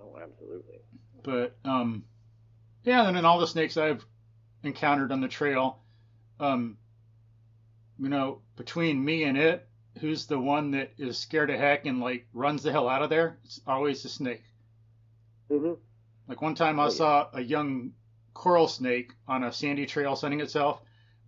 [0.00, 0.80] oh absolutely.
[1.22, 2.04] But um,
[2.84, 4.06] yeah, and then all the snakes I've
[4.64, 5.80] encountered on the trail,
[6.40, 6.78] um,
[8.00, 9.68] you know, between me and it,
[10.00, 13.10] who's the one that is scared to heck and like runs the hell out of
[13.10, 13.38] there?
[13.44, 14.42] It's always the snake.
[15.48, 15.72] hmm
[16.26, 16.98] Like one time I Oh, yeah.
[16.98, 17.92] saw a young
[18.32, 20.80] coral snake on a sandy trail sunning itself.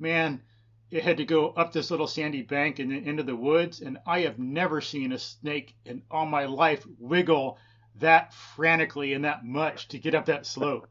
[0.03, 0.43] Man,
[0.91, 3.99] it had to go up this little sandy bank and then into the woods, and
[4.05, 7.57] I have never seen a snake in all my life wiggle
[8.01, 10.89] that frantically and that much to get up that slope.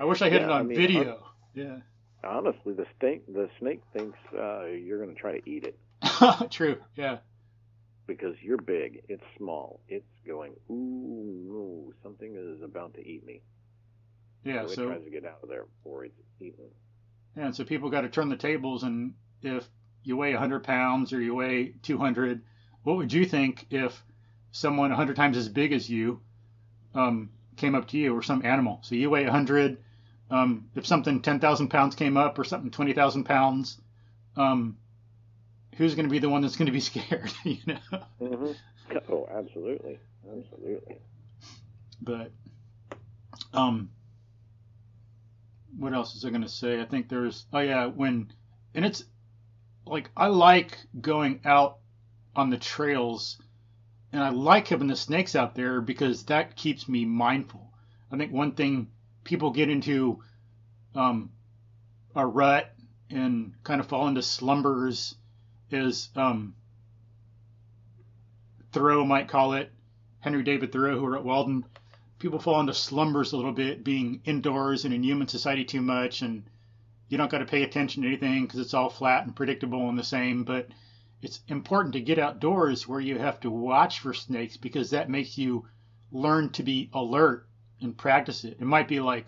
[0.00, 1.24] I wish I had Yeah, it I on mean, video.
[1.54, 1.76] Yeah.
[2.24, 5.78] Honestly, the snake the snake thinks uh, you're going to try to eat it.
[6.50, 6.78] True.
[6.96, 7.18] Yeah.
[8.08, 9.80] Because you're big, it's small.
[9.88, 13.42] It's going, ooh, no, something is about to eat me.
[14.44, 14.66] Yeah.
[14.66, 16.66] so, So, it tries to get out of there before it's eaten.
[17.36, 19.68] And so people got to turn the tables, and if
[20.04, 22.42] you weigh 100 pounds or you weigh 200,
[22.82, 24.02] what would you think if
[24.50, 26.20] someone 100 times as big as you
[26.94, 28.80] um, came up to you, or some animal?
[28.82, 29.78] So you weigh 100.
[30.30, 33.78] Um, if something 10,000 pounds came up, or something 20,000 pounds,
[34.36, 34.78] um,
[35.76, 37.32] who's going to be the one that's going to be scared?
[37.44, 37.98] you know.
[38.18, 38.52] hmm
[39.08, 39.98] Oh, absolutely,
[40.30, 40.96] absolutely.
[42.02, 42.30] but
[43.54, 43.88] um
[45.78, 46.80] what else is I going to say?
[46.80, 48.32] I think there's oh yeah, when
[48.74, 49.04] and it's
[49.86, 51.78] like I like going out
[52.34, 53.40] on the trails
[54.12, 57.72] and I like having the snakes out there because that keeps me mindful.
[58.10, 58.88] I think one thing
[59.24, 60.22] people get into
[60.94, 61.30] um
[62.14, 62.72] a rut
[63.10, 65.14] and kind of fall into slumbers
[65.70, 66.54] is um
[68.72, 69.70] Thoreau might call it
[70.20, 71.64] Henry David Thoreau who wrote Walden
[72.22, 76.22] people fall into slumbers a little bit, being indoors and in human society too much,
[76.22, 76.44] and
[77.08, 79.98] you don't got to pay attention to anything because it's all flat and predictable and
[79.98, 80.44] the same.
[80.44, 80.68] But
[81.20, 85.36] it's important to get outdoors where you have to watch for snakes because that makes
[85.36, 85.66] you
[86.12, 87.48] learn to be alert
[87.80, 88.58] and practice it.
[88.60, 89.26] It might be like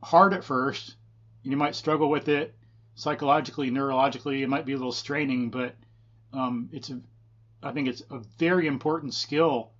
[0.00, 0.94] hard at first,
[1.42, 2.54] and you might struggle with it
[2.94, 4.40] psychologically, neurologically.
[4.40, 5.74] It might be a little straining, but
[6.32, 7.00] um, it's a,
[7.60, 9.72] I think it's a very important skill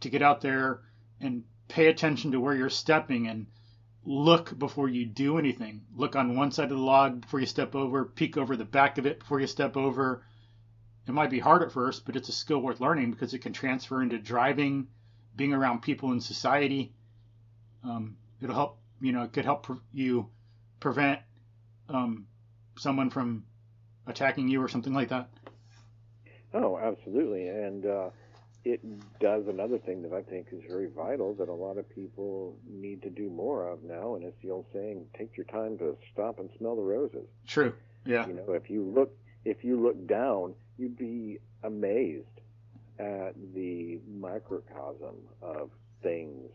[0.00, 0.82] to get out there
[1.20, 3.46] and pay attention to where you're stepping and
[4.04, 5.84] look before you do anything.
[5.94, 8.98] Look on one side of the log before you step over, peek over the back
[8.98, 10.22] of it before you step over.
[11.08, 13.52] It might be hard at first, but it's a skill worth learning because it can
[13.52, 14.88] transfer into driving,
[15.36, 16.92] being around people in society.
[17.84, 20.28] Um, it'll help, you know, it could help pre- you
[20.80, 21.20] prevent
[21.88, 22.26] um,
[22.76, 23.44] someone from
[24.06, 25.28] attacking you or something like that.
[26.54, 27.48] Oh, absolutely.
[27.48, 28.10] And uh,
[28.66, 28.80] it
[29.20, 33.00] does another thing that I think is very vital that a lot of people need
[33.02, 36.40] to do more of now, and it's the old saying, take your time to stop
[36.40, 37.28] and smell the roses.
[37.46, 37.72] True.
[38.04, 38.26] Yeah.
[38.26, 42.26] You know, if you look if you look down, you'd be amazed
[42.98, 45.70] at the microcosm of
[46.02, 46.50] things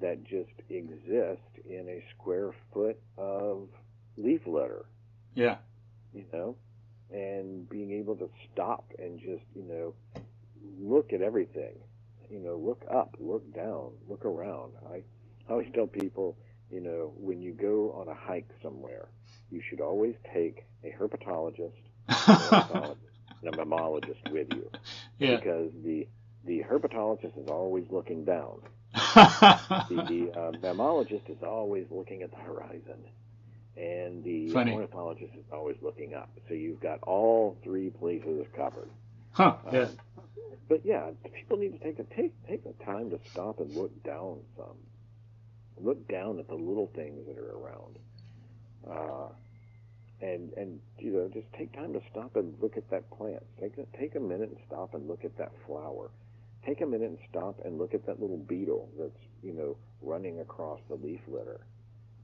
[0.00, 3.68] that just exist in a square foot of
[4.16, 4.86] leaf litter
[5.34, 5.56] Yeah.
[6.14, 6.56] you know,
[7.12, 10.22] and being able to stop and just, you know,
[10.80, 11.74] look at everything,
[12.30, 14.72] you know, look up, look down, look around.
[14.90, 14.96] I,
[15.48, 16.36] I always tell people,
[16.70, 19.08] you know, when you go on a hike somewhere,
[19.50, 21.72] you should always take a herpetologist,
[22.08, 22.96] a herpetologist
[23.42, 24.70] and a mammologist with you
[25.18, 25.36] yeah.
[25.36, 26.06] because the
[26.44, 28.60] the herpetologist is always looking down.
[29.88, 33.04] The uh, mammologist is always looking at the horizon,
[33.76, 34.72] and the Funny.
[34.72, 36.30] ornithologist is always looking up.
[36.48, 38.88] So you've got all three places covered.
[39.32, 39.56] huh.
[39.72, 39.88] Yeah.
[40.68, 44.02] But yeah, people need to take a take take the time to stop and look
[44.02, 44.76] down some.
[45.78, 47.98] Look down at the little things that are around.
[48.88, 49.28] Uh,
[50.20, 53.42] and and you know just take time to stop and look at that plant.
[53.60, 56.10] Take take a minute and stop and look at that flower.
[56.64, 60.40] Take a minute and stop and look at that little beetle that's you know running
[60.40, 61.60] across the leaf litter.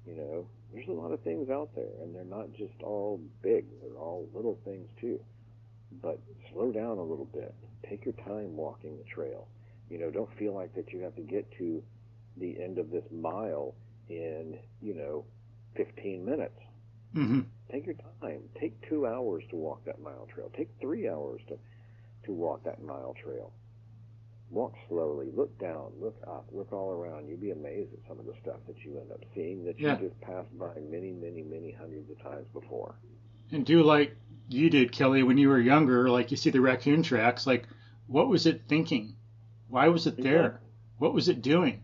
[0.06, 3.66] You know, there's a lot of things out there, and they're not just all big.
[3.80, 5.20] They're all little things too.
[6.00, 6.20] But
[6.52, 7.54] slow down a little bit.
[7.88, 9.48] Take your time walking the trail.
[9.90, 11.82] You know, don't feel like that you have to get to
[12.36, 13.74] the end of this mile
[14.08, 15.24] in you know
[15.76, 16.58] 15 minutes
[17.14, 17.40] hmm
[17.70, 18.42] take your time.
[18.60, 20.50] Take two hours to walk that mile trail.
[20.56, 21.56] Take three hours to,
[22.26, 23.52] to walk that mile trail.
[24.50, 25.28] Walk slowly.
[25.34, 25.92] Look down.
[26.00, 26.46] Look up.
[26.52, 27.28] Look all around.
[27.28, 29.98] You'd be amazed at some of the stuff that you end up seeing that Yeah.
[29.98, 32.94] you just passed by many, many, many hundreds of times before.
[33.52, 34.16] and do like
[34.52, 36.08] you did, Kelly, when you were younger.
[36.08, 37.46] Like you see the raccoon tracks.
[37.46, 37.66] Like,
[38.06, 39.16] what was it thinking?
[39.68, 40.60] Why was it there?
[40.98, 41.82] What was it doing?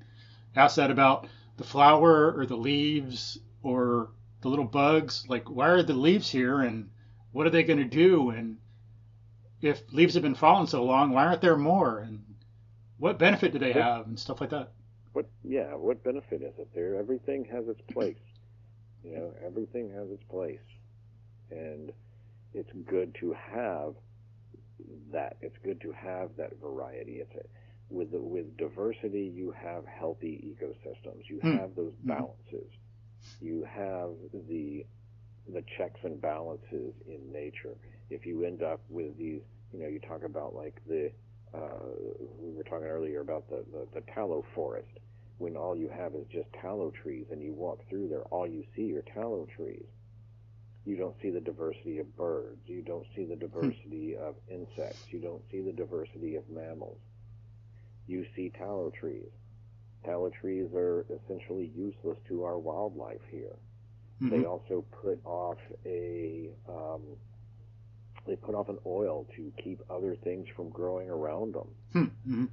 [0.55, 1.27] Ask that about
[1.57, 4.11] the flower or the leaves or
[4.43, 5.25] the little bugs.
[5.29, 6.91] Like, why are the leaves here and
[7.33, 8.31] what are they going to do?
[8.31, 8.59] And
[9.63, 11.99] if leaves have been falling so long, why aren't there more?
[11.99, 12.23] And
[12.99, 14.07] what benefit do they have?
[14.07, 14.73] And stuff like that.
[15.13, 15.27] What?
[15.43, 15.75] Yeah.
[15.75, 16.97] What benefit is it there?
[16.97, 18.17] Everything has its place.
[19.05, 20.59] You know, everything has its place,
[21.53, 21.93] and
[22.55, 23.95] it's good to have
[25.13, 25.37] that.
[25.41, 27.21] It's good to have that variety.
[27.21, 27.47] It's a,
[27.95, 31.23] with the, with diversity, you have healthy ecosystems.
[31.29, 31.57] You Hmm.
[31.57, 32.71] have those balances.
[33.41, 34.11] You have
[34.49, 34.85] the
[35.53, 37.77] the checks and balances in nature.
[38.11, 39.41] If you end up with these,
[39.73, 41.11] you know, you talk about like the
[41.55, 41.95] uh,
[42.39, 44.89] we were talking earlier about the, the, the tallow forest.
[45.39, 48.65] When all you have is just tallow trees and you walk through there, all you
[48.77, 49.87] see are tallow trees.
[50.89, 52.63] You don't see the diversity of birds.
[52.67, 55.03] You don't see the diversity of insects.
[55.11, 56.97] You don't see the diversity of mammals.
[58.07, 59.29] You see tallow trees.
[60.03, 63.59] Tallow trees are essentially useless to our wildlife here.
[64.23, 64.31] Mhm.
[64.31, 67.03] They also put off a um,
[68.25, 71.69] they put off an oil to keep other things from growing around them.
[71.93, 72.05] Hmm.
[72.33, 72.49] Mhm.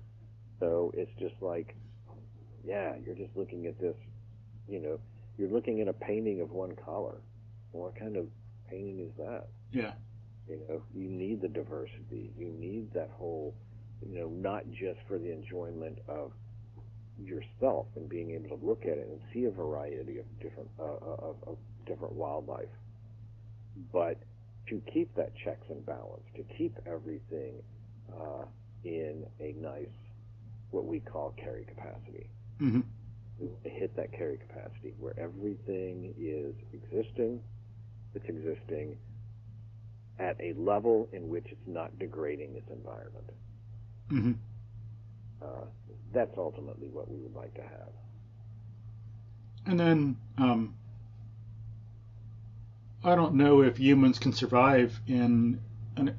[0.60, 1.74] So it's just like,
[2.66, 3.95] yeah, you're just looking at this,
[4.68, 4.99] you know,
[5.38, 7.22] you're looking at a painting of one color.
[7.76, 8.27] What kind of
[8.69, 9.47] painting is that?
[9.72, 9.93] Yeah.
[10.47, 12.31] You know, you need the diversity.
[12.38, 13.56] You need that whole,
[14.02, 16.31] you know, not just for the enjoyment of
[17.18, 20.84] yourself and being able to look at it and see a variety of different uh,
[20.84, 22.69] of, of different wildlife,
[23.91, 24.18] but
[24.69, 27.61] to keep that checks and balance, to keep everything
[28.14, 28.45] uh,
[28.84, 29.88] in a nice,
[30.72, 32.30] what we call carry capacity.
[32.61, 32.84] Mhm.
[33.64, 37.41] Hit that carry capacity where everything is existing,
[38.16, 38.98] it's existing
[40.20, 43.30] at a level in which it's not degrading its environment.
[44.10, 44.36] Mhm.
[45.42, 45.66] Uh,
[46.14, 47.90] that's ultimately what we would like to have.
[49.66, 50.76] And then um,
[53.04, 55.60] I don't know if humans can survive in
[55.98, 56.16] an,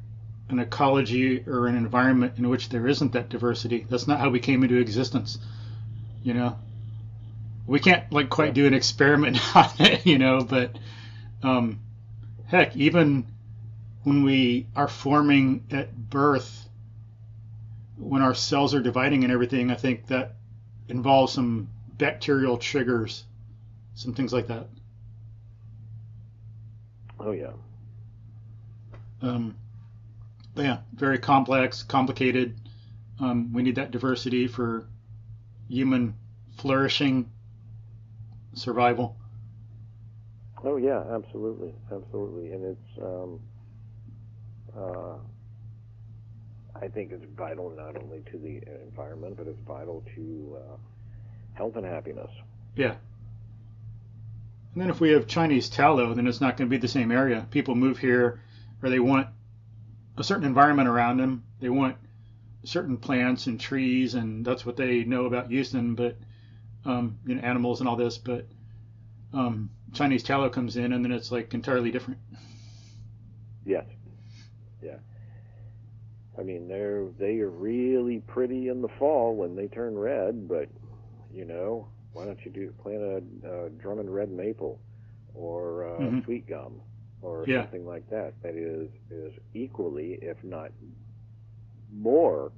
[0.49, 3.87] an ecology or an environment in which there isn't that diversity.
[3.89, 5.39] That's not how we came into existence.
[6.23, 6.59] You know,
[7.67, 10.07] we can't like quite do an experiment on it.
[10.07, 10.77] You know, but
[11.43, 11.81] um,
[12.47, 13.27] heck, even
[14.03, 16.69] when we are forming at birth,
[17.97, 20.37] when our cells are dividing and everything, I think that
[20.89, 21.69] involves some
[21.99, 23.25] bacterial triggers,
[23.95, 24.69] some things like that.
[27.19, 27.53] Oh yeah,
[29.21, 29.57] Um,
[30.57, 32.57] yeah, very complex, complicated.
[33.21, 34.89] Um, we need that diversity for
[35.69, 36.15] human
[36.57, 37.31] flourishing,
[38.55, 39.17] survival.
[40.65, 43.03] Oh yeah, absolutely, absolutely, and it's.
[43.03, 43.41] Um,
[44.77, 45.17] uh,
[46.81, 50.77] I think it's vital not only to the environment, but it's vital to uh,
[51.55, 52.31] health and happiness.
[52.75, 52.97] Yeah.
[54.75, 57.11] And then if we have Chinese tallow, then it's not going to be the same
[57.11, 57.47] area.
[57.51, 58.43] People move here,
[58.83, 59.29] or they want
[60.19, 61.45] a certain environment around them.
[61.61, 61.97] They want
[62.65, 65.95] certain plants and trees, and that's what they know about Houston.
[65.95, 66.19] But
[66.85, 68.19] um, you know, animals and all this.
[68.19, 68.47] But
[69.33, 72.19] um, Chinese tallow comes in, and then it's like entirely different.
[73.65, 73.85] Yes.
[74.83, 74.99] Yeah.
[76.39, 80.69] I mean, they're they are really pretty in the fall when they turn red, but
[81.33, 84.81] you know, why don't you do plant a, a Drummond red maple
[85.35, 86.25] or uh, Mhm.
[86.25, 86.81] sweet gum
[87.23, 87.63] or Yeah.
[87.63, 90.73] something like that that is is equally, if not
[91.93, 92.53] more,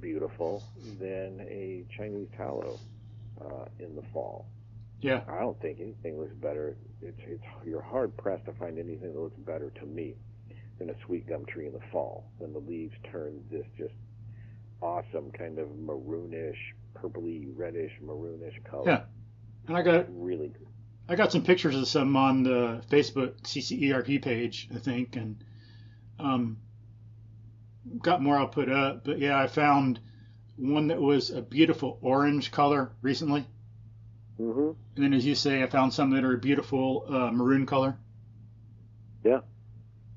[0.00, 0.64] beautiful
[1.00, 2.80] than a Chinese tallow
[3.40, 4.46] uh, in the fall.
[5.00, 5.22] Yeah.
[5.28, 6.76] I don't think anything looks better.
[7.00, 10.14] It's it's you're hard pressed to find anything that looks better to me
[10.78, 13.94] than a sweet gum tree in the fall when the leaves turn this just
[14.82, 16.56] awesome kind of maroonish,
[16.94, 18.84] purpley, reddish, maroonish color.
[18.86, 19.00] Yeah.
[19.66, 20.66] And I got Really good.
[21.08, 25.42] I got some pictures of some on the Facebook CCERP page, I think, and
[26.18, 26.58] um,
[28.02, 29.04] got more I'll put up.
[29.04, 30.00] But yeah, I found
[30.56, 33.46] one that was a beautiful orange color recently,
[34.38, 37.66] hmm and then as you say, I found some that are a beautiful uh, maroon
[37.66, 37.96] color.
[39.24, 39.40] Yeah.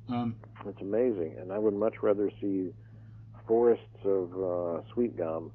[0.10, 0.35] Um,
[0.65, 2.72] It's amazing, and I would much rather see
[3.48, 5.52] forests of uh, sweet gum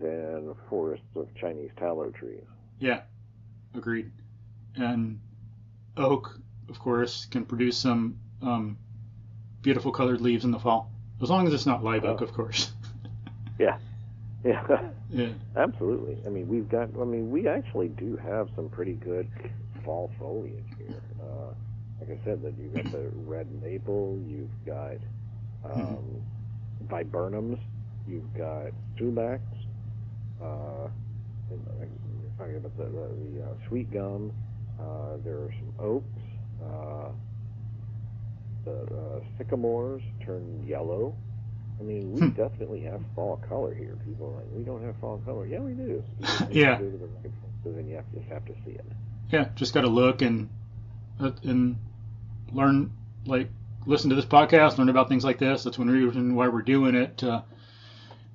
[0.00, 2.44] than forests of Chinese tallow trees.
[2.78, 3.02] yeah,
[3.74, 4.10] agreed.
[4.76, 5.20] And
[5.96, 8.76] oak, of course, can produce some um,
[9.62, 10.90] beautiful colored leaves in the fall,
[11.22, 12.24] as long as it's not live oak, Oh.
[12.24, 12.72] of course.
[13.58, 13.78] Yeah.
[14.44, 14.90] Yeah.
[15.10, 15.28] yeah.
[15.56, 16.18] Absolutely.
[16.26, 16.88] I mean, we've got.
[17.00, 19.28] I mean, we actually do have some pretty good
[19.84, 21.02] fall foliage here.
[21.22, 21.54] Uh,
[22.00, 24.96] like I said, that you've got the red maple, you've got
[25.64, 26.22] um,
[26.88, 27.58] viburnums,
[28.06, 29.40] you've got sumacs.
[30.42, 30.88] Uh,
[31.50, 31.90] and I'm
[32.38, 34.32] talking about the, the, the uh, sweet gum.
[34.78, 36.20] Uh, there are some oaks.
[36.62, 37.08] Uh,
[38.64, 41.14] the uh, sycamores turn yellow.
[41.80, 42.28] I mean, we Hmm.
[42.30, 43.96] definitely have fall color here.
[44.04, 45.46] People are like, we don't have fall color.
[45.46, 45.82] Yeah, we do.
[45.82, 46.78] You just have to Yeah.
[46.78, 47.08] go to the
[47.70, 48.84] and you have, just have to see it.
[49.30, 50.48] yeah, just got to look and
[51.18, 51.76] uh, and
[52.52, 52.92] learn,
[53.26, 53.48] like
[53.86, 55.64] listen to this podcast, learn about things like this.
[55.64, 57.42] That's one reason why we're doing it to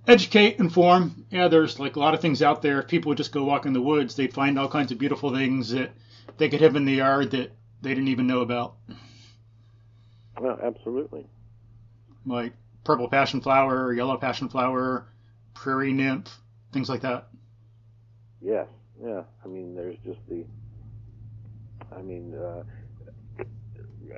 [0.08, 1.26] educate, inform.
[1.30, 2.82] Yeah, there's like a lot of things out there.
[2.82, 5.32] If people would just go walk in the woods, they'd find all kinds of beautiful
[5.32, 5.92] things that
[6.38, 7.52] they could have in the yard that
[7.82, 8.76] they didn't even know about,
[10.40, 11.26] Well, absolutely.
[12.26, 12.54] like
[12.84, 15.08] purple passion flower, yellow passion flower,
[15.54, 16.30] prairie nymph,
[16.72, 17.28] things like that.
[18.42, 18.68] Yes.
[19.04, 19.24] Yeah.
[19.44, 20.46] I mean, there's just the.
[21.96, 22.64] I mean, uh,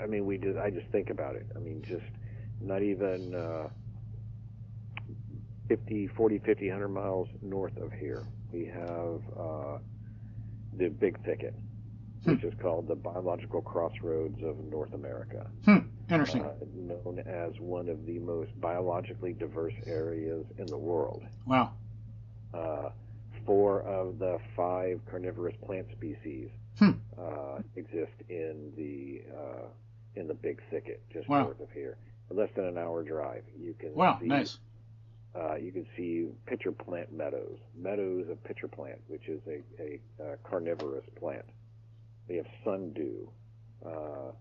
[0.01, 1.45] I mean, we just I just think about it.
[1.55, 2.03] I mean, just
[2.61, 3.69] not even uh,
[5.67, 9.77] 50, 40, 50, 100 miles north of here, we have uh,
[10.77, 11.53] the Big Thicket,
[12.23, 15.47] which is called the biological crossroads of North America.
[15.65, 15.77] Hmm.
[16.11, 16.43] Interesting.
[16.43, 21.23] Uh, known as one of the most biologically diverse areas in the world.
[21.45, 21.71] wow.
[22.53, 22.89] Uh,
[23.45, 26.91] four of the five carnivorous plant species Hmm.
[27.17, 29.67] uh, exist in the uh,
[30.15, 31.43] in the Big Thicket, just Wow.
[31.43, 31.97] north of here.
[32.29, 34.17] Less than an hour drive, you can Wow.
[34.19, 34.59] see Nice.
[35.35, 39.99] uh, you can see pitcher plant meadows, meadows of pitcher plant, which is a, a,
[40.21, 41.45] uh carnivorous plant.
[42.27, 43.27] They have sundew,
[43.85, 44.31] uh,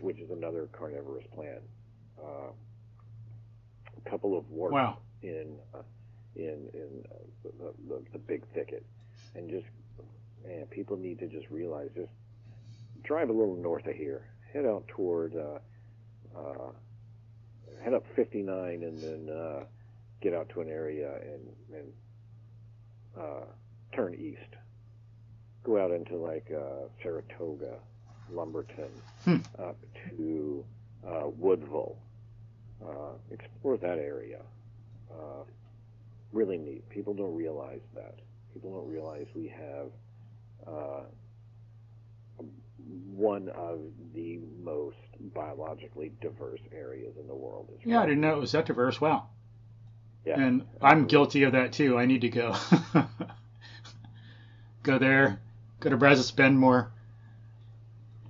[0.00, 1.62] which is another carnivorous plant.
[2.22, 2.50] Uh,
[4.04, 4.98] a couple of warts Wow.
[5.22, 5.82] in uh,
[6.34, 8.84] in in uh, the, the, the big thicket,
[9.34, 9.66] and just
[10.46, 12.10] man, people need to just realize just
[13.02, 15.34] drive a little north of here, head out toward.
[15.36, 15.58] Uh,
[16.36, 16.70] uh,
[17.82, 19.64] head up 59 and then uh,
[20.20, 21.92] get out to an area and, and
[23.18, 23.44] uh,
[23.94, 24.40] turn east.
[25.64, 27.78] Go out into like uh, Saratoga,
[28.32, 28.90] Lumberton,
[29.24, 29.36] Hmm.
[29.58, 29.76] up
[30.10, 30.64] to
[31.06, 31.96] uh, Woodville.
[32.84, 34.40] Uh, explore that area.
[35.10, 35.44] Uh,
[36.32, 36.86] really neat.
[36.90, 38.16] People don't realize that.
[38.52, 39.88] People don't realize we have
[40.66, 41.00] uh,
[43.14, 43.80] one of
[44.14, 44.96] the most
[45.34, 47.68] biologically diverse areas in the world.
[47.74, 49.00] Is Yeah, I didn't know it was that diverse.
[49.00, 49.28] Wow.
[50.24, 50.38] Yeah.
[50.40, 51.96] And I'm guilty of that too.
[51.98, 52.54] I need to go.
[54.82, 55.40] go there.
[55.80, 56.90] Go to Brazos Bend more.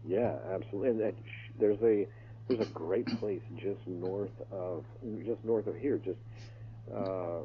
[0.06, 0.90] Yeah, absolutely.
[0.90, 1.14] And that,
[1.58, 2.06] there's a
[2.48, 4.84] there's a great place just north of
[5.24, 6.18] just north of here, just
[6.94, 7.40] uh,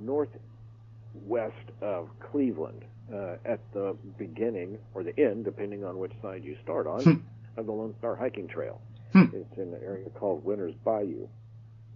[0.00, 6.56] northwest of Cleveland, uh, at the beginning or the end, depending on which side you
[6.62, 7.24] start on,
[7.56, 8.80] of the Lone Star Hiking Trail.
[9.12, 9.24] Hmm.
[9.32, 11.28] It's in an area called Winter's Bayou,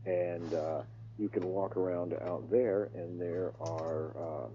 [0.07, 0.83] and uh,
[1.19, 4.47] you can walk around out there, and there are uh,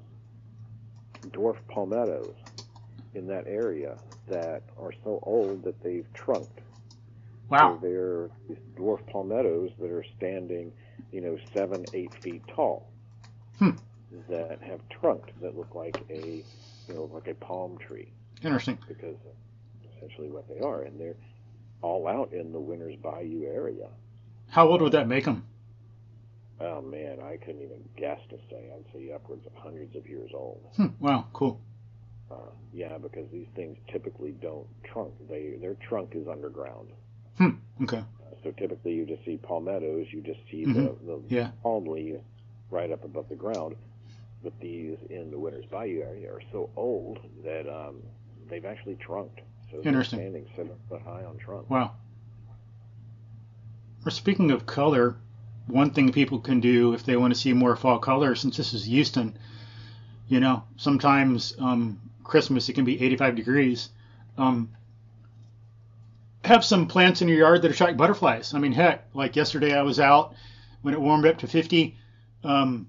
[1.30, 2.35] dwarf palmettos
[3.13, 3.97] in that area
[4.27, 6.59] that are so old that they've trunked.
[7.49, 7.79] Wow.
[7.81, 8.29] So they're
[8.77, 10.71] dwarf palmettos that are standing,
[11.11, 12.89] you know, seven, eight feet tall.
[13.59, 13.71] Hmm.
[14.29, 16.43] That have trunked that look like a,
[16.87, 18.11] you know, like a palm tree
[18.43, 18.77] Interesting.
[18.87, 19.15] because
[19.97, 21.15] essentially what they are, and they're
[21.81, 23.87] all out in the Winter's Bayou area.
[24.49, 25.45] How old would that make them?
[26.59, 28.71] Oh man, I couldn't even guess to say.
[28.73, 30.61] I'd say upwards of hundreds of years old.
[30.77, 30.87] Hmm.
[30.99, 31.25] Wow.
[31.33, 31.59] Cool.
[32.31, 32.35] Uh,
[32.73, 35.13] yeah, because these things typically don't trunk.
[35.29, 36.89] They their trunk is underground.
[37.37, 37.49] Hmm.
[37.83, 38.03] Okay.
[38.43, 40.07] So typically, you just see palmettos.
[40.11, 40.73] You just see Mhm.
[41.05, 41.51] the, the Yeah.
[41.61, 42.19] palm leaves
[42.69, 43.75] right up above the ground.
[44.43, 48.01] But these in the Winter's Bayou area are so old that um,
[48.49, 49.39] they've actually trunked.
[49.71, 50.19] So they're Interesting.
[50.19, 51.69] standing seven foot high on trunk.
[51.69, 51.91] Wow.
[54.03, 55.15] Well, speaking of color,
[55.67, 58.73] one thing people can do if they want to see more fall color, since this
[58.73, 59.37] is Houston,
[60.27, 63.89] you know, sometimes um, Christmas it can be 85 degrees.
[64.37, 64.69] Um,
[66.43, 68.53] have some plants in your yard that attract butterflies.
[68.53, 70.35] I mean, heck, like yesterday I was out
[70.81, 71.97] when it warmed up to 50.
[72.43, 72.87] Um,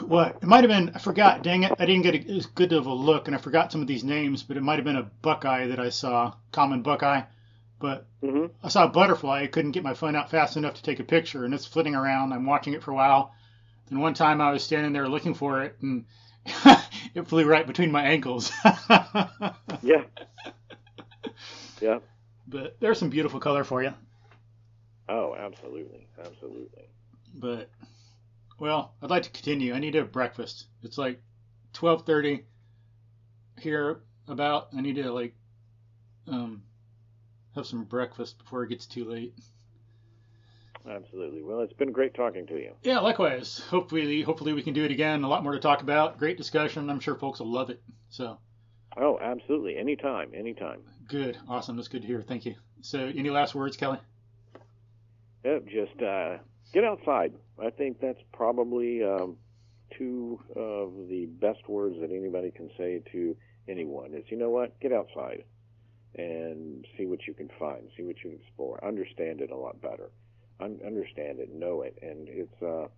[0.00, 1.42] what it might have been, I forgot.
[1.42, 3.80] Dang it, I didn't get a, as good of a look, and I forgot some
[3.80, 4.42] of these names.
[4.42, 7.22] But it might have been a buckeye that I saw, common buckeye.
[7.78, 9.42] But hmm I saw a butterfly.
[9.42, 11.94] I couldn't get my phone out fast enough to take a picture, and it's flitting
[11.94, 12.32] around.
[12.32, 13.32] I'm watching it for a while.
[13.88, 16.04] Then one time I was standing there looking for it, and
[17.18, 18.52] it flew right between my ankles.
[19.82, 20.02] Yeah.
[21.80, 21.98] yeah.
[22.48, 23.94] but there's some beautiful color for you.
[25.08, 26.84] Oh, absolutely, absolutely.
[27.34, 27.70] But
[28.58, 29.72] well, I'd like to continue.
[29.72, 30.66] I need to have breakfast.
[30.82, 31.22] It's like
[31.74, 32.44] 12:30
[33.60, 34.68] here about.
[34.76, 35.34] I need to like
[36.26, 36.62] um
[37.54, 39.34] have some breakfast before it gets too late.
[40.88, 41.42] Absolutely.
[41.42, 42.72] Well, it's been great talking to you.
[42.82, 43.58] Yeah, likewise.
[43.68, 45.22] Hopefully, hopefully we can do it again.
[45.22, 46.18] A lot more to talk about.
[46.18, 46.88] Great discussion.
[46.88, 47.82] I'm sure folks will love it.
[48.08, 48.38] So
[48.96, 49.76] Oh, absolutely.
[49.76, 50.80] Anytime, anytime.
[51.06, 51.76] good, awesome.
[51.76, 52.22] That's good to hear.
[52.22, 52.54] Thank you.
[52.80, 53.98] So, any last words, Kelly?
[55.44, 56.38] Yep, just uh,
[56.72, 57.32] get outside.
[57.62, 59.36] I think that's probably um,
[59.96, 63.36] two of the best words that anybody can say to
[63.68, 65.44] anyone is, you know what, get outside
[66.14, 69.80] and see what you can find, see what you can explore, understand it a lot
[69.80, 70.10] better,
[70.60, 72.88] Un- understand it, know it, and it's, uh,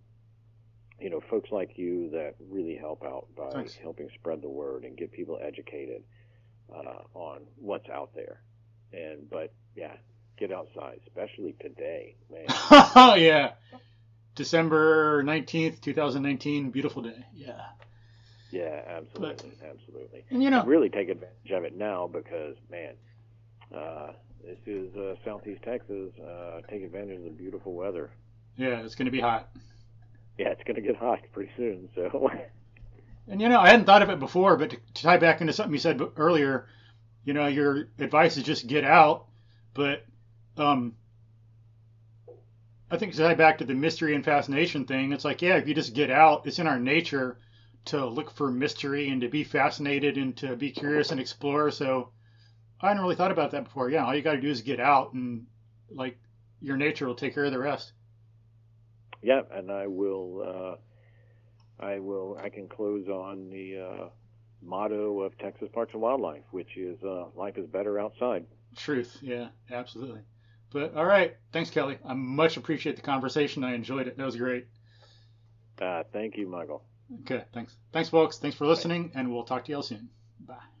[0.99, 3.75] you know, folks like you that really help out by Thanks.
[3.75, 6.03] helping spread the word and get people educated
[6.73, 8.41] uh, on what's out there.
[8.93, 9.93] And but yeah,
[10.37, 12.45] get outside, especially today, man.
[12.49, 13.51] Oh yeah,
[14.35, 16.71] December 19th, 2019.
[16.71, 17.25] Beautiful day.
[17.33, 17.61] Yeah.
[18.51, 20.25] Yeah, absolutely, absolutely.
[20.29, 22.95] And you know, Really take advantage of it now because, man,
[23.73, 24.11] uh,
[24.43, 26.11] This is uh, Southeast Texas.
[26.19, 28.09] Uh, take advantage of the beautiful weather.
[28.57, 29.49] Yeah, it's going to be hot.
[30.37, 31.89] Yeah, it's going to get hot pretty soon.
[31.95, 32.31] So,
[33.27, 35.53] And you know, I hadn't thought of it before, but to, to tie back into
[35.53, 36.67] something you said earlier,
[37.23, 39.27] you know, your advice is just get out.
[39.73, 40.05] But
[40.57, 40.95] um,
[42.89, 45.67] I think to tie back to the mystery and fascination thing, it's like, yeah, if
[45.67, 47.37] you just get out, it's in our nature
[47.85, 51.71] to look for mystery and to be fascinated and to be curious and explore.
[51.71, 52.09] So
[52.81, 53.89] I hadn't really thought about that before.
[53.89, 55.45] Yeah, all you got to do is get out, and
[55.89, 56.17] like
[56.61, 57.91] your nature will take care of the rest.
[59.21, 60.77] yeah, and I will.
[61.81, 62.39] Uh, I will.
[62.41, 64.09] I can close on the uh,
[64.61, 68.45] motto of Texas Parks and Wildlife, which is uh, "Life is better outside."
[68.75, 70.21] Truth, yeah, absolutely.
[70.71, 71.97] But all right, thanks, Kelly.
[72.05, 73.63] I much appreciate the conversation.
[73.63, 74.17] I enjoyed it.
[74.17, 74.67] That was great.
[75.81, 76.83] Uh, thank you, Michael.
[77.21, 77.75] Okay, thanks.
[77.91, 78.37] Thanks, folks.
[78.37, 80.09] Thanks for listening, and we'll talk to y'all soon.
[80.39, 80.80] Bye.